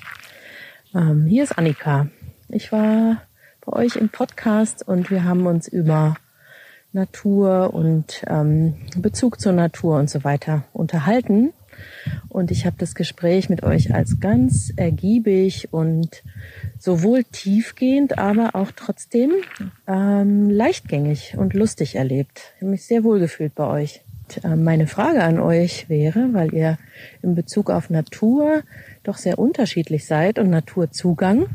Ähm, 0.96 1.26
hier 1.26 1.44
ist 1.44 1.58
Annika. 1.58 2.08
Ich 2.48 2.72
war 2.72 3.22
bei 3.66 3.74
euch 3.74 3.96
im 3.96 4.10
Podcast 4.10 4.88
und 4.88 5.10
wir 5.10 5.24
haben 5.24 5.46
uns 5.46 5.68
über 5.68 6.16
Natur 6.92 7.74
und 7.74 8.24
ähm, 8.28 8.76
Bezug 8.98 9.40
zur 9.40 9.54
Natur 9.54 9.98
und 10.00 10.10
so 10.10 10.24
weiter 10.24 10.64
unterhalten. 10.74 11.54
Und 12.30 12.52
ich 12.52 12.66
habe 12.66 12.76
das 12.78 12.94
Gespräch 12.94 13.50
mit 13.50 13.64
euch 13.64 13.94
als 13.94 14.20
ganz 14.20 14.72
ergiebig 14.76 15.70
und 15.72 16.24
sowohl 16.78 17.24
tiefgehend, 17.24 18.18
aber 18.18 18.52
auch 18.54 18.72
trotzdem 18.76 19.32
ähm, 19.88 20.50
leichtgängig 20.50 21.36
und 21.38 21.54
lustig 21.54 21.96
erlebt. 21.96 22.54
Ich 22.56 22.62
habe 22.62 22.72
mich 22.72 22.86
sehr 22.86 23.04
wohl 23.04 23.20
gefühlt 23.20 23.56
bei 23.56 23.68
euch. 23.68 24.02
Und, 24.24 24.44
äh, 24.44 24.56
meine 24.56 24.88
Frage 24.88 25.24
an 25.24 25.40
euch 25.40 25.90
wäre, 25.90 26.30
weil 26.34 26.54
ihr 26.54 26.78
in 27.22 27.34
Bezug 27.36 27.70
auf 27.70 27.90
Natur 27.90 28.64
doch 29.04 29.18
sehr 29.18 29.40
unterschiedlich 29.40 30.06
seid 30.06 30.38
und 30.38 30.50
Naturzugang, 30.50 31.48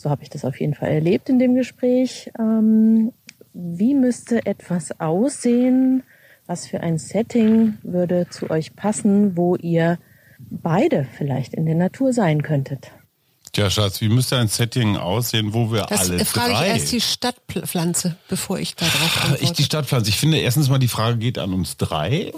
so 0.00 0.08
habe 0.08 0.22
ich 0.22 0.30
das 0.30 0.46
auf 0.46 0.58
jeden 0.58 0.74
Fall 0.74 0.90
erlebt 0.90 1.28
in 1.28 1.38
dem 1.38 1.54
Gespräch, 1.54 2.30
ähm, 2.38 3.12
wie 3.52 3.94
müsste 3.94 4.46
etwas 4.46 4.98
aussehen, 4.98 6.04
was 6.46 6.66
für 6.66 6.80
ein 6.80 6.96
Setting 6.96 7.74
würde 7.82 8.26
zu 8.30 8.48
euch 8.48 8.74
passen, 8.74 9.36
wo 9.36 9.56
ihr 9.56 9.98
beide 10.38 11.04
vielleicht 11.04 11.52
in 11.52 11.66
der 11.66 11.74
Natur 11.74 12.14
sein 12.14 12.42
könntet? 12.42 12.92
Tja, 13.52 13.68
Schatz, 13.68 14.00
wie 14.00 14.08
müsste 14.08 14.36
ein 14.36 14.46
Setting 14.46 14.96
aussehen, 14.96 15.52
wo 15.52 15.72
wir 15.72 15.82
Das 15.82 16.08
alle 16.08 16.24
frage 16.24 16.52
drei... 16.52 16.66
ich 16.66 16.72
erst 16.72 16.92
die 16.92 17.00
Stadtpflanze, 17.00 18.16
bevor 18.28 18.60
ich 18.60 18.76
da 18.76 18.86
drauf 18.86 19.22
antworte. 19.22 19.42
Ich 19.42 19.52
die 19.52 19.64
Stadtpflanze. 19.64 20.08
Ich 20.08 20.18
finde 20.18 20.38
erstens 20.38 20.68
mal 20.68 20.78
die 20.78 20.86
Frage 20.86 21.18
geht 21.18 21.36
an 21.36 21.52
uns 21.52 21.76
drei. 21.76 22.32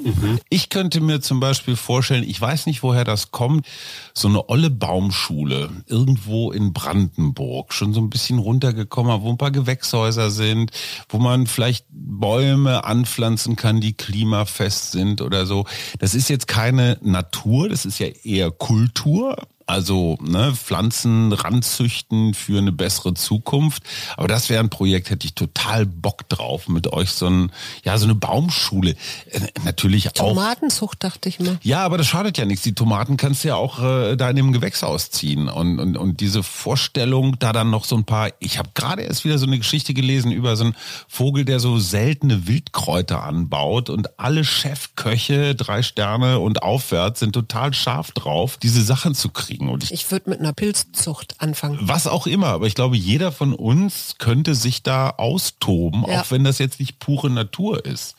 Ich 0.48 0.70
könnte 0.70 1.00
mir 1.02 1.20
zum 1.20 1.38
Beispiel 1.38 1.76
vorstellen, 1.76 2.24
ich 2.26 2.40
weiß 2.40 2.64
nicht, 2.64 2.82
woher 2.82 3.04
das 3.04 3.30
kommt, 3.30 3.66
so 4.14 4.28
eine 4.28 4.48
olle 4.48 4.70
Baumschule 4.70 5.68
irgendwo 5.86 6.50
in 6.50 6.72
Brandenburg, 6.72 7.74
schon 7.74 7.92
so 7.92 8.00
ein 8.00 8.08
bisschen 8.08 8.38
runtergekommen, 8.38 9.20
wo 9.20 9.28
ein 9.28 9.38
paar 9.38 9.50
Gewächshäuser 9.50 10.30
sind, 10.30 10.70
wo 11.10 11.18
man 11.18 11.46
vielleicht 11.46 11.84
Bäume 11.90 12.84
anpflanzen 12.84 13.56
kann, 13.56 13.82
die 13.82 13.92
klimafest 13.92 14.92
sind 14.92 15.20
oder 15.20 15.44
so. 15.44 15.66
Das 15.98 16.14
ist 16.14 16.30
jetzt 16.30 16.48
keine 16.48 16.96
Natur, 17.02 17.68
das 17.68 17.84
ist 17.84 17.98
ja 17.98 18.06
eher 18.06 18.50
Kultur. 18.50 19.36
Also 19.72 20.18
ne, 20.20 20.52
Pflanzen 20.54 21.32
ranzüchten 21.32 22.34
für 22.34 22.58
eine 22.58 22.72
bessere 22.72 23.14
Zukunft. 23.14 23.82
Aber 24.18 24.28
das 24.28 24.50
wäre 24.50 24.62
ein 24.62 24.68
Projekt, 24.68 25.08
hätte 25.08 25.26
ich 25.26 25.34
total 25.34 25.86
Bock 25.86 26.28
drauf, 26.28 26.68
mit 26.68 26.92
euch 26.92 27.12
so 27.12 27.26
ein, 27.26 27.50
ja, 27.82 27.96
so 27.96 28.04
eine 28.04 28.14
Baumschule. 28.14 28.90
Äh, 29.30 29.40
natürlich 29.64 30.10
auch. 30.10 30.28
Tomatenzucht 30.28 31.02
dachte 31.02 31.30
ich 31.30 31.40
mal. 31.40 31.58
Ja, 31.62 31.86
aber 31.86 31.96
das 31.96 32.06
schadet 32.06 32.36
ja 32.36 32.44
nichts. 32.44 32.64
Die 32.64 32.74
Tomaten 32.74 33.16
kannst 33.16 33.44
du 33.44 33.48
ja 33.48 33.54
auch 33.54 33.82
äh, 33.82 34.14
da 34.16 34.28
in 34.28 34.36
dem 34.36 34.52
Gewächshaus 34.52 35.10
ziehen. 35.10 35.48
Und, 35.48 35.80
und, 35.80 35.96
und 35.96 36.20
diese 36.20 36.42
Vorstellung, 36.42 37.38
da 37.38 37.54
dann 37.54 37.70
noch 37.70 37.86
so 37.86 37.96
ein 37.96 38.04
paar. 38.04 38.28
Ich 38.40 38.58
habe 38.58 38.68
gerade 38.74 39.00
erst 39.00 39.24
wieder 39.24 39.38
so 39.38 39.46
eine 39.46 39.56
Geschichte 39.56 39.94
gelesen 39.94 40.32
über 40.32 40.54
so 40.54 40.64
einen 40.64 40.76
Vogel, 41.08 41.46
der 41.46 41.60
so 41.60 41.78
seltene 41.78 42.46
Wildkräuter 42.46 43.22
anbaut. 43.22 43.88
Und 43.88 44.20
alle 44.20 44.44
Chefköche, 44.44 45.54
drei 45.54 45.82
Sterne 45.82 46.40
und 46.40 46.62
aufwärts, 46.62 47.20
sind 47.20 47.32
total 47.32 47.72
scharf 47.72 48.12
drauf, 48.12 48.58
diese 48.58 48.82
Sachen 48.82 49.14
zu 49.14 49.30
kriegen. 49.30 49.61
Und 49.68 49.84
ich 49.84 49.92
Ich 49.92 50.10
würde 50.10 50.30
mit 50.30 50.40
einer 50.40 50.52
Pilzzucht 50.52 51.36
anfangen. 51.40 51.78
was 51.82 52.06
auch 52.06 52.26
immer, 52.26 52.48
aber 52.48 52.66
ich 52.66 52.74
glaube, 52.74 52.96
jeder 52.96 53.32
von 53.32 53.52
uns 53.54 54.16
könnte 54.18 54.54
sich 54.54 54.82
da 54.82 55.10
austoben, 55.10 56.04
Ja. 56.08 56.20
auch 56.22 56.30
wenn 56.30 56.44
das 56.44 56.58
jetzt 56.58 56.80
nicht 56.80 56.98
pure 56.98 57.30
Natur 57.30 57.84
ist. 57.84 58.14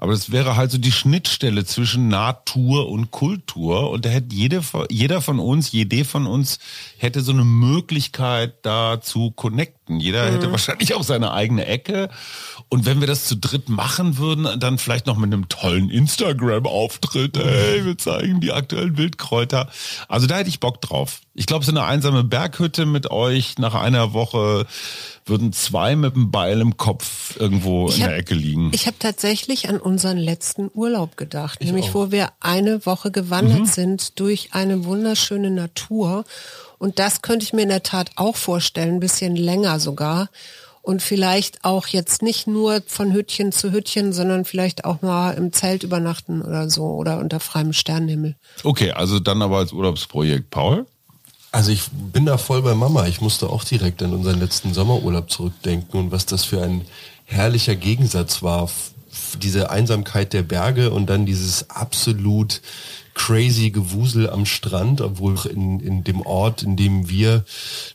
Aber 0.00 0.12
das 0.12 0.30
wäre 0.30 0.56
halt 0.56 0.70
so 0.70 0.78
die 0.78 0.92
Schnittstelle 0.92 1.64
zwischen 1.64 2.06
Natur 2.06 2.88
und 2.88 3.10
Kultur. 3.10 3.90
Und 3.90 4.04
da 4.04 4.08
hätte 4.10 4.32
jede, 4.32 4.62
jeder 4.90 5.20
von 5.20 5.40
uns, 5.40 5.72
jede 5.72 6.04
von 6.04 6.26
uns 6.28 6.60
hätte 6.98 7.20
so 7.20 7.32
eine 7.32 7.44
Möglichkeit, 7.44 8.54
da 8.62 9.00
zu 9.00 9.32
connecten. 9.32 9.98
Jeder 9.98 10.26
Mhm. 10.28 10.34
hätte 10.34 10.52
wahrscheinlich 10.52 10.94
auch 10.94 11.02
seine 11.02 11.32
eigene 11.32 11.66
Ecke. 11.66 12.10
Und 12.68 12.86
wenn 12.86 13.00
wir 13.00 13.08
das 13.08 13.24
zu 13.24 13.36
dritt 13.36 13.68
machen 13.68 14.18
würden, 14.18 14.60
dann 14.60 14.78
vielleicht 14.78 15.06
noch 15.08 15.16
mit 15.16 15.32
einem 15.32 15.48
tollen 15.48 15.90
Instagram-Auftritt. 15.90 17.36
Hey, 17.36 17.84
wir 17.84 17.98
zeigen 17.98 18.40
die 18.40 18.52
aktuellen 18.52 18.96
Wildkräuter. 18.96 19.68
Also 20.06 20.28
da 20.28 20.36
hätte 20.36 20.48
ich 20.48 20.60
Bock 20.60 20.80
drauf. 20.80 21.22
Ich 21.38 21.46
glaube, 21.46 21.64
so 21.64 21.70
eine 21.70 21.84
einsame 21.84 22.24
Berghütte 22.24 22.84
mit 22.84 23.12
euch 23.12 23.58
nach 23.58 23.74
einer 23.74 24.12
Woche 24.12 24.66
würden 25.24 25.52
zwei 25.52 25.94
mit 25.94 26.16
dem 26.16 26.32
Beil 26.32 26.60
im 26.60 26.76
Kopf 26.76 27.36
irgendwo 27.38 27.88
Ich 27.88 27.98
in 27.98 28.02
hab- 28.02 28.08
der 28.10 28.18
Ecke 28.18 28.34
liegen. 28.34 28.70
Ich 28.74 28.86
habe 28.88 28.96
tatsächlich 28.98 29.68
an 29.68 29.78
unseren 29.78 30.16
letzten 30.16 30.68
Urlaub 30.74 31.16
gedacht, 31.16 31.62
nämlich 31.62 31.94
wo 31.94 32.10
wir 32.10 32.30
eine 32.40 32.84
Woche 32.86 33.12
gewandert 33.12 33.60
Mhm. 33.60 33.66
sind 33.66 34.18
durch 34.18 34.48
eine 34.52 34.84
wunderschöne 34.84 35.52
Natur. 35.52 36.24
Und 36.78 36.98
das 36.98 37.22
könnte 37.22 37.44
ich 37.44 37.52
mir 37.52 37.62
in 37.62 37.68
der 37.68 37.84
Tat 37.84 38.10
auch 38.16 38.34
vorstellen, 38.34 38.94
ein 38.94 39.00
bisschen 39.00 39.36
länger 39.36 39.78
sogar. 39.78 40.30
Und 40.82 41.02
vielleicht 41.02 41.64
auch 41.64 41.86
jetzt 41.86 42.22
nicht 42.22 42.48
nur 42.48 42.82
von 42.86 43.12
Hütchen 43.12 43.52
zu 43.52 43.70
Hütchen, 43.70 44.12
sondern 44.12 44.44
vielleicht 44.44 44.84
auch 44.86 45.02
mal 45.02 45.34
im 45.34 45.52
Zelt 45.52 45.84
übernachten 45.84 46.42
oder 46.42 46.68
so 46.68 46.84
oder 46.86 47.18
unter 47.18 47.38
freiem 47.38 47.72
Sternenhimmel. 47.72 48.34
Okay, 48.64 48.90
also 48.90 49.20
dann 49.20 49.40
aber 49.40 49.58
als 49.58 49.72
Urlaubsprojekt. 49.72 50.50
Paul? 50.50 50.84
Also 51.50 51.72
ich 51.72 51.88
bin 51.90 52.26
da 52.26 52.36
voll 52.36 52.62
bei 52.62 52.74
Mama. 52.74 53.06
Ich 53.06 53.20
musste 53.20 53.48
auch 53.48 53.64
direkt 53.64 54.02
an 54.02 54.12
unseren 54.12 54.38
letzten 54.38 54.74
Sommerurlaub 54.74 55.30
zurückdenken 55.30 55.98
und 55.98 56.12
was 56.12 56.26
das 56.26 56.44
für 56.44 56.62
ein 56.62 56.82
herrlicher 57.24 57.74
Gegensatz 57.74 58.42
war. 58.42 58.70
Diese 59.42 59.70
Einsamkeit 59.70 60.32
der 60.32 60.42
Berge 60.42 60.90
und 60.90 61.06
dann 61.06 61.26
dieses 61.26 61.70
absolut 61.70 62.60
crazy 63.18 63.70
Gewusel 63.70 64.30
am 64.30 64.46
Strand, 64.46 65.00
obwohl 65.00 65.36
in, 65.52 65.80
in 65.80 66.04
dem 66.04 66.22
Ort, 66.22 66.62
in 66.62 66.76
dem 66.76 67.08
wir 67.10 67.44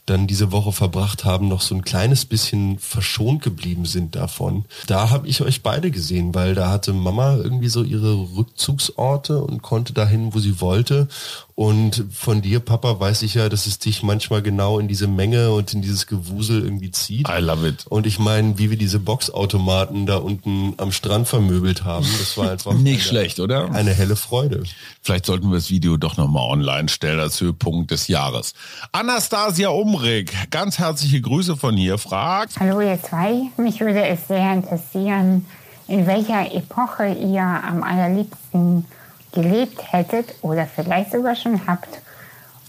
dann 0.06 0.28
diese 0.28 0.51
Woche 0.51 0.74
verbracht 0.74 1.24
haben, 1.24 1.47
noch 1.47 1.62
so 1.62 1.74
ein 1.74 1.84
kleines 1.84 2.26
bisschen 2.26 2.78
verschont 2.78 3.41
geblieben 3.41 3.86
sind 3.86 4.16
davon. 4.16 4.66
Da 4.86 5.10
habe 5.10 5.28
ich 5.30 5.41
euch 5.41 5.64
beide 5.64 5.91
gesehen, 5.91 6.36
weil 6.36 6.56
da 6.56 6.70
hatte 6.70 6.91
Mama 6.91 7.38
irgendwie 7.38 7.70
so 7.70 7.84
ihre 7.84 8.14
Rückzugsorte 8.36 9.41
und 9.41 9.62
konnte 9.62 9.93
dahin, 9.93 10.34
wo 10.34 10.39
sie 10.39 10.60
wollte. 10.60 11.08
Und 11.56 12.06
von 12.12 12.41
dir, 12.41 12.60
Papa, 12.60 12.99
weiß 12.99 13.22
ich 13.22 13.36
ja, 13.36 13.47
dass 13.47 13.68
es 13.68 13.78
dich 13.78 14.01
manchmal 14.01 14.41
genau 14.41 14.80
in 14.80 14.88
diese 14.88 15.08
Menge 15.08 15.51
und 15.51 15.72
in 15.74 15.84
dieses 15.84 16.08
Gewusel 16.08 16.64
irgendwie 16.64 16.89
zieht. 16.89 17.30
I 17.30 17.39
love 17.39 17.68
it. 17.68 17.86
Und 17.88 18.08
ich 18.08 18.18
meine, 18.18 18.58
wie 18.58 18.72
wir 18.72 18.78
diese 18.78 18.99
Boxautomaten 18.99 20.08
da 20.08 20.18
unten 20.18 20.74
am 20.78 20.91
Strand 20.91 21.28
vermöbelt 21.28 21.84
haben, 21.84 22.08
das 22.18 22.38
war 22.38 22.49
einfach 22.49 22.74
Nicht 22.74 22.93
eine, 22.93 23.01
schlecht, 23.01 23.39
oder? 23.39 23.72
Eine 23.72 23.93
helle 23.93 24.16
Freude. 24.16 24.64
Vielleicht 25.04 25.28
sollten 25.28 25.49
wir 25.49 25.56
das 25.56 25.70
Video 25.70 25.97
doch 25.97 26.18
nochmal 26.18 26.49
online 26.49 26.89
stellen 26.89 27.20
als 27.20 27.39
Höhepunkt 27.39 27.91
des 27.91 28.08
Jahres. 28.08 28.54
Anastasia 28.91 29.70
Umrig, 29.70 30.34
ganz 30.49 30.80
herzliche 30.80 31.22
Grüße 31.22 31.56
von 31.56 31.78
hier, 31.78 31.99
fragt. 31.99 32.60
Hallo 32.60 32.82
ihr 32.82 32.99
zwei, 33.01 33.43
mich 33.58 33.80
würde 33.80 34.04
es 34.08 34.28
sehr 34.28 34.54
interessieren, 34.54 35.45
in 35.88 36.08
welcher 36.08 36.51
Epoche 36.51 37.10
ihr 37.10 37.43
am 37.43 37.84
allerliebsten 37.84 38.86
gelebt 39.34 39.92
hättet 39.92 40.28
oder 40.42 40.66
vielleicht 40.68 41.12
sogar 41.12 41.36
schon 41.36 41.68
habt 41.68 41.90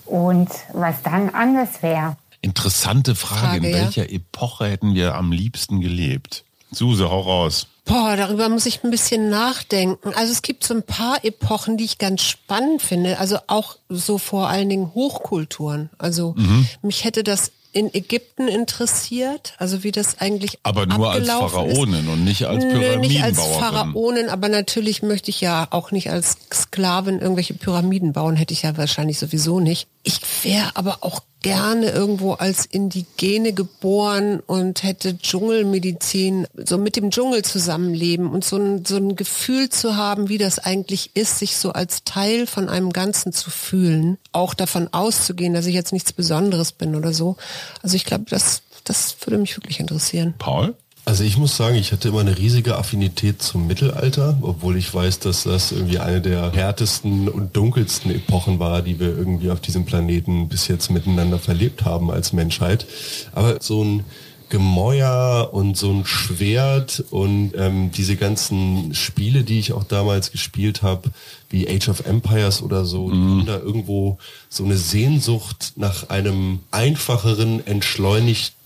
und 0.07 0.49
was 0.73 1.03
dann 1.03 1.31
anders 1.31 1.83
wäre. 1.83 2.17
Interessante 2.41 3.15
Frage. 3.15 3.41
Frage, 3.41 3.57
in 3.67 3.73
ja. 3.73 3.83
welcher 3.85 4.11
Epoche 4.11 4.67
hätten 4.67 4.95
wir 4.95 5.15
am 5.15 5.33
liebsten 5.33 5.81
gelebt? 5.81 6.45
Suse, 6.71 7.09
hau 7.11 7.21
raus. 7.21 7.69
Boah, 7.87 8.17
darüber 8.17 8.49
muss 8.49 8.67
ich 8.67 8.83
ein 8.83 8.91
bisschen 8.91 9.29
nachdenken. 9.31 10.12
Also 10.15 10.33
es 10.33 10.43
gibt 10.43 10.65
so 10.65 10.75
ein 10.75 10.83
paar 10.83 11.25
Epochen, 11.25 11.77
die 11.77 11.85
ich 11.85 11.99
ganz 11.99 12.23
spannend 12.23 12.83
finde. 12.83 13.19
Also 13.19 13.39
auch 13.47 13.77
so 13.89 14.19
vor 14.19 14.49
allen 14.49 14.69
Dingen 14.71 14.93
Hochkulturen. 14.95 15.91
Also 15.99 16.35
Mhm. 16.37 16.67
mich 16.83 17.05
hätte 17.05 17.23
das 17.23 17.53
in 17.75 17.93
Ägypten 17.93 18.49
interessiert, 18.49 19.55
also 19.59 19.83
wie 19.83 19.93
das 19.93 20.20
eigentlich 20.20 20.59
Aber 20.62 20.87
nur 20.87 21.11
als 21.11 21.29
abgelaufen 21.29 21.68
ist. 21.68 21.77
Pharaonin 21.77 22.09
und 22.09 22.25
nicht 22.25 22.47
als 22.47 22.64
Nö, 22.64 22.97
nicht 22.99 23.22
als 23.22 23.37
Pyramidenbauerin. 23.37 23.61
Pharaonin, 23.61 24.29
aber 24.31 24.49
natürlich 24.49 25.03
möchte 25.03 25.31
ich 25.31 25.41
ja 25.41 25.66
auch 25.70 25.91
nicht 25.91 26.11
als 26.11 26.39
Sklavin 26.53 27.18
irgendwelche 27.18 27.55
Pyramiden 27.55 28.12
bauen, 28.12 28.37
hätte 28.37 28.55
ich 28.55 28.62
ja 28.62 28.77
wahrscheinlich 28.77 29.18
sowieso 29.18 29.61
nicht. 29.61 29.89
Ich 30.07 30.21
wäre 30.45 30.71
aber 30.75 30.99
auch 31.01 31.23
gerne 31.41 31.91
irgendwo 31.91 32.33
als 32.33 32.67
Indigene 32.67 33.53
geboren 33.53 34.41
und 34.41 34.83
hätte 34.83 35.17
Dschungelmedizin, 35.17 36.47
so 36.55 36.79
mit 36.79 36.97
dem 36.97 37.11
Dschungel 37.11 37.43
zusammenleben 37.43 38.31
und 38.31 38.45
so 38.45 38.57
ein, 38.57 38.85
so 38.85 38.97
ein 38.97 39.17
Gefühl 39.17 39.71
zu 39.71 39.97
haben, 39.97 40.29
wie 40.29 40.39
das 40.39 40.59
eigentlich 40.59 41.11
ist, 41.15 41.39
sich 41.39 41.57
so 41.57 41.73
als 41.73 42.05
Teil 42.05 42.47
von 42.47 42.69
einem 42.69 42.93
Ganzen 42.93 43.33
zu 43.33 43.51
fühlen. 43.51 44.19
Auch 44.33 44.55
davon 44.55 44.89
auszugehen, 44.93 45.55
dass 45.55 45.67
ich 45.67 45.75
jetzt 45.75 45.93
nichts 45.93 46.13
Besonderes 46.13 46.73
bin 46.73 46.95
oder 46.95 47.13
so. 47.13 47.37
Also 47.83 47.97
ich 47.97 48.05
glaube, 48.05 48.25
das, 48.29 48.63
das 48.85 49.17
würde 49.25 49.39
mich 49.39 49.57
wirklich 49.57 49.81
interessieren. 49.81 50.35
Paul? 50.39 50.75
Also 51.07 51.23
ich 51.23 51.37
muss 51.37 51.55
sagen, 51.55 51.77
ich 51.77 51.93
hatte 51.93 52.09
immer 52.09 52.21
eine 52.21 52.39
riesige 52.39 52.77
Affinität 52.77 53.43
zum 53.43 53.67
Mittelalter, 53.67 54.39
obwohl 54.41 54.79
ich 54.79 54.93
weiß, 54.93 55.19
dass 55.19 55.43
das 55.43 55.71
irgendwie 55.71 55.99
eine 55.99 56.23
der 56.23 56.51
härtesten 56.51 57.29
und 57.29 57.55
dunkelsten 57.55 58.11
Epochen 58.11 58.59
war, 58.59 58.81
die 58.81 58.99
wir 58.99 59.09
irgendwie 59.09 59.51
auf 59.51 59.61
diesem 59.61 59.85
Planeten 59.85 60.49
bis 60.49 60.67
jetzt 60.67 60.91
miteinander 60.91 61.39
verlebt 61.39 61.85
haben 61.85 62.11
als 62.11 62.33
Menschheit. 62.33 62.87
Aber 63.33 63.59
so 63.61 63.85
ein 63.85 64.05
Gemäuer 64.49 65.51
und 65.53 65.77
so 65.77 65.91
ein 65.91 66.07
Schwert 66.07 67.05
und 67.11 67.53
ähm, 67.55 67.91
diese 67.91 68.17
ganzen 68.17 68.95
Spiele, 68.95 69.43
die 69.43 69.59
ich 69.59 69.73
auch 69.75 69.85
damals 69.85 70.33
gespielt 70.33 70.83
habe, 70.83 71.11
wie 71.51 71.69
Age 71.69 71.89
of 71.91 72.07
Empires 72.07 72.63
oder 72.63 72.87
so, 72.87 73.11
die 73.11 73.17
haben 73.17 73.47
da 73.47 73.59
irgendwo 73.59 74.19
so 74.49 74.65
eine 74.65 74.77
Sehnsucht 74.77 75.75
nach 75.77 76.09
einem 76.09 76.61
einfacheren, 76.71 77.67
entschleunigteren 77.67 78.64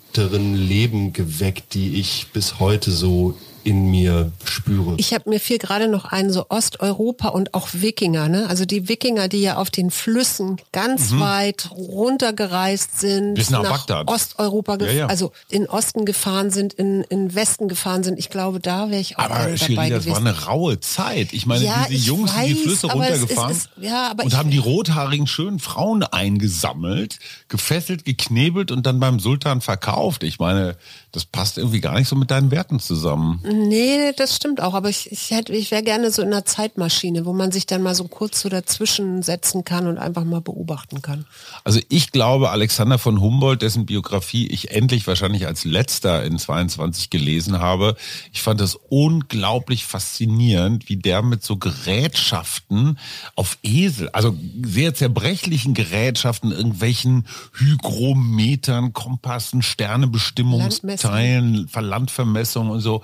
Leben 0.55 1.13
geweckt, 1.13 1.75
die 1.75 2.01
ich 2.01 2.29
bis 2.33 2.59
heute 2.59 2.91
so 2.91 3.37
in 3.69 3.91
mir 3.91 4.33
spüre. 4.45 4.95
Ich 4.97 5.13
habe 5.15 5.29
mir 5.31 5.41
viel 5.41 5.59
gerade 5.59 5.89
noch 5.89 6.05
ein 6.07 6.31
so 6.33 6.47
Osteuropa 6.49 7.29
und 7.29 7.55
auch 7.55 7.69
Wikinger, 7.73 8.29
ne? 8.29 8.47
Also 8.49 8.65
die 8.65 8.89
Wikinger, 8.89 9.29
die 9.29 9.43
ja 9.43 9.57
auf 9.57 9.71
den 9.71 9.91
Flüssen 9.91 10.57
ganz 10.73 11.11
Mhm. 11.11 11.21
weit 11.21 11.71
runtergereist 11.73 12.99
sind, 13.01 13.35
Bis 13.35 13.51
nach 13.51 13.63
Bagdad. 13.63 14.09
Osteuropa, 14.09 14.77
Ja, 14.81 14.91
ja. 14.91 15.07
also 15.07 15.33
in 15.51 15.67
Osten 15.69 16.05
gefahren 16.05 16.51
sind, 16.51 16.73
in, 16.75 17.03
in 17.05 17.35
Westen 17.35 17.69
gefahren 17.69 18.03
sind. 18.03 18.19
Ich 18.19 18.31
glaube, 18.31 18.61
da 18.61 18.91
wäre 18.91 19.01
ich 19.01 19.19
auch 19.19 19.25
Aber 19.25 19.57
Shirley, 19.57 19.75
dabei 19.77 19.91
das 19.91 20.05
gewesen. 20.05 20.25
war 20.25 20.31
eine 20.33 20.45
raue 20.47 20.81
Zeit. 20.81 21.33
Ich 21.33 21.47
meine, 21.47 21.65
Ja, 21.65 21.87
diese 21.89 22.07
Jungs 22.09 22.33
sind 22.33 22.45
die 22.47 22.55
weiß, 22.55 22.63
Flüsse 22.63 22.73
es 22.73 22.83
ist- 22.85 22.95
runtergefahren 22.95 23.53
es- 23.53 23.69
ja, 23.81 24.13
und 24.13 24.27
ich- 24.27 24.35
haben 24.37 24.51
die 24.51 24.59
rothaarigen 24.59 25.27
schönen 25.27 25.59
Frauen 25.59 26.03
eingesammelt, 26.03 27.19
gefesselt, 27.49 28.05
geknebelt 28.05 28.71
und 28.71 28.87
dann 28.87 29.01
beim 29.01 29.21
Sultan 29.21 29.61
verkauft. 29.61 30.23
Ich 30.23 30.39
meine, 30.39 30.77
das 31.13 31.25
passt 31.25 31.59
irgendwie 31.59 31.81
gar 31.81 31.99
nicht 31.99 32.09
so 32.09 32.17
mit 32.17 32.31
deinen 32.31 32.51
Werten 32.51 32.81
zusammen. 32.81 33.41
Nee, 33.59 34.13
das 34.17 34.37
stimmt 34.37 34.61
auch. 34.61 34.75
Aber 34.75 34.89
ich, 34.89 35.11
ich, 35.11 35.31
hätte, 35.31 35.53
ich 35.53 35.71
wäre 35.71 35.83
gerne 35.83 36.11
so 36.11 36.23
in 36.23 36.29
einer 36.29 36.45
Zeitmaschine, 36.45 37.27
wo 37.27 37.33
man 37.33 37.51
sich 37.51 37.67
dann 37.67 37.83
mal 37.83 37.95
so 37.95 38.05
kurz 38.05 38.41
so 38.41 38.49
dazwischen 38.49 39.23
setzen 39.23 39.65
kann 39.65 39.87
und 39.87 39.99
einfach 39.99 40.25
mal 40.25 40.41
beobachten 40.41 41.03
kann. 41.03 41.27
Also 41.65 41.81
ich 41.89 42.13
glaube, 42.13 42.51
Alexander 42.51 42.99
von 42.99 43.21
Humboldt, 43.21 43.63
dessen 43.63 43.87
Biografie 43.87 44.47
ich 44.47 44.71
endlich 44.71 45.07
wahrscheinlich 45.07 45.47
als 45.47 45.65
letzter 45.65 46.25
in 46.25 46.39
22 46.39 47.11
gelesen 47.11 47.59
habe, 47.59 47.97
ich 48.33 48.43
fand 48.43 48.61
das 48.61 48.79
unglaublich 48.89 49.85
faszinierend, 49.85 50.89
wie 50.89 50.97
der 50.97 51.23
mit 51.23 51.43
so 51.43 51.57
Gerätschaften 51.57 52.99
auf 53.35 53.59
Esel, 53.63 54.09
also 54.11 54.37
sehr 54.65 54.95
zerbrechlichen 54.95 55.75
Gerätschaften, 55.75 56.53
irgendwelchen 56.53 57.27
Hygrometern, 57.55 58.93
Kompassen, 58.93 59.63
Sternebestimmungsteilen, 59.63 61.69
Landvermessung 61.89 62.71
und 62.71 62.81
so. 62.81 63.03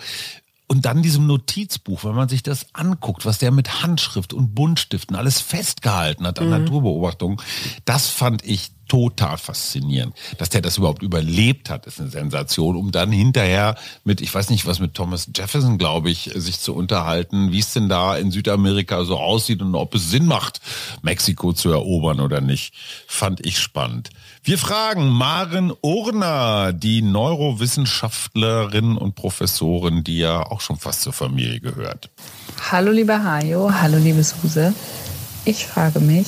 Und 0.75 0.87
dann 0.87 1.03
diesem 1.03 1.29
Notizbuch, 1.29 2.03
wenn 2.03 2.17
man 2.17 2.29
sich 2.29 2.43
das 2.43 2.67
anguckt, 2.73 3.25
was 3.25 3.39
der 3.39 3.53
mit 3.53 3.85
Handschrift 3.85 4.33
und 4.33 4.57
Buntstiften 4.57 5.15
alles 5.15 5.41
festgehalten 5.41 6.27
hat 6.27 6.41
an 6.41 6.47
Mhm. 6.47 6.51
Naturbeobachtungen, 6.51 7.41
das 7.85 8.09
fand 8.09 8.45
ich 8.45 8.73
total 8.89 9.39
faszinierend. 9.39 10.17
Dass 10.39 10.51
der 10.51 10.63
das 10.63 10.77
überhaupt 10.79 11.05
überlebt 11.05 11.71
hat, 11.71 11.87
ist 11.87 12.01
eine 12.01 12.11
Sensation, 12.11 12.75
um 12.75 12.91
dann 12.91 13.13
hinterher 13.13 13.77
mit, 14.03 14.21
ich 14.21 14.35
weiß 14.35 14.51
nicht, 14.51 14.67
was 14.67 14.81
mit 14.81 14.95
Thomas 14.95 15.31
Jefferson, 15.35 15.79
glaube 15.79 16.11
ich, 16.11 16.33
sich 16.35 16.59
zu 16.59 16.75
unterhalten, 16.75 17.53
wie 17.53 17.61
es 17.61 17.73
denn 17.73 17.89
da 17.89 18.17
in 18.17 18.33
Südamerika 18.33 19.05
so 19.05 19.17
aussieht 19.17 19.63
und 19.63 19.77
ob 19.77 19.95
es 19.95 20.11
Sinn 20.11 20.27
macht, 20.27 20.61
Mexiko 21.03 21.53
zu 21.53 21.71
erobern 21.71 22.19
oder 22.19 22.41
nicht. 22.41 22.75
Fand 23.07 23.47
ich 23.47 23.61
spannend. 23.61 24.11
Wir 24.47 24.59
fragen 24.59 25.09
Maren 25.09 25.73
Urner, 25.81 26.75
die 26.75 27.01
Neurowissenschaftlerin 27.01 28.99
und 28.99 29.15
Professorin, 29.15 30.05
die 30.05 30.19
ja 30.19 30.43
auch 30.43 30.61
schon 30.61 30.77
fast 30.77 31.01
zur 31.01 31.15
Familie 31.15 31.61
gehört. 31.61 32.11
Hallo 32.71 32.93
lieber 32.93 33.25
Hajo, 33.25 33.73
hallo 33.73 33.97
liebe 33.97 34.23
Suse. 34.23 34.75
Ich 35.47 35.67
frage 35.67 35.99
mich, 35.99 36.27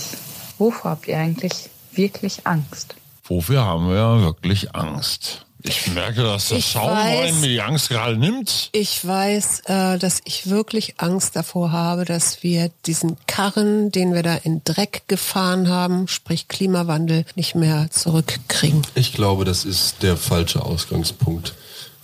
wovor 0.56 0.92
habt 0.92 1.08
ihr 1.08 1.18
eigentlich 1.18 1.68
wirklich 1.92 2.46
Angst? 2.46 2.94
Wofür 3.24 3.66
haben 3.66 3.90
wir 3.90 4.22
wirklich 4.22 4.74
Angst? 4.74 5.45
Ich 5.68 5.88
merke, 5.92 6.22
dass 6.22 6.48
das 6.48 6.64
Schaumwein 6.64 7.40
mir 7.40 7.48
die 7.48 7.60
Angst 7.60 7.88
gerade 7.88 8.16
nimmt. 8.16 8.70
Ich 8.72 9.06
weiß, 9.06 9.62
äh, 9.66 9.98
dass 9.98 10.20
ich 10.24 10.48
wirklich 10.48 10.94
Angst 10.98 11.36
davor 11.36 11.72
habe, 11.72 12.04
dass 12.04 12.42
wir 12.42 12.70
diesen 12.86 13.16
Karren, 13.26 13.90
den 13.90 14.14
wir 14.14 14.22
da 14.22 14.36
in 14.36 14.62
Dreck 14.64 15.02
gefahren 15.08 15.68
haben, 15.68 16.08
sprich 16.08 16.48
Klimawandel, 16.48 17.24
nicht 17.34 17.54
mehr 17.54 17.88
zurückkriegen. 17.90 18.82
Ich 18.94 19.12
glaube, 19.12 19.44
das 19.44 19.64
ist 19.64 20.02
der 20.02 20.16
falsche 20.16 20.62
Ausgangspunkt, 20.62 21.54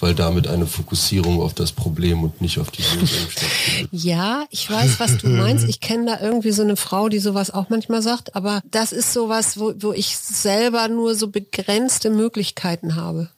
weil 0.01 0.15
damit 0.15 0.49
eine 0.49 0.67
Fokussierung 0.67 1.41
auf 1.41 1.55
das 1.55 1.71
Problem 1.73 2.25
und 2.25 2.41
nicht 2.41 2.59
auf 2.59 2.71
die 2.71 2.83
Lösung 2.83 3.07
stattfindet. 3.31 3.89
Ja, 3.93 4.45
ich 4.51 4.69
weiß, 4.69 4.99
was 4.99 5.19
du 5.19 5.29
meinst. 5.29 5.69
Ich 5.69 5.81
kenne 5.81 6.07
da 6.07 6.21
irgendwie 6.21 6.53
so 6.53 6.63
eine 6.63 6.77
Frau, 6.77 7.09
die 7.09 7.21
sowas 7.21 7.51
auch 7.51 7.69
manchmal 7.69 8.03
sagt, 8.03 8.35
aber 8.35 8.63
das 8.71 8.93
ist 8.93 9.13
sowas, 9.13 9.59
wo, 9.59 9.73
wo 9.79 9.93
ich 9.93 10.17
selber 10.17 10.89
nur 10.89 11.15
so 11.15 11.29
begrenzte 11.29 12.11
Möglichkeiten 12.11 12.97
habe. 12.97 13.29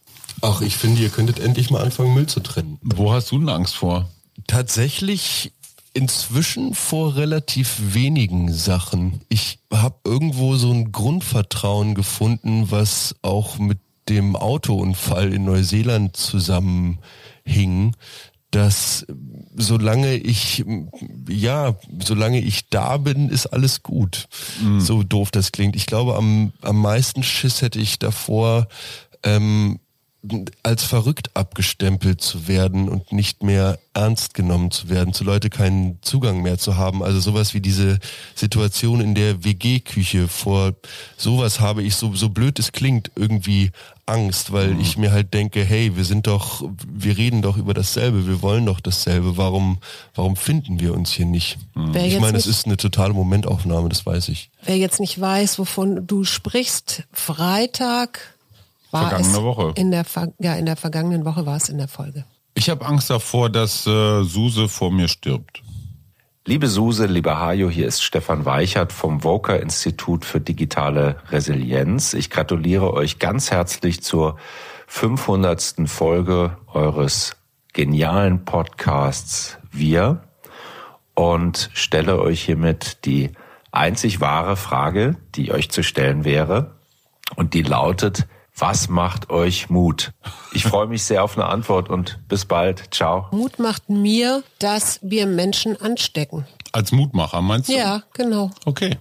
Ach, 0.40 0.60
ich 0.60 0.76
finde, 0.76 1.02
ihr 1.02 1.10
könntet 1.10 1.38
endlich 1.38 1.70
mal 1.70 1.82
anfangen, 1.82 2.14
Müll 2.14 2.26
zu 2.26 2.40
trennen. 2.40 2.78
Wo 2.82 3.12
hast 3.12 3.30
du 3.30 3.38
denn 3.38 3.48
Angst 3.48 3.74
vor? 3.74 4.10
Tatsächlich 4.46 5.52
inzwischen 5.94 6.74
vor 6.74 7.16
relativ 7.16 7.94
wenigen 7.94 8.52
Sachen. 8.52 9.20
Ich 9.28 9.58
habe 9.72 9.96
irgendwo 10.04 10.56
so 10.56 10.72
ein 10.72 10.92
Grundvertrauen 10.92 11.94
gefunden, 11.94 12.70
was 12.70 13.14
auch 13.22 13.58
mit 13.58 13.78
dem 14.08 14.36
Autounfall 14.36 15.32
in 15.32 15.44
Neuseeland 15.44 16.16
zusammenhing, 16.16 17.94
dass 18.50 19.06
solange 19.56 20.14
ich, 20.16 20.64
ja, 21.28 21.74
solange 22.04 22.40
ich 22.40 22.68
da 22.68 22.96
bin, 22.98 23.28
ist 23.28 23.46
alles 23.46 23.82
gut. 23.82 24.28
So 24.78 25.02
doof 25.02 25.30
das 25.30 25.52
klingt. 25.52 25.74
Ich 25.74 25.86
glaube, 25.86 26.16
am, 26.16 26.52
am 26.60 26.80
meisten 26.80 27.22
Schiss 27.22 27.62
hätte 27.62 27.80
ich 27.80 27.98
davor, 27.98 28.68
ähm, 29.22 29.80
als 30.62 30.84
verrückt 30.84 31.30
abgestempelt 31.34 32.20
zu 32.20 32.48
werden 32.48 32.88
und 32.88 33.12
nicht 33.12 33.42
mehr 33.42 33.78
ernst 33.92 34.34
genommen 34.34 34.70
zu 34.70 34.88
werden, 34.88 35.12
zu 35.12 35.22
Leute 35.22 35.50
keinen 35.50 35.98
Zugang 36.02 36.42
mehr 36.42 36.58
zu 36.58 36.76
haben. 36.76 37.02
Also 37.02 37.20
sowas 37.20 37.54
wie 37.54 37.60
diese 37.60 37.98
Situation 38.34 39.00
in 39.00 39.14
der 39.14 39.44
WG-Küche 39.44 40.28
vor 40.28 40.72
sowas 41.16 41.60
habe 41.60 41.82
ich 41.82 41.96
so, 41.96 42.14
so 42.14 42.30
blöd 42.30 42.58
es 42.58 42.72
klingt, 42.72 43.10
irgendwie 43.14 43.70
Angst, 44.06 44.52
weil 44.52 44.78
ich 44.80 44.98
mir 44.98 45.12
halt 45.12 45.32
denke, 45.32 45.64
hey, 45.64 45.96
wir 45.96 46.04
sind 46.04 46.26
doch, 46.26 46.62
wir 46.86 47.16
reden 47.16 47.40
doch 47.40 47.56
über 47.56 47.72
dasselbe, 47.72 48.26
wir 48.26 48.42
wollen 48.42 48.66
doch 48.66 48.80
dasselbe, 48.80 49.36
warum, 49.36 49.78
warum 50.14 50.36
finden 50.36 50.80
wir 50.80 50.92
uns 50.94 51.12
hier 51.12 51.26
nicht? 51.26 51.58
Wer 51.74 52.06
Ich 52.06 52.20
meine, 52.20 52.36
es 52.36 52.46
ist 52.46 52.66
eine 52.66 52.76
totale 52.76 53.14
Momentaufnahme, 53.14 53.88
das 53.88 54.04
weiß 54.04 54.28
ich. 54.28 54.50
Wer 54.62 54.76
jetzt 54.76 55.00
nicht 55.00 55.18
weiß, 55.18 55.58
wovon 55.58 56.06
du 56.06 56.24
sprichst, 56.24 57.04
Freitag 57.12 58.33
war 58.94 59.08
Vergangene 59.08 59.36
es 59.36 59.42
Woche. 59.42 59.72
in 59.76 59.90
der 59.90 60.06
ja 60.38 60.54
in 60.54 60.64
der 60.64 60.76
vergangenen 60.76 61.24
Woche 61.24 61.44
war 61.44 61.56
es 61.56 61.68
in 61.68 61.76
der 61.76 61.88
Folge. 61.88 62.24
Ich 62.54 62.70
habe 62.70 62.86
Angst 62.86 63.10
davor, 63.10 63.50
dass 63.50 63.86
äh, 63.86 64.22
Suse 64.22 64.68
vor 64.68 64.90
mir 64.90 65.08
stirbt. 65.08 65.62
Liebe 66.46 66.68
Suse, 66.68 67.06
lieber 67.06 67.40
Hajo, 67.40 67.68
hier 67.68 67.86
ist 67.86 68.02
Stefan 68.02 68.44
Weichert 68.44 68.92
vom 68.92 69.24
Voker 69.24 69.60
Institut 69.60 70.24
für 70.24 70.40
digitale 70.40 71.16
Resilienz. 71.30 72.14
Ich 72.14 72.30
gratuliere 72.30 72.92
euch 72.92 73.18
ganz 73.18 73.50
herzlich 73.50 74.02
zur 74.02 74.36
500. 74.86 75.74
Folge 75.86 76.56
eures 76.72 77.36
genialen 77.72 78.44
Podcasts 78.44 79.58
Wir 79.72 80.22
und 81.14 81.70
stelle 81.72 82.20
euch 82.20 82.44
hiermit 82.44 83.04
die 83.06 83.32
einzig 83.72 84.20
wahre 84.20 84.56
Frage, 84.56 85.16
die 85.34 85.50
euch 85.50 85.70
zu 85.70 85.82
stellen 85.82 86.24
wäre. 86.24 86.76
Und 87.36 87.54
die 87.54 87.62
lautet, 87.62 88.28
was 88.56 88.88
macht 88.88 89.30
euch 89.30 89.68
Mut? 89.68 90.12
Ich 90.52 90.64
freue 90.64 90.86
mich 90.86 91.02
sehr 91.02 91.24
auf 91.24 91.36
eine 91.36 91.46
Antwort 91.46 91.88
und 91.90 92.20
bis 92.28 92.44
bald. 92.44 92.94
Ciao. 92.94 93.26
Mut 93.32 93.58
macht 93.58 93.90
mir, 93.90 94.42
dass 94.58 95.00
wir 95.02 95.26
Menschen 95.26 95.80
anstecken. 95.80 96.46
Als 96.72 96.92
Mutmacher, 96.92 97.40
meinst 97.42 97.68
du? 97.68 97.76
Ja, 97.76 98.02
genau. 98.12 98.50
Okay. 98.64 98.98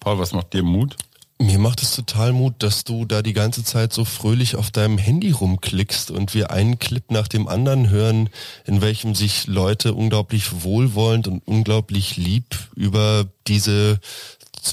Paul, 0.00 0.18
was 0.18 0.32
macht 0.32 0.52
dir 0.52 0.62
Mut? 0.62 0.96
Mir 1.38 1.58
macht 1.58 1.82
es 1.82 1.94
total 1.94 2.32
Mut, 2.32 2.54
dass 2.58 2.84
du 2.84 3.04
da 3.04 3.20
die 3.20 3.32
ganze 3.32 3.64
Zeit 3.64 3.92
so 3.92 4.04
fröhlich 4.04 4.54
auf 4.54 4.70
deinem 4.70 4.98
Handy 4.98 5.32
rumklickst 5.32 6.12
und 6.12 6.32
wir 6.32 6.52
einen 6.52 6.78
Clip 6.78 7.10
nach 7.10 7.26
dem 7.26 7.48
anderen 7.48 7.90
hören, 7.90 8.30
in 8.64 8.80
welchem 8.80 9.16
sich 9.16 9.48
Leute 9.48 9.94
unglaublich 9.94 10.62
wohlwollend 10.62 11.26
und 11.26 11.42
unglaublich 11.44 12.16
lieb 12.16 12.56
über 12.76 13.26
diese, 13.48 13.98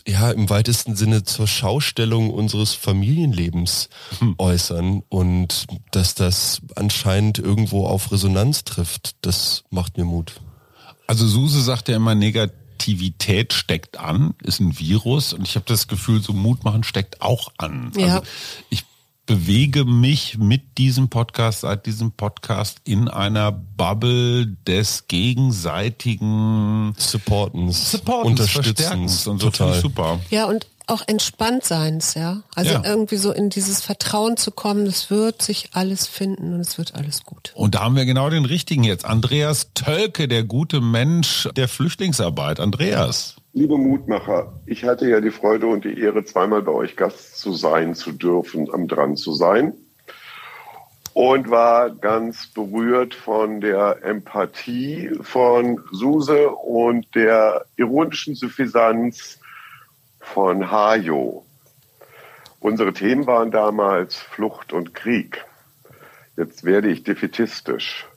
ja, 0.08 0.32
im 0.32 0.50
weitesten 0.50 0.96
Sinne 0.96 1.24
zur 1.24 1.48
Schaustellung 1.48 2.30
unseres 2.32 2.74
Familienlebens 2.74 3.90
äußern 4.38 5.04
und 5.10 5.66
dass 5.92 6.16
das 6.16 6.62
anscheinend 6.76 7.40
irgendwo 7.40 7.86
auf 7.88 8.12
Resonanz 8.12 8.64
trifft. 8.64 9.16
Das 9.22 9.64
macht 9.70 9.98
mir 9.98 10.06
Mut. 10.06 10.42
Also 11.08 11.28
Suse 11.28 11.62
sagt 11.62 11.90
ja 11.90 11.98
immer, 11.98 12.16
Negativität 12.16 13.54
steckt 13.54 13.98
an, 13.98 14.34
ist 14.44 14.60
ein 14.60 14.80
Virus 14.80 15.34
und 15.34 15.48
ich 15.48 15.56
habe 15.56 15.66
das 15.68 15.88
Gefühl, 15.88 16.22
so 16.22 16.34
Mut 16.34 16.64
machen 16.64 16.84
steckt 16.84 17.22
auch 17.22 17.52
an. 17.58 17.92
Ja. 17.98 18.16
Also 18.16 18.24
ich 18.70 18.86
bewege 19.36 19.86
mich 19.86 20.38
mit 20.40 20.78
diesem 20.78 21.08
Podcast, 21.08 21.62
seit 21.62 21.86
diesem 21.86 22.12
Podcast 22.12 22.80
in 22.84 23.08
einer 23.08 23.54
Bubble 23.54 24.58
des 24.68 25.08
gegenseitigen 25.08 26.94
Supportens, 26.98 27.92
Supportens, 27.92 28.30
Unterstützens, 28.42 28.76
Verstärkens 28.78 29.28
und 29.28 29.40
so 29.42 29.50
total. 29.50 29.80
super. 29.80 30.20
Ja, 30.32 30.46
und 30.48 30.68
auch 30.88 31.02
Entspanntseins, 31.08 32.16
ja. 32.16 32.42
Also 32.56 32.72
Ja. 32.72 32.82
irgendwie 32.84 33.16
so 33.16 33.32
in 33.32 33.50
dieses 33.50 33.80
Vertrauen 33.82 34.36
zu 34.36 34.52
kommen, 34.52 34.86
es 34.86 35.10
wird 35.10 35.42
sich 35.42 35.70
alles 35.72 36.08
finden 36.08 36.54
und 36.54 36.60
es 36.60 36.78
wird 36.78 36.96
alles 36.96 37.24
gut. 37.24 37.54
Und 37.56 37.76
da 37.76 37.84
haben 37.84 37.96
wir 37.96 38.04
genau 38.06 38.30
den 38.30 38.44
richtigen 38.44 38.84
jetzt. 38.84 39.06
Andreas 39.06 39.70
Tölke, 39.74 40.28
der 40.28 40.44
gute 40.44 40.82
Mensch 40.82 41.48
der 41.56 41.70
Flüchtlingsarbeit. 41.70 42.60
Andreas. 42.60 43.38
Liebe 43.54 43.78
Mutmacher, 43.78 44.54
ich 44.66 44.86
hatte 44.86 45.10
ja 45.10 45.20
die 45.20 45.30
Freude 45.30 45.68
und 45.68 45.84
die 45.84 46.00
Ehre, 46.00 46.24
zweimal 46.24 46.62
bei 46.62 46.72
euch 46.72 46.96
Gast 46.96 47.38
zu 47.38 47.52
sein, 47.52 47.96
zu 47.96 48.14
dürfen, 48.14 48.74
am 48.74 48.88
dran 48.88 49.18
zu 49.18 49.34
sein. 49.34 49.74
Und 51.14 51.50
war 51.50 51.90
ganz 51.90 52.48
berührt 52.48 53.14
von 53.14 53.60
der 53.60 54.04
Empathie 54.04 55.12
von 55.22 55.84
Suse 55.92 56.50
und 56.50 57.14
der 57.14 57.66
ironischen 57.76 58.36
Suffisanz 58.36 59.38
von 60.22 60.72
Hajo. 60.72 61.46
Unsere 62.62 62.94
Themen 62.94 63.28
waren 63.28 63.52
damals 63.52 64.16
Flucht 64.16 64.72
und 64.72 64.94
Krieg. 64.94 65.44
Jetzt 66.38 66.64
werde 66.64 66.88
ich 66.88 67.04
defetistisch. 67.04 68.08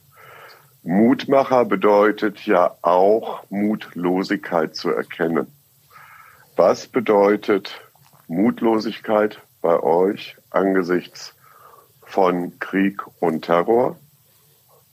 Mutmacher 0.87 1.65
bedeutet 1.65 2.45
ja 2.45 2.75
auch 2.83 3.43
Mutlosigkeit 3.49 4.75
zu 4.75 4.91
erkennen. 4.91 5.47
Was 6.55 6.85
bedeutet 6.85 7.81
Mutlosigkeit 8.27 9.41
bei 9.63 9.81
euch 9.81 10.37
angesichts 10.51 11.33
von 12.03 12.59
Krieg 12.59 13.01
und 13.19 13.45
Terror 13.45 13.97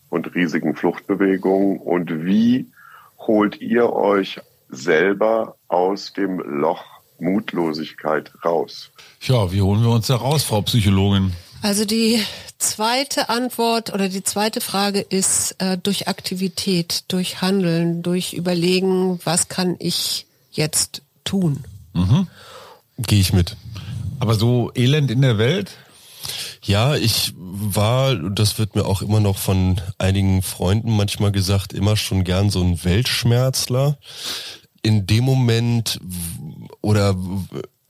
und 0.09 0.35
riesigen 0.35 0.75
Fluchtbewegungen? 0.75 1.77
Und 1.77 2.25
wie 2.25 2.73
holt 3.19 3.61
ihr 3.61 3.93
euch 3.93 4.41
selber 4.71 5.57
aus 5.69 6.15
dem 6.15 6.39
Loch 6.39 6.85
Mutlosigkeit 7.19 8.33
raus? 8.43 8.91
Ja, 9.21 9.53
wie 9.53 9.61
holen 9.61 9.83
wir 9.83 9.91
uns 9.91 10.07
da 10.07 10.17
raus, 10.17 10.43
Frau 10.43 10.63
Psychologin? 10.63 11.35
Also 11.63 11.85
die 11.85 12.21
zweite 12.59 13.29
Antwort 13.29 13.93
oder 13.95 14.09
die 14.09 14.25
zweite 14.25 14.61
Frage 14.61 15.01
ist 15.01 15.55
äh, 15.59 15.79
durch 15.79 16.09
Aktivität, 16.09 17.05
durch 17.07 17.41
Handeln, 17.41 18.03
durch 18.03 18.33
Überlegen, 18.33 19.21
was 19.25 19.49
kann 19.49 19.77
ich 19.79 20.27
jetzt 20.51 21.03
tun? 21.23 21.65
Mhm. 21.93 22.27
Gehe 22.99 23.21
ich 23.21 23.33
mit. 23.33 23.57
Aber 24.19 24.35
so 24.35 24.73
elend 24.75 25.13
in 25.13 25.23
der 25.23 25.39
Welt? 25.39 25.71
Ja, 26.65 26.97
ich 26.97 27.33
war, 27.37 28.17
das 28.17 28.59
wird 28.59 28.75
mir 28.75 28.85
auch 28.85 29.01
immer 29.01 29.21
noch 29.21 29.39
von 29.39 29.81
einigen 29.99 30.43
Freunden 30.43 30.97
manchmal 30.97 31.31
gesagt, 31.31 31.73
immer 31.73 31.97
schon 31.97 32.25
gern 32.25 32.51
so 32.51 32.61
ein 32.61 32.83
Weltschmerzler. 32.83 33.99
In 34.83 35.07
dem 35.07 35.25
Moment 35.25 36.01
oder 36.81 37.17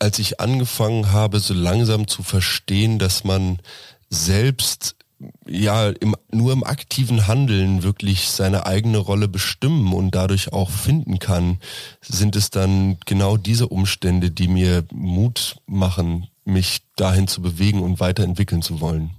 als 0.02 0.18
ich 0.18 0.40
angefangen 0.40 1.12
habe, 1.12 1.38
so 1.38 1.54
langsam 1.54 2.08
zu 2.08 2.24
verstehen, 2.24 2.98
dass 2.98 3.22
man 3.22 3.60
selbst 4.10 4.96
ja 5.46 5.90
im, 5.90 6.16
nur 6.32 6.52
im 6.52 6.64
aktiven 6.64 7.28
Handeln 7.28 7.84
wirklich 7.84 8.28
seine 8.28 8.66
eigene 8.66 8.98
Rolle 8.98 9.28
bestimmen 9.28 9.92
und 9.92 10.12
dadurch 10.12 10.52
auch 10.52 10.70
finden 10.70 11.20
kann, 11.20 11.58
sind 12.00 12.34
es 12.34 12.50
dann 12.50 12.98
genau 13.06 13.36
diese 13.36 13.68
Umstände, 13.68 14.32
die 14.32 14.48
mir 14.48 14.84
Mut 14.92 15.56
machen, 15.66 16.26
mich 16.44 16.82
dahin 16.96 17.28
zu 17.28 17.40
bewegen 17.40 17.80
und 17.80 18.00
weiterentwickeln 18.00 18.60
zu 18.60 18.80
wollen. 18.80 19.12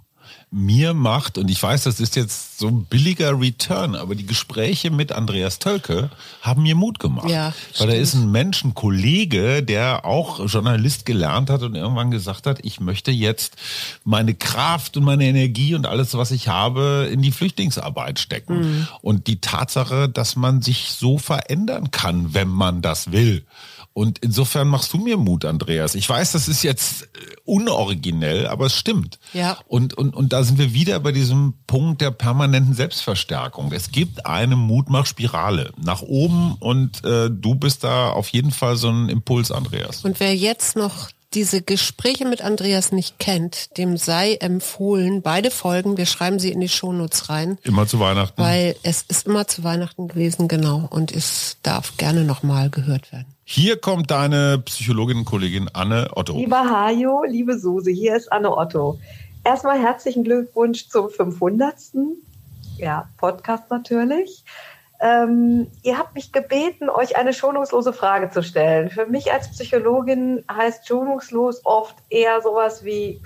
Mir 0.56 0.94
macht, 0.94 1.40
und 1.40 1.50
ich 1.50 1.62
weiß, 1.62 1.84
das 1.84 2.00
ist 2.00 2.16
jetzt 2.16 2.60
so 2.60 2.68
ein 2.68 2.86
billiger 2.86 3.40
Return, 3.40 3.96
aber 3.96 4.14
die 4.14 4.28
Gespräche 4.28 4.92
mit 4.92 5.12
Andreas 5.12 5.58
Tölke 5.58 6.12
haben 6.44 6.62
mir 6.62 6.76
Mut 6.76 7.00
gemacht. 7.00 7.28
Ja, 7.28 7.54
Weil 7.80 7.90
er 7.90 7.96
stimmt. 7.96 8.02
ist 8.04 8.14
ein 8.14 8.32
Mensch, 8.32 8.64
ein 8.64 8.76
Kollege, 8.76 9.64
der 9.64 10.06
auch 10.06 10.46
Journalist 10.48 11.08
gelernt 11.08 11.50
hat 11.50 11.64
und 11.64 11.74
irgendwann 11.74 12.12
gesagt 12.12 12.46
hat, 12.46 12.60
ich 12.62 12.80
möchte 12.80 13.10
jetzt 13.10 13.56
meine 14.04 14.36
Kraft 14.36 14.96
und 14.96 15.04
meine 15.04 15.26
Energie 15.26 15.74
und 15.74 15.88
alles, 15.88 16.14
was 16.14 16.30
ich 16.30 16.48
habe, 16.50 17.10
in 17.12 17.24
die 17.24 17.32
Flüchtlingsarbeit 17.32 18.20
stecken. 18.20 18.60
Mhm. 18.60 18.88
Und 19.02 19.26
die 19.26 19.42
Tatsache, 19.42 20.08
dass 20.08 20.36
man 20.36 20.62
sich 20.62 20.92
so 20.92 21.18
verändern 21.18 21.90
kann, 21.90 22.36
wenn 22.36 22.50
man 22.50 22.84
das 22.84 23.12
will. 23.12 23.44
Und 23.94 24.20
insofern 24.20 24.68
machst 24.68 24.92
du 24.94 24.98
mir 24.98 25.18
Mut, 25.18 25.46
Andreas. 25.46 25.94
Ich 25.94 26.10
weiß, 26.10 26.32
das 26.32 26.48
ist 26.48 26.64
jetzt 26.64 27.04
äh, 27.04 27.08
unoriginell, 27.46 28.48
aber 28.48 28.66
es 28.66 28.76
stimmt. 28.76 29.20
Ja. 29.34 29.60
Und, 29.68 29.94
und, 29.94 30.16
und 30.16 30.34
da 30.34 30.44
sind 30.44 30.58
wir 30.58 30.74
wieder 30.74 31.00
bei 31.00 31.12
diesem 31.12 31.54
Punkt 31.68 32.02
der 32.02 32.10
permanenten 32.10 32.74
Selbstverstärkung. 32.74 33.72
Es 33.72 33.92
gibt 33.92 34.26
eine 34.26 34.56
Mutmachspirale 34.56 35.72
nach 35.78 36.02
oben 36.02 36.56
und 36.60 37.04
äh, 37.06 37.30
du 37.30 37.54
bist 37.54 37.84
da 37.84 38.10
auf 38.10 38.30
jeden 38.30 38.52
Fall 38.52 38.78
so 38.78 38.90
ein 38.90 39.10
Impuls, 39.10 39.52
Andreas. 39.52 40.04
Und 40.04 40.20
wer 40.20 40.36
jetzt 40.36 40.76
noch 40.76 41.10
diese 41.34 41.62
Gespräche 41.62 42.26
mit 42.26 42.42
Andreas 42.42 42.92
nicht 42.92 43.20
kennt, 43.20 43.78
dem 43.78 43.98
sei 43.98 44.36
empfohlen, 44.36 45.22
beide 45.22 45.52
Folgen, 45.52 45.98
wir 45.98 46.06
schreiben 46.06 46.40
sie 46.40 46.52
in 46.52 46.60
die 46.60 46.70
Shownotes 46.70 47.30
rein, 47.30 47.58
Immer 47.64 47.88
zu 47.88 48.00
Weihnachten. 48.00 48.42
weil 48.42 48.76
es 48.84 49.04
ist 49.04 49.26
immer 49.28 49.48
zu 49.48 49.64
Weihnachten 49.64 50.08
gewesen, 50.08 50.48
genau, 50.48 50.88
und 50.90 51.12
es 51.12 51.58
darf 51.64 51.98
gerne 51.98 52.24
nochmal 52.24 52.70
gehört 52.70 53.12
werden. 53.12 53.26
Hier 53.46 53.78
kommt 53.78 54.10
deine 54.12 54.60
Psychologin-Kollegin 54.60 55.70
Anne 55.74 56.10
Otto. 56.16 56.38
Lieber 56.38 56.64
Hajo, 56.70 57.24
liebe 57.28 57.60
Suse, 57.60 57.92
hier 57.92 58.16
ist 58.16 58.32
Anne 58.32 58.56
Otto. 58.56 59.00
Erstmal 59.44 59.80
herzlichen 59.82 60.24
Glückwunsch 60.24 60.88
zum 60.88 61.10
500. 61.10 61.76
Ja, 62.78 63.10
Podcast 63.18 63.70
natürlich. 63.70 64.44
Ähm, 65.04 65.68
ihr 65.82 65.98
habt 65.98 66.16
mich 66.16 66.32
gebeten, 66.32 66.90
euch 66.90 67.18
eine 67.18 67.34
schonungslose 67.34 67.92
Frage 67.92 68.30
zu 68.30 68.42
stellen. 68.42 68.90
Für 68.90 69.06
mich 69.06 69.34
als 69.34 69.52
Psychologin 69.52 70.46
heißt 70.50 70.88
schonungslos 70.88 71.66
oft 71.66 71.96
eher 72.10 72.42
sowas 72.42 72.86
wie 72.86 73.22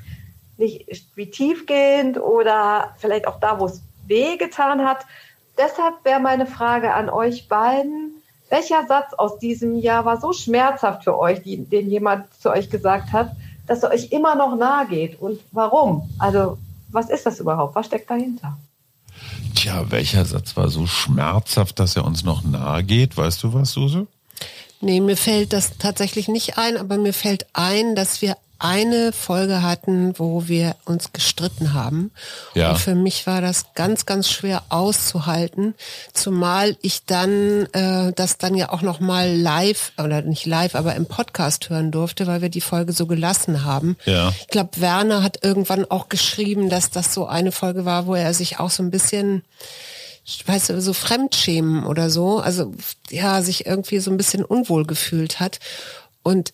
nicht 0.57 1.05
wie 1.13 1.29
tiefgehend 1.29 2.19
oder 2.19 2.95
vielleicht 2.97 3.27
auch 3.27 3.39
da, 3.39 3.59
wo 3.59 3.65
es 3.65 3.83
weh 4.07 4.37
getan 4.37 4.85
hat. 4.85 5.05
Deshalb 5.55 6.03
wäre 6.03 6.19
meine 6.19 6.47
Frage 6.47 6.95
an 6.95 7.11
euch 7.11 7.47
beiden. 7.47 8.23
Welcher 8.49 8.87
Satz 8.87 9.13
aus 9.13 9.37
diesem 9.37 9.77
Jahr 9.77 10.03
war 10.03 10.19
so 10.19 10.33
schmerzhaft 10.33 11.03
für 11.03 11.19
euch, 11.19 11.43
die, 11.43 11.63
den 11.63 11.91
jemand 11.91 12.33
zu 12.41 12.49
euch 12.49 12.71
gesagt 12.71 13.13
hat, 13.13 13.35
dass 13.67 13.83
er 13.83 13.91
euch 13.91 14.11
immer 14.11 14.33
noch 14.33 14.55
nahe 14.55 14.87
geht? 14.87 15.21
Und 15.21 15.41
warum? 15.51 16.09
Also, 16.17 16.57
was 16.89 17.11
ist 17.11 17.27
das 17.27 17.39
überhaupt? 17.39 17.75
Was 17.75 17.85
steckt 17.85 18.09
dahinter? 18.09 18.57
Tja, 19.57 19.89
welcher 19.89 20.23
Satz 20.23 20.55
war 20.55 20.69
so 20.69 20.85
schmerzhaft, 20.85 21.79
dass 21.79 21.95
er 21.95 22.05
uns 22.05 22.23
noch 22.23 22.43
nahe 22.43 22.83
geht? 22.83 23.17
Weißt 23.17 23.41
du 23.41 23.55
was, 23.55 23.71
Suse? 23.71 24.05
Nee, 24.81 25.01
mir 25.01 25.17
fällt 25.17 25.51
das 25.51 25.79
tatsächlich 25.79 26.27
nicht 26.27 26.59
ein, 26.59 26.77
aber 26.77 26.97
mir 26.97 27.11
fällt 27.11 27.47
ein, 27.53 27.95
dass 27.95 28.21
wir 28.21 28.37
eine 28.59 29.11
Folge 29.11 29.61
hatten, 29.61 30.17
wo 30.17 30.47
wir 30.47 30.75
uns 30.85 31.13
gestritten 31.13 31.73
haben. 31.73 32.11
Ja. 32.53 32.71
Und 32.71 32.79
für 32.79 32.95
mich 32.95 33.27
war 33.27 33.41
das 33.41 33.73
ganz, 33.75 34.05
ganz 34.05 34.29
schwer 34.29 34.63
auszuhalten, 34.69 35.75
zumal 36.13 36.77
ich 36.81 37.05
dann 37.05 37.67
äh, 37.73 38.13
das 38.13 38.37
dann 38.37 38.55
ja 38.55 38.71
auch 38.71 38.81
noch 38.81 38.99
mal 38.99 39.35
live 39.35 39.91
oder 39.97 40.21
nicht 40.21 40.45
live, 40.45 40.75
aber 40.75 40.95
im 40.95 41.05
Podcast 41.05 41.69
hören 41.69 41.91
durfte, 41.91 42.27
weil 42.27 42.41
wir 42.41 42.49
die 42.49 42.61
Folge 42.61 42.93
so 42.93 43.05
gelassen 43.05 43.63
haben. 43.63 43.97
Ja. 44.05 44.33
Ich 44.39 44.47
glaube, 44.47 44.81
Werner 44.81 45.23
hat 45.23 45.43
irgendwann 45.43 45.85
auch 45.85 46.09
geschrieben, 46.09 46.69
dass 46.69 46.89
das 46.89 47.13
so 47.13 47.27
eine 47.27 47.51
Folge 47.51 47.85
war, 47.85 48.07
wo 48.07 48.15
er 48.15 48.33
sich 48.33 48.59
auch 48.59 48.71
so 48.71 48.83
ein 48.83 48.91
bisschen 48.91 49.43
weißt 50.45 50.69
du, 50.69 50.81
so 50.81 50.91
Fremdschämen 50.91 51.85
oder 51.85 52.09
so, 52.09 52.39
also 52.39 52.73
ja, 53.09 53.41
sich 53.41 53.65
irgendwie 53.65 53.99
so 53.99 54.11
ein 54.11 54.17
bisschen 54.17 54.43
unwohl 54.43 54.85
gefühlt 54.85 55.39
hat. 55.39 55.59
Und 56.21 56.53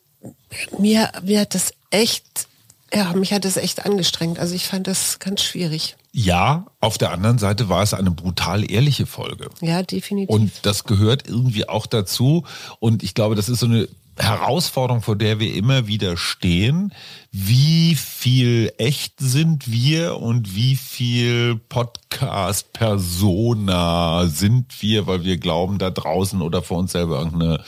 mir, 0.78 1.12
mir 1.24 1.42
hat 1.42 1.56
das 1.56 1.74
echt, 1.94 2.48
ja, 2.94 3.14
mich 3.14 3.34
hat 3.34 3.46
das 3.46 3.58
echt 3.58 3.86
angestrengt. 3.86 4.40
Also 4.40 4.56
ich 4.56 4.68
fand 4.68 4.88
das 4.88 5.20
ganz 5.20 5.44
schwierig. 5.44 5.96
Ja, 6.12 6.66
auf 6.80 6.98
der 6.98 7.12
anderen 7.12 7.38
Seite 7.38 7.70
war 7.70 7.82
es 7.82 7.94
eine 7.94 8.12
brutal 8.12 8.70
ehrliche 8.70 9.06
Folge. 9.06 9.50
Ja, 9.62 9.84
definitiv. 9.84 10.30
Und 10.30 10.52
das 10.64 10.84
gehört 10.84 11.28
irgendwie 11.28 11.68
auch 11.68 11.88
dazu. 11.88 12.46
Und 12.80 13.04
ich 13.04 13.14
glaube, 13.14 13.36
das 13.36 13.50
ist 13.50 13.60
so 13.60 13.66
eine 13.66 13.88
Herausforderung, 14.18 15.02
vor 15.02 15.16
der 15.16 15.40
wir 15.40 15.56
immer 15.56 15.88
wieder 15.88 16.18
stehen. 16.18 16.94
Wie 17.32 17.96
viel 17.96 18.72
echt 18.78 19.14
sind 19.18 19.72
wir 19.72 20.18
und 20.18 20.54
wie 20.54 20.76
viel 20.76 21.56
Podcast-Persona 21.56 24.28
sind 24.28 24.82
wir, 24.82 25.08
weil 25.08 25.24
wir 25.24 25.38
glauben, 25.38 25.80
da 25.80 25.90
draußen 25.90 26.44
oder 26.44 26.62
vor 26.62 26.78
uns 26.78 26.92
selber 26.92 27.18
irgendeine 27.18 27.64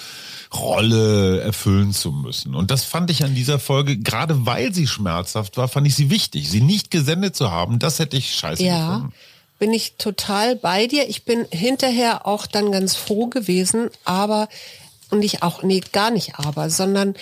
Rolle 0.59 1.41
erfüllen 1.41 1.93
zu 1.93 2.11
müssen. 2.11 2.55
Und 2.55 2.71
das 2.71 2.83
fand 2.83 3.09
ich 3.09 3.23
an 3.23 3.35
dieser 3.35 3.59
Folge, 3.59 3.97
gerade 3.97 4.45
weil 4.45 4.73
sie 4.73 4.87
schmerzhaft 4.87 5.57
war, 5.57 5.67
fand 5.67 5.87
ich 5.87 5.95
sie 5.95 6.09
wichtig. 6.09 6.49
Sie 6.49 6.61
nicht 6.61 6.91
gesendet 6.91 7.35
zu 7.35 7.51
haben, 7.51 7.79
das 7.79 7.99
hätte 7.99 8.17
ich 8.17 8.35
scheiße 8.35 8.63
ja, 8.63 8.95
gefunden. 8.95 9.13
bin 9.59 9.73
ich 9.73 9.95
total 9.97 10.55
bei 10.55 10.87
dir. 10.87 11.09
Ich 11.09 11.25
bin 11.25 11.45
hinterher 11.51 12.25
auch 12.25 12.47
dann 12.47 12.71
ganz 12.71 12.95
froh 12.95 13.27
gewesen, 13.27 13.89
aber, 14.03 14.47
und 15.11 15.23
ich 15.23 15.43
auch, 15.43 15.63
nee, 15.63 15.81
gar 15.91 16.11
nicht 16.11 16.35
aber, 16.35 16.69
sondern 16.69 17.15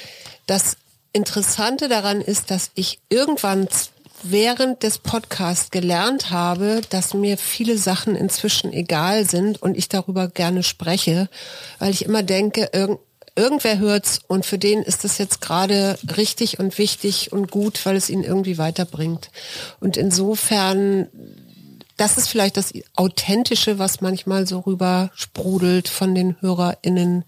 das 0.48 0.78
Interessante 1.14 1.90
daran 1.90 2.22
ist, 2.22 2.50
dass 2.50 2.72
ich 2.76 3.00
irgendwann 3.10 3.68
während 4.24 4.84
des 4.84 4.98
Podcasts 4.98 5.70
gelernt 5.70 6.32
habe, 6.32 6.82
dass 6.90 7.14
mir 7.14 7.38
viele 7.38 7.78
Sachen 7.78 8.16
inzwischen 8.16 8.74
egal 8.74 9.28
sind 9.30 9.62
und 9.62 9.78
ich 9.78 9.90
darüber 9.90 10.28
gerne 10.28 10.64
spreche, 10.64 11.30
weil 11.80 11.92
ich 11.92 12.06
immer 12.06 12.24
denke, 12.24 12.70
irgend, 12.74 13.00
irgendwer 13.36 13.80
hört's 13.80 14.20
und 14.28 14.46
für 14.46 14.58
den 14.58 14.82
ist 14.84 15.04
das 15.04 15.18
jetzt 15.18 15.42
gerade 15.42 15.98
richtig 16.18 16.60
und 16.60 16.78
wichtig 16.78 17.32
und 17.32 17.50
gut, 17.52 17.86
weil 17.86 17.96
es 17.96 18.10
ihn 18.10 18.24
irgendwie 18.24 18.58
weiterbringt. 18.58 19.30
Und 19.80 19.98
insofern, 19.98 21.08
das 21.98 22.18
ist 22.18 22.28
vielleicht 22.30 22.58
das 22.58 22.74
Authentische, 22.96 23.80
was 23.80 24.02
manchmal 24.02 24.48
so 24.48 24.60
rüber 24.60 25.10
sprudelt 25.16 25.88
von 25.88 26.14
den 26.14 26.40
HörerInnen. 26.42 27.24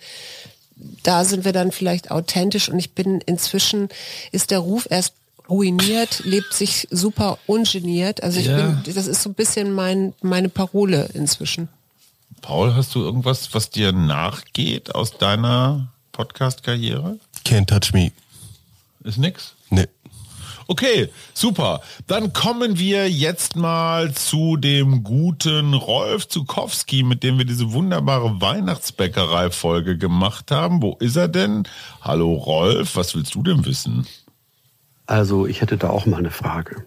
Da 1.03 1.23
sind 1.25 1.45
wir 1.45 1.53
dann 1.53 1.71
vielleicht 1.71 2.11
authentisch 2.11 2.69
und 2.69 2.77
ich 2.79 2.93
bin 2.93 3.21
inzwischen, 3.21 3.89
ist 4.31 4.51
der 4.51 4.59
Ruf 4.59 4.87
erst 4.89 5.13
ruiniert, 5.49 6.23
lebt 6.25 6.53
sich 6.53 6.87
super 6.91 7.37
ungeniert. 7.45 8.23
Also 8.23 8.39
ich 8.39 8.47
Ja. 8.47 8.55
bin, 8.83 8.93
das 8.95 9.07
ist 9.07 9.21
so 9.21 9.29
ein 9.29 9.35
bisschen 9.35 9.71
mein, 9.71 10.13
meine 10.21 10.49
Parole 10.49 11.09
inzwischen. 11.13 11.69
Paul, 12.41 12.75
hast 12.75 12.93
du 12.93 13.01
irgendwas, 13.01 13.53
was 13.53 13.69
dir 13.69 13.91
nachgeht 13.91 14.93
aus 14.93 15.17
deiner 15.17 15.91
Podcast-Karriere? 16.15 17.19
Can't 17.45 17.67
touch 17.67 17.93
me. 17.93 18.11
Ist 19.03 19.17
nix? 19.17 19.53
Nee. 19.69 19.87
Okay, 20.67 21.09
super. 21.33 21.81
Dann 22.07 22.31
kommen 22.31 22.79
wir 22.79 23.09
jetzt 23.09 23.57
mal 23.57 24.13
zu 24.13 24.55
dem 24.55 25.03
guten 25.03 25.73
Rolf 25.73 26.27
Zukowski, 26.27 27.03
mit 27.03 27.21
dem 27.21 27.37
wir 27.37 27.45
diese 27.45 27.73
wunderbare 27.73 28.41
Weihnachtsbäckerei-Folge 28.41 29.97
gemacht 29.97 30.51
haben. 30.51 30.81
Wo 30.81 30.95
ist 30.99 31.17
er 31.17 31.27
denn? 31.27 31.67
Hallo 32.01 32.33
Rolf, 32.33 32.95
was 32.95 33.13
willst 33.13 33.35
du 33.35 33.43
denn 33.43 33.65
wissen? 33.65 34.07
Also 35.07 35.45
ich 35.45 35.59
hätte 35.61 35.77
da 35.77 35.89
auch 35.89 36.05
mal 36.05 36.17
eine 36.17 36.31
Frage. 36.31 36.85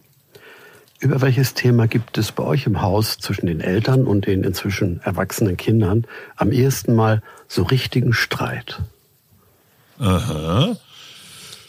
Über 1.01 1.20
welches 1.20 1.53
Thema 1.53 1.87
gibt 1.87 2.16
es 2.18 2.33
bei 2.33 2.43
euch 2.43 2.66
im 2.66 2.81
Haus 2.81 3.18
zwischen 3.18 3.47
den 3.47 3.61
Eltern 3.61 4.07
und 4.07 4.26
den 4.26 4.43
inzwischen 4.43 5.01
erwachsenen 5.03 5.59
Kindern 5.59 6.07
am 6.35 6.51
ehesten 6.51 6.97
mal 6.97 7.22
so 7.47 7.62
richtigen 7.62 8.14
Streit? 8.14 8.81
Aha. 10.01 10.76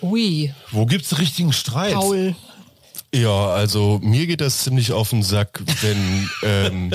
Ui. 0.01 0.53
Wo 0.71 0.85
gibt's 0.85 1.17
richtigen 1.17 1.51
Streit? 1.53 1.93
Paul. 1.93 2.35
Ja, 3.11 3.47
also 3.47 3.99
mir 4.03 4.27
geht 4.27 4.39
das 4.39 4.59
ziemlich 4.59 4.91
auf 4.91 5.09
den 5.09 5.23
Sack, 5.23 5.63
wenn 5.81 6.29
ähm, 6.43 6.91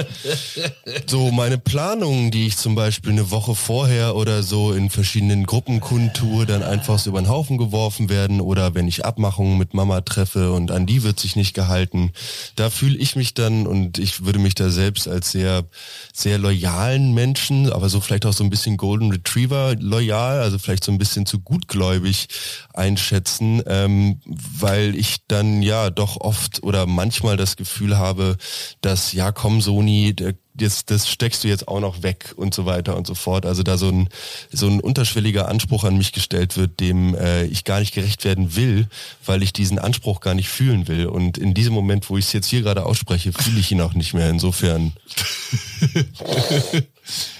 so 1.06 1.32
meine 1.32 1.58
Planungen, 1.58 2.30
die 2.30 2.46
ich 2.46 2.56
zum 2.56 2.76
Beispiel 2.76 3.10
eine 3.10 3.32
Woche 3.32 3.56
vorher 3.56 4.14
oder 4.14 4.44
so 4.44 4.72
in 4.72 4.90
verschiedenen 4.90 5.44
Gruppen 5.44 5.80
kundtue, 5.80 6.46
dann 6.46 6.62
einfach 6.62 7.00
so 7.00 7.10
über 7.10 7.20
den 7.20 7.28
Haufen 7.28 7.58
geworfen 7.58 8.10
werden 8.10 8.40
oder 8.40 8.76
wenn 8.76 8.86
ich 8.86 9.04
Abmachungen 9.04 9.58
mit 9.58 9.74
Mama 9.74 10.02
treffe 10.02 10.52
und 10.52 10.70
an 10.70 10.86
die 10.86 11.02
wird 11.02 11.18
sich 11.18 11.34
nicht 11.34 11.52
gehalten, 11.52 12.12
da 12.54 12.70
fühle 12.70 12.96
ich 12.96 13.16
mich 13.16 13.34
dann 13.34 13.66
und 13.66 13.98
ich 13.98 14.24
würde 14.24 14.38
mich 14.38 14.54
da 14.54 14.70
selbst 14.70 15.08
als 15.08 15.32
sehr, 15.32 15.64
sehr 16.12 16.38
loyalen 16.38 17.12
Menschen, 17.12 17.72
aber 17.72 17.88
so 17.88 18.00
vielleicht 18.00 18.24
auch 18.24 18.32
so 18.32 18.44
ein 18.44 18.50
bisschen 18.50 18.76
Golden 18.76 19.10
Retriever 19.10 19.74
loyal, 19.80 20.38
also 20.38 20.60
vielleicht 20.60 20.84
so 20.84 20.92
ein 20.92 20.98
bisschen 20.98 21.26
zu 21.26 21.40
gutgläubig 21.40 22.28
einschätzen, 22.72 23.64
ähm, 23.66 24.20
weil 24.26 24.94
ich 24.94 25.26
dann 25.26 25.60
ja 25.60 25.90
doch 25.90 26.03
oft 26.16 26.62
oder 26.62 26.86
manchmal 26.86 27.36
das 27.36 27.56
Gefühl 27.56 27.98
habe, 27.98 28.36
dass 28.80 29.12
ja 29.12 29.32
komm 29.32 29.60
Sony, 29.60 30.14
das, 30.54 30.84
das 30.84 31.08
steckst 31.08 31.42
du 31.42 31.48
jetzt 31.48 31.66
auch 31.68 31.80
noch 31.80 32.02
weg 32.02 32.32
und 32.36 32.54
so 32.54 32.64
weiter 32.64 32.96
und 32.96 33.06
so 33.06 33.14
fort. 33.14 33.44
Also 33.44 33.62
da 33.62 33.76
so 33.76 33.88
ein, 33.88 34.08
so 34.52 34.68
ein 34.68 34.80
unterschwelliger 34.80 35.48
Anspruch 35.48 35.84
an 35.84 35.98
mich 35.98 36.12
gestellt 36.12 36.56
wird, 36.56 36.80
dem 36.80 37.14
äh, 37.14 37.44
ich 37.44 37.64
gar 37.64 37.80
nicht 37.80 37.94
gerecht 37.94 38.24
werden 38.24 38.54
will, 38.54 38.88
weil 39.26 39.42
ich 39.42 39.52
diesen 39.52 39.78
Anspruch 39.78 40.20
gar 40.20 40.34
nicht 40.34 40.48
fühlen 40.48 40.86
will. 40.86 41.06
Und 41.06 41.38
in 41.38 41.54
diesem 41.54 41.74
Moment, 41.74 42.08
wo 42.08 42.16
ich 42.16 42.26
es 42.26 42.32
jetzt 42.32 42.46
hier 42.46 42.62
gerade 42.62 42.86
ausspreche, 42.86 43.32
fühle 43.32 43.60
ich 43.60 43.72
ihn 43.72 43.80
auch 43.80 43.94
nicht 43.94 44.14
mehr. 44.14 44.30
Insofern. 44.30 44.92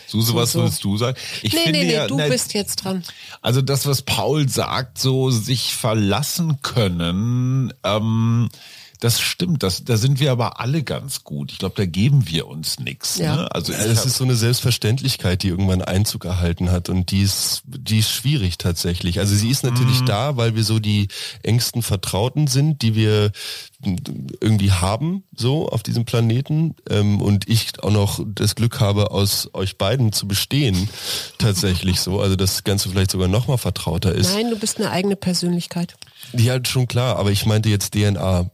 Suse, 0.06 0.34
was 0.34 0.52
So, 0.52 0.60
würdest 0.60 0.84
du 0.84 0.96
sagen? 0.96 1.16
Ich 1.42 1.52
nee, 1.52 1.60
finde 1.60 1.78
nee, 1.80 1.84
nee, 1.86 1.94
ja, 1.94 2.06
du 2.06 2.16
na, 2.16 2.28
bist 2.28 2.54
jetzt 2.54 2.76
dran. 2.76 3.02
Also 3.42 3.62
das, 3.62 3.86
was 3.86 4.02
Paul 4.02 4.48
sagt, 4.48 4.98
so 4.98 5.30
sich 5.30 5.74
verlassen 5.74 6.60
können, 6.62 7.72
ähm, 7.82 8.48
das 9.04 9.20
stimmt. 9.20 9.62
Das, 9.62 9.84
da 9.84 9.96
sind 9.98 10.18
wir 10.18 10.32
aber 10.32 10.58
alle 10.60 10.82
ganz 10.82 11.22
gut. 11.24 11.52
Ich 11.52 11.58
glaube, 11.58 11.74
da 11.76 11.84
geben 11.84 12.26
wir 12.28 12.46
uns 12.48 12.78
nichts. 12.80 13.18
Ja. 13.18 13.36
Ne? 13.36 13.54
Also 13.54 13.72
ja, 13.72 13.78
ich 13.80 13.84
das 13.86 13.98
hab- 13.98 14.06
ist 14.06 14.16
so 14.16 14.24
eine 14.24 14.34
Selbstverständlichkeit, 14.34 15.42
die 15.42 15.48
irgendwann 15.48 15.82
Einzug 15.82 16.24
erhalten 16.24 16.70
hat 16.70 16.88
und 16.88 17.10
die 17.10 17.20
ist, 17.22 17.62
die 17.66 17.98
ist 17.98 18.10
schwierig 18.10 18.58
tatsächlich. 18.58 19.18
Also 19.18 19.34
sie 19.34 19.50
ist 19.50 19.62
natürlich 19.62 20.00
Mhm. 20.00 20.06
da, 20.06 20.36
weil 20.36 20.56
wir 20.56 20.64
so 20.64 20.78
die 20.78 21.08
engsten 21.42 21.82
Vertrauten 21.82 22.46
sind, 22.46 22.82
die 22.82 22.94
wir 22.94 23.30
irgendwie 24.40 24.72
haben, 24.72 25.24
so 25.36 25.68
auf 25.68 25.82
diesem 25.82 26.04
Planeten 26.06 26.74
ähm, 26.88 27.20
und 27.20 27.48
ich 27.48 27.82
auch 27.82 27.90
noch 27.90 28.20
das 28.26 28.54
Glück 28.54 28.80
habe, 28.80 29.10
aus 29.10 29.50
euch 29.52 29.76
beiden 29.76 30.12
zu 30.12 30.26
bestehen, 30.26 30.88
tatsächlich 31.38 32.00
so. 32.00 32.20
Also 32.20 32.36
das 32.36 32.64
Ganze 32.64 32.88
vielleicht 32.88 33.10
sogar 33.10 33.28
noch 33.28 33.46
mal 33.46 33.58
vertrauter 33.58 34.14
ist. 34.14 34.32
Nein, 34.34 34.48
du 34.50 34.58
bist 34.58 34.78
eine 34.78 34.90
eigene 34.90 35.16
Persönlichkeit. 35.16 35.96
Die 36.32 36.50
halt 36.50 36.66
schon 36.68 36.88
klar, 36.88 37.16
aber 37.16 37.30
ich 37.30 37.44
meinte 37.44 37.68
jetzt 37.68 37.92
DNA. 37.92 38.50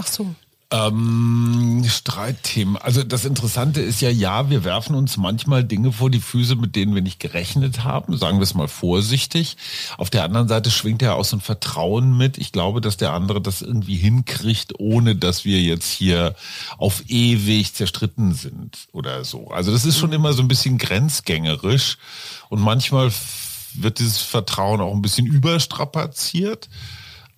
Ach 0.00 0.06
so. 0.06 0.34
Ähm, 0.72 1.84
Streitthemen. 1.86 2.78
Also 2.78 3.02
das 3.02 3.26
Interessante 3.26 3.82
ist 3.82 4.00
ja, 4.00 4.08
ja, 4.08 4.48
wir 4.48 4.64
werfen 4.64 4.94
uns 4.94 5.18
manchmal 5.18 5.62
Dinge 5.62 5.92
vor 5.92 6.10
die 6.10 6.20
Füße, 6.20 6.56
mit 6.56 6.74
denen 6.74 6.94
wir 6.94 7.02
nicht 7.02 7.20
gerechnet 7.20 7.84
haben, 7.84 8.16
sagen 8.16 8.38
wir 8.38 8.44
es 8.44 8.54
mal 8.54 8.68
vorsichtig. 8.68 9.58
Auf 9.98 10.08
der 10.08 10.24
anderen 10.24 10.48
Seite 10.48 10.70
schwingt 10.70 11.02
ja 11.02 11.14
auch 11.14 11.24
so 11.24 11.36
ein 11.36 11.42
Vertrauen 11.42 12.16
mit. 12.16 12.38
Ich 12.38 12.52
glaube, 12.52 12.80
dass 12.80 12.96
der 12.96 13.12
andere 13.12 13.42
das 13.42 13.60
irgendwie 13.60 13.96
hinkriegt, 13.96 14.78
ohne 14.78 15.16
dass 15.16 15.44
wir 15.44 15.60
jetzt 15.60 15.90
hier 15.90 16.34
auf 16.78 17.02
ewig 17.08 17.74
zerstritten 17.74 18.32
sind 18.32 18.78
oder 18.92 19.24
so. 19.24 19.48
Also 19.48 19.72
das 19.72 19.84
ist 19.84 19.98
schon 19.98 20.12
immer 20.12 20.32
so 20.32 20.40
ein 20.40 20.48
bisschen 20.48 20.78
grenzgängerisch 20.78 21.98
und 22.48 22.60
manchmal 22.60 23.12
wird 23.74 23.98
dieses 23.98 24.18
Vertrauen 24.18 24.80
auch 24.80 24.94
ein 24.94 25.02
bisschen 25.02 25.26
überstrapaziert. 25.26 26.70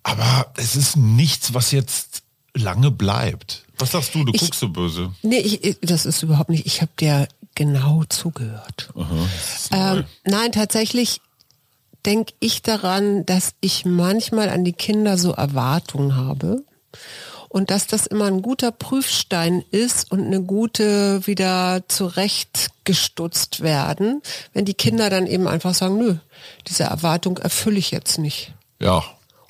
Aber 0.03 0.53
es 0.57 0.77
ist 0.77 0.97
nichts, 0.97 1.55
was 1.55 1.71
jetzt 1.71 2.22
lange 2.55 2.91
bleibt. 2.91 3.65
Was 3.79 3.93
sagst 3.93 4.15
du? 4.15 4.25
Du 4.25 4.33
Ich- 4.35 4.41
guckst 4.41 4.61
so 4.61 4.69
böse. 4.69 5.13
Nee, 5.23 5.39
ich, 5.39 5.79
das 5.81 6.07
ist 6.07 6.23
überhaupt 6.23 6.51
nicht. 6.51 6.67
Ich 6.67 6.81
habe 6.83 6.93
dir 6.99 7.27
genau 7.55 8.05
zugehört. 8.09 8.91
Ähm, 9.71 10.05
nein, 10.25 10.53
tatsächlich 10.53 11.21
denke 12.07 12.33
ich 12.41 12.63
daran, 12.63 13.25
dass 13.27 13.55
ich 13.61 13.85
manchmal 13.85 14.49
an 14.49 14.65
die 14.65 14.73
Kinder 14.73 15.17
so 15.19 15.33
Erwartungen 15.33 16.17
habe 16.17 16.65
und 17.49 17.71
dass 17.71 17.87
das 17.87 18.07
immer 18.07 18.25
ein 18.27 18.43
guter 18.43 18.73
Prüfstein 18.73 19.63
ist 19.71 20.11
und 20.11 20.25
eine 20.25 20.43
gute 20.43 21.27
wieder 21.27 21.83
zurechtgestutzt 21.89 23.61
werden, 23.61 24.23
wenn 24.53 24.65
die 24.65 24.75
Kinder 24.75 25.11
dann 25.11 25.27
eben 25.27 25.47
einfach 25.49 25.75
sagen, 25.75 25.99
nö, 25.99 26.17
diese 26.67 26.85
Erwartung 26.85 27.39
erfülle 27.39 27.79
ich 27.79 27.91
jetzt 27.91 28.19
nicht. 28.19 28.53
Ja. 28.81 29.05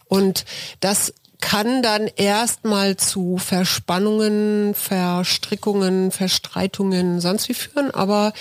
Und 0.09 0.45
das 0.81 1.15
kann 1.43 1.83
dann 1.83 2.07
erstmal 2.17 2.97
zu 2.97 3.37
Verspannungen, 3.37 4.75
Verstrickungen, 4.75 6.11
Verstreitungen, 6.11 7.21
sonst 7.21 7.51
wie 7.51 7.55
führen, 7.55 7.91
aber 7.91 8.33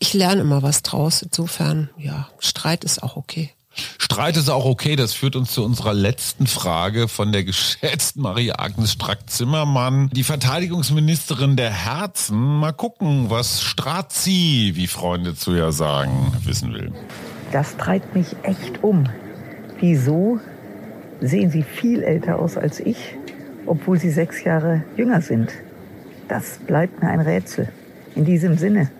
ich 0.00 0.14
lerne 0.14 0.40
immer 0.40 0.64
was 0.64 0.82
draus. 0.82 1.22
Insofern, 1.22 1.90
ja, 1.96 2.28
Streit 2.40 2.82
ist 2.82 3.04
auch 3.04 3.16
okay. 3.16 3.52
Streit 3.98 4.36
ist 4.36 4.50
auch 4.50 4.64
okay. 4.64 4.96
Das 4.96 5.12
führt 5.12 5.36
uns 5.36 5.52
zu 5.52 5.64
unserer 5.64 5.94
letzten 5.94 6.46
Frage 6.46 7.06
von 7.06 7.32
der 7.32 7.44
geschätzten 7.44 8.22
Marie-Agnes 8.22 8.92
Strack-Zimmermann, 8.92 10.10
die 10.12 10.24
Verteidigungsministerin 10.24 11.56
der 11.56 11.70
Herzen. 11.70 12.38
Mal 12.38 12.72
gucken, 12.72 13.30
was 13.30 13.62
Strazi, 13.62 14.72
wie 14.74 14.86
Freunde 14.86 15.36
zu 15.36 15.54
ihr 15.54 15.70
sagen, 15.70 16.32
wissen 16.44 16.74
will. 16.74 16.92
Das 17.52 17.76
treibt 17.76 18.14
mich 18.14 18.28
echt 18.42 18.82
um. 18.82 19.08
Wieso 19.78 20.40
sehen 21.22 21.50
Sie 21.50 21.62
viel 21.62 22.02
älter 22.02 22.38
aus 22.38 22.56
als 22.56 22.80
ich, 22.80 23.16
obwohl 23.66 23.98
Sie 23.98 24.10
sechs 24.10 24.44
Jahre 24.44 24.82
jünger 24.96 25.20
sind? 25.20 25.50
Das 26.28 26.58
bleibt 26.66 27.02
mir 27.02 27.08
ein 27.08 27.20
Rätsel. 27.20 27.68
In 28.14 28.24
diesem 28.24 28.58
Sinne, 28.58 28.90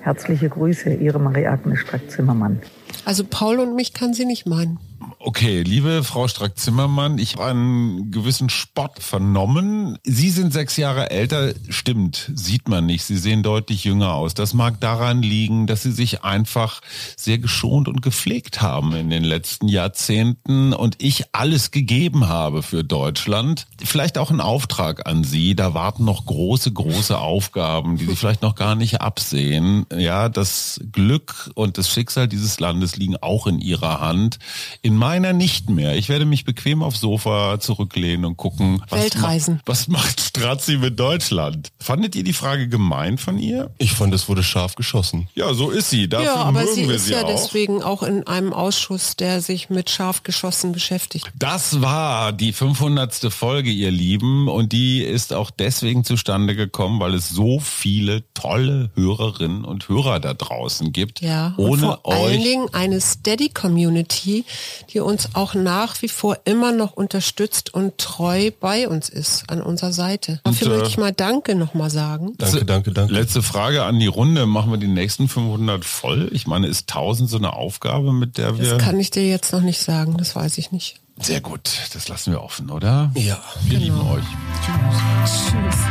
herzliche 0.00 0.48
Grüße, 0.48 0.94
Ihre 0.94 1.20
Marie-Agnes 1.20 1.80
Strack-Zimmermann. 1.80 2.60
Also 3.04 3.24
Paul 3.28 3.60
und 3.60 3.76
mich 3.76 3.92
kann 3.92 4.14
sie 4.14 4.24
nicht 4.24 4.46
meinen. 4.46 4.78
Okay, 5.18 5.62
liebe 5.62 6.04
Frau 6.04 6.28
Strack-Zimmermann, 6.28 7.18
ich 7.18 7.34
habe 7.34 7.46
einen 7.46 8.10
gewissen 8.12 8.48
Spott 8.48 9.00
vernommen. 9.00 9.98
Sie 10.04 10.30
sind 10.30 10.52
sechs 10.52 10.76
Jahre 10.76 11.10
älter, 11.10 11.52
stimmt, 11.68 12.30
sieht 12.34 12.68
man 12.68 12.86
nicht. 12.86 13.04
Sie 13.04 13.16
sehen 13.16 13.42
deutlich 13.42 13.84
jünger 13.84 14.14
aus. 14.14 14.34
Das 14.34 14.54
mag 14.54 14.80
daran 14.80 15.22
liegen, 15.22 15.66
dass 15.66 15.82
Sie 15.82 15.90
sich 15.90 16.22
einfach 16.22 16.80
sehr 17.16 17.38
geschont 17.38 17.88
und 17.88 18.02
gepflegt 18.02 18.62
haben 18.62 18.94
in 18.94 19.10
den 19.10 19.24
letzten 19.24 19.66
Jahrzehnten 19.66 20.72
und 20.72 21.02
ich 21.02 21.24
alles 21.32 21.72
gegeben 21.72 22.28
habe 22.28 22.62
für 22.62 22.84
Deutschland. 22.84 23.66
Vielleicht 23.82 24.18
auch 24.18 24.30
ein 24.30 24.40
Auftrag 24.40 25.08
an 25.08 25.24
Sie. 25.24 25.56
Da 25.56 25.74
warten 25.74 26.04
noch 26.04 26.24
große, 26.24 26.72
große 26.72 27.18
Aufgaben, 27.18 27.96
die 27.96 28.06
Sie 28.06 28.16
vielleicht 28.16 28.42
noch 28.42 28.54
gar 28.54 28.76
nicht 28.76 29.00
absehen. 29.00 29.86
Ja, 29.92 30.28
das 30.28 30.80
Glück 30.92 31.50
und 31.54 31.78
das 31.78 31.90
Schicksal 31.90 32.28
dieses 32.28 32.60
Landes 32.60 32.96
liegen 32.96 33.16
auch 33.16 33.46
in 33.46 33.58
Ihrer 33.58 34.00
Hand. 34.00 34.38
In 34.86 34.94
meiner 34.94 35.32
nicht 35.32 35.68
mehr. 35.68 35.96
Ich 35.96 36.08
werde 36.08 36.26
mich 36.26 36.44
bequem 36.44 36.80
aufs 36.80 37.00
Sofa 37.00 37.58
zurücklehnen 37.58 38.24
und 38.24 38.36
gucken, 38.36 38.84
was 38.88 39.00
Weltreisen. 39.00 39.54
Macht, 39.54 39.66
was 39.68 39.88
macht 39.88 40.20
Strazi 40.20 40.76
mit 40.76 41.00
Deutschland? 41.00 41.72
Fandet 41.80 42.14
ihr 42.14 42.22
die 42.22 42.32
Frage 42.32 42.68
gemein 42.68 43.18
von 43.18 43.36
ihr? 43.36 43.72
Ich 43.78 43.94
fand, 43.94 44.14
es 44.14 44.28
wurde 44.28 44.44
scharf 44.44 44.76
geschossen. 44.76 45.26
Ja, 45.34 45.54
so 45.54 45.70
ist 45.70 45.90
sie. 45.90 46.08
Dafür 46.08 46.26
ja, 46.26 46.34
aber 46.36 46.60
mögen 46.60 46.72
sie 46.72 46.88
wir 46.88 46.94
ist 46.94 47.06
sie 47.06 47.14
ja 47.14 47.24
auch. 47.24 47.26
deswegen 47.26 47.82
auch 47.82 48.04
in 48.04 48.28
einem 48.28 48.52
Ausschuss, 48.52 49.16
der 49.16 49.40
sich 49.40 49.70
mit 49.70 49.90
Scharfgeschossen 49.90 50.70
beschäftigt. 50.70 51.32
Das 51.36 51.80
war 51.80 52.32
die 52.32 52.52
500. 52.52 53.32
Folge, 53.32 53.70
ihr 53.70 53.90
Lieben, 53.90 54.46
und 54.46 54.70
die 54.70 55.02
ist 55.02 55.32
auch 55.32 55.50
deswegen 55.50 56.04
zustande 56.04 56.54
gekommen, 56.54 57.00
weil 57.00 57.14
es 57.14 57.28
so 57.28 57.58
viele 57.58 58.22
tolle 58.34 58.92
Hörerinnen 58.94 59.64
und 59.64 59.88
Hörer 59.88 60.20
da 60.20 60.32
draußen 60.32 60.92
gibt. 60.92 61.22
Ja, 61.22 61.54
und 61.56 61.70
ohne 61.70 61.82
vor 61.82 62.06
allen 62.06 62.38
euch. 62.38 62.44
Dingen 62.44 62.68
eine 62.72 63.00
Steady-Community, 63.00 64.44
die 64.90 65.00
uns 65.00 65.30
auch 65.34 65.54
nach 65.54 66.00
wie 66.02 66.08
vor 66.08 66.38
immer 66.44 66.72
noch 66.72 66.92
unterstützt 66.92 67.72
und 67.72 67.98
treu 67.98 68.50
bei 68.60 68.88
uns 68.88 69.08
ist, 69.08 69.44
an 69.48 69.62
unserer 69.62 69.92
Seite. 69.92 70.40
Dafür 70.44 70.66
Und, 70.66 70.72
äh, 70.72 70.76
möchte 70.76 70.90
ich 70.90 70.98
mal 70.98 71.12
Danke 71.12 71.54
nochmal 71.54 71.90
sagen. 71.90 72.34
Danke, 72.38 72.64
danke, 72.64 72.92
danke. 72.92 73.12
Letzte 73.12 73.42
Frage 73.42 73.84
an 73.84 73.98
die 73.98 74.06
Runde. 74.06 74.46
Machen 74.46 74.70
wir 74.70 74.78
die 74.78 74.88
nächsten 74.88 75.28
500 75.28 75.84
voll? 75.84 76.28
Ich 76.32 76.46
meine, 76.46 76.66
ist 76.66 76.90
1000 76.90 77.28
so 77.28 77.36
eine 77.36 77.54
Aufgabe, 77.54 78.12
mit 78.12 78.38
der 78.38 78.58
wir... 78.58 78.70
Das 78.70 78.82
kann 78.82 78.98
ich 79.00 79.10
dir 79.10 79.26
jetzt 79.28 79.52
noch 79.52 79.62
nicht 79.62 79.80
sagen, 79.80 80.16
das 80.16 80.36
weiß 80.36 80.58
ich 80.58 80.72
nicht. 80.72 81.00
Sehr 81.20 81.40
gut. 81.40 81.70
Das 81.94 82.08
lassen 82.08 82.32
wir 82.32 82.42
offen, 82.42 82.70
oder? 82.70 83.10
Ja. 83.14 83.38
Wir 83.62 83.78
lieben 83.78 84.00
euch. 84.00 84.24
Tschüss. 84.64 85.82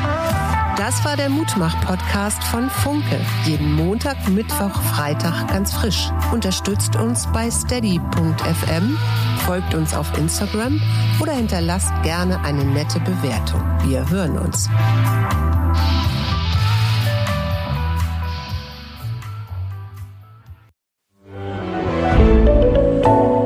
Das 0.77 1.05
war 1.05 1.15
der 1.15 1.29
Mutmach-Podcast 1.29 2.43
von 2.43 2.69
Funke. 2.69 3.19
Jeden 3.45 3.73
Montag, 3.73 4.27
Mittwoch, 4.27 4.81
Freitag 4.93 5.47
ganz 5.47 5.73
frisch. 5.73 6.11
Unterstützt 6.33 6.95
uns 6.97 7.27
bei 7.31 7.49
steady.fm, 7.49 8.97
folgt 9.45 9.73
uns 9.73 9.93
auf 9.93 10.17
Instagram 10.17 10.81
oder 11.21 11.31
hinterlasst 11.31 11.91
gerne 12.03 12.39
eine 12.41 12.65
nette 12.65 12.99
Bewertung. 12.99 13.61
Wir 13.85 14.07
hören 14.09 14.37
uns. 14.37 14.69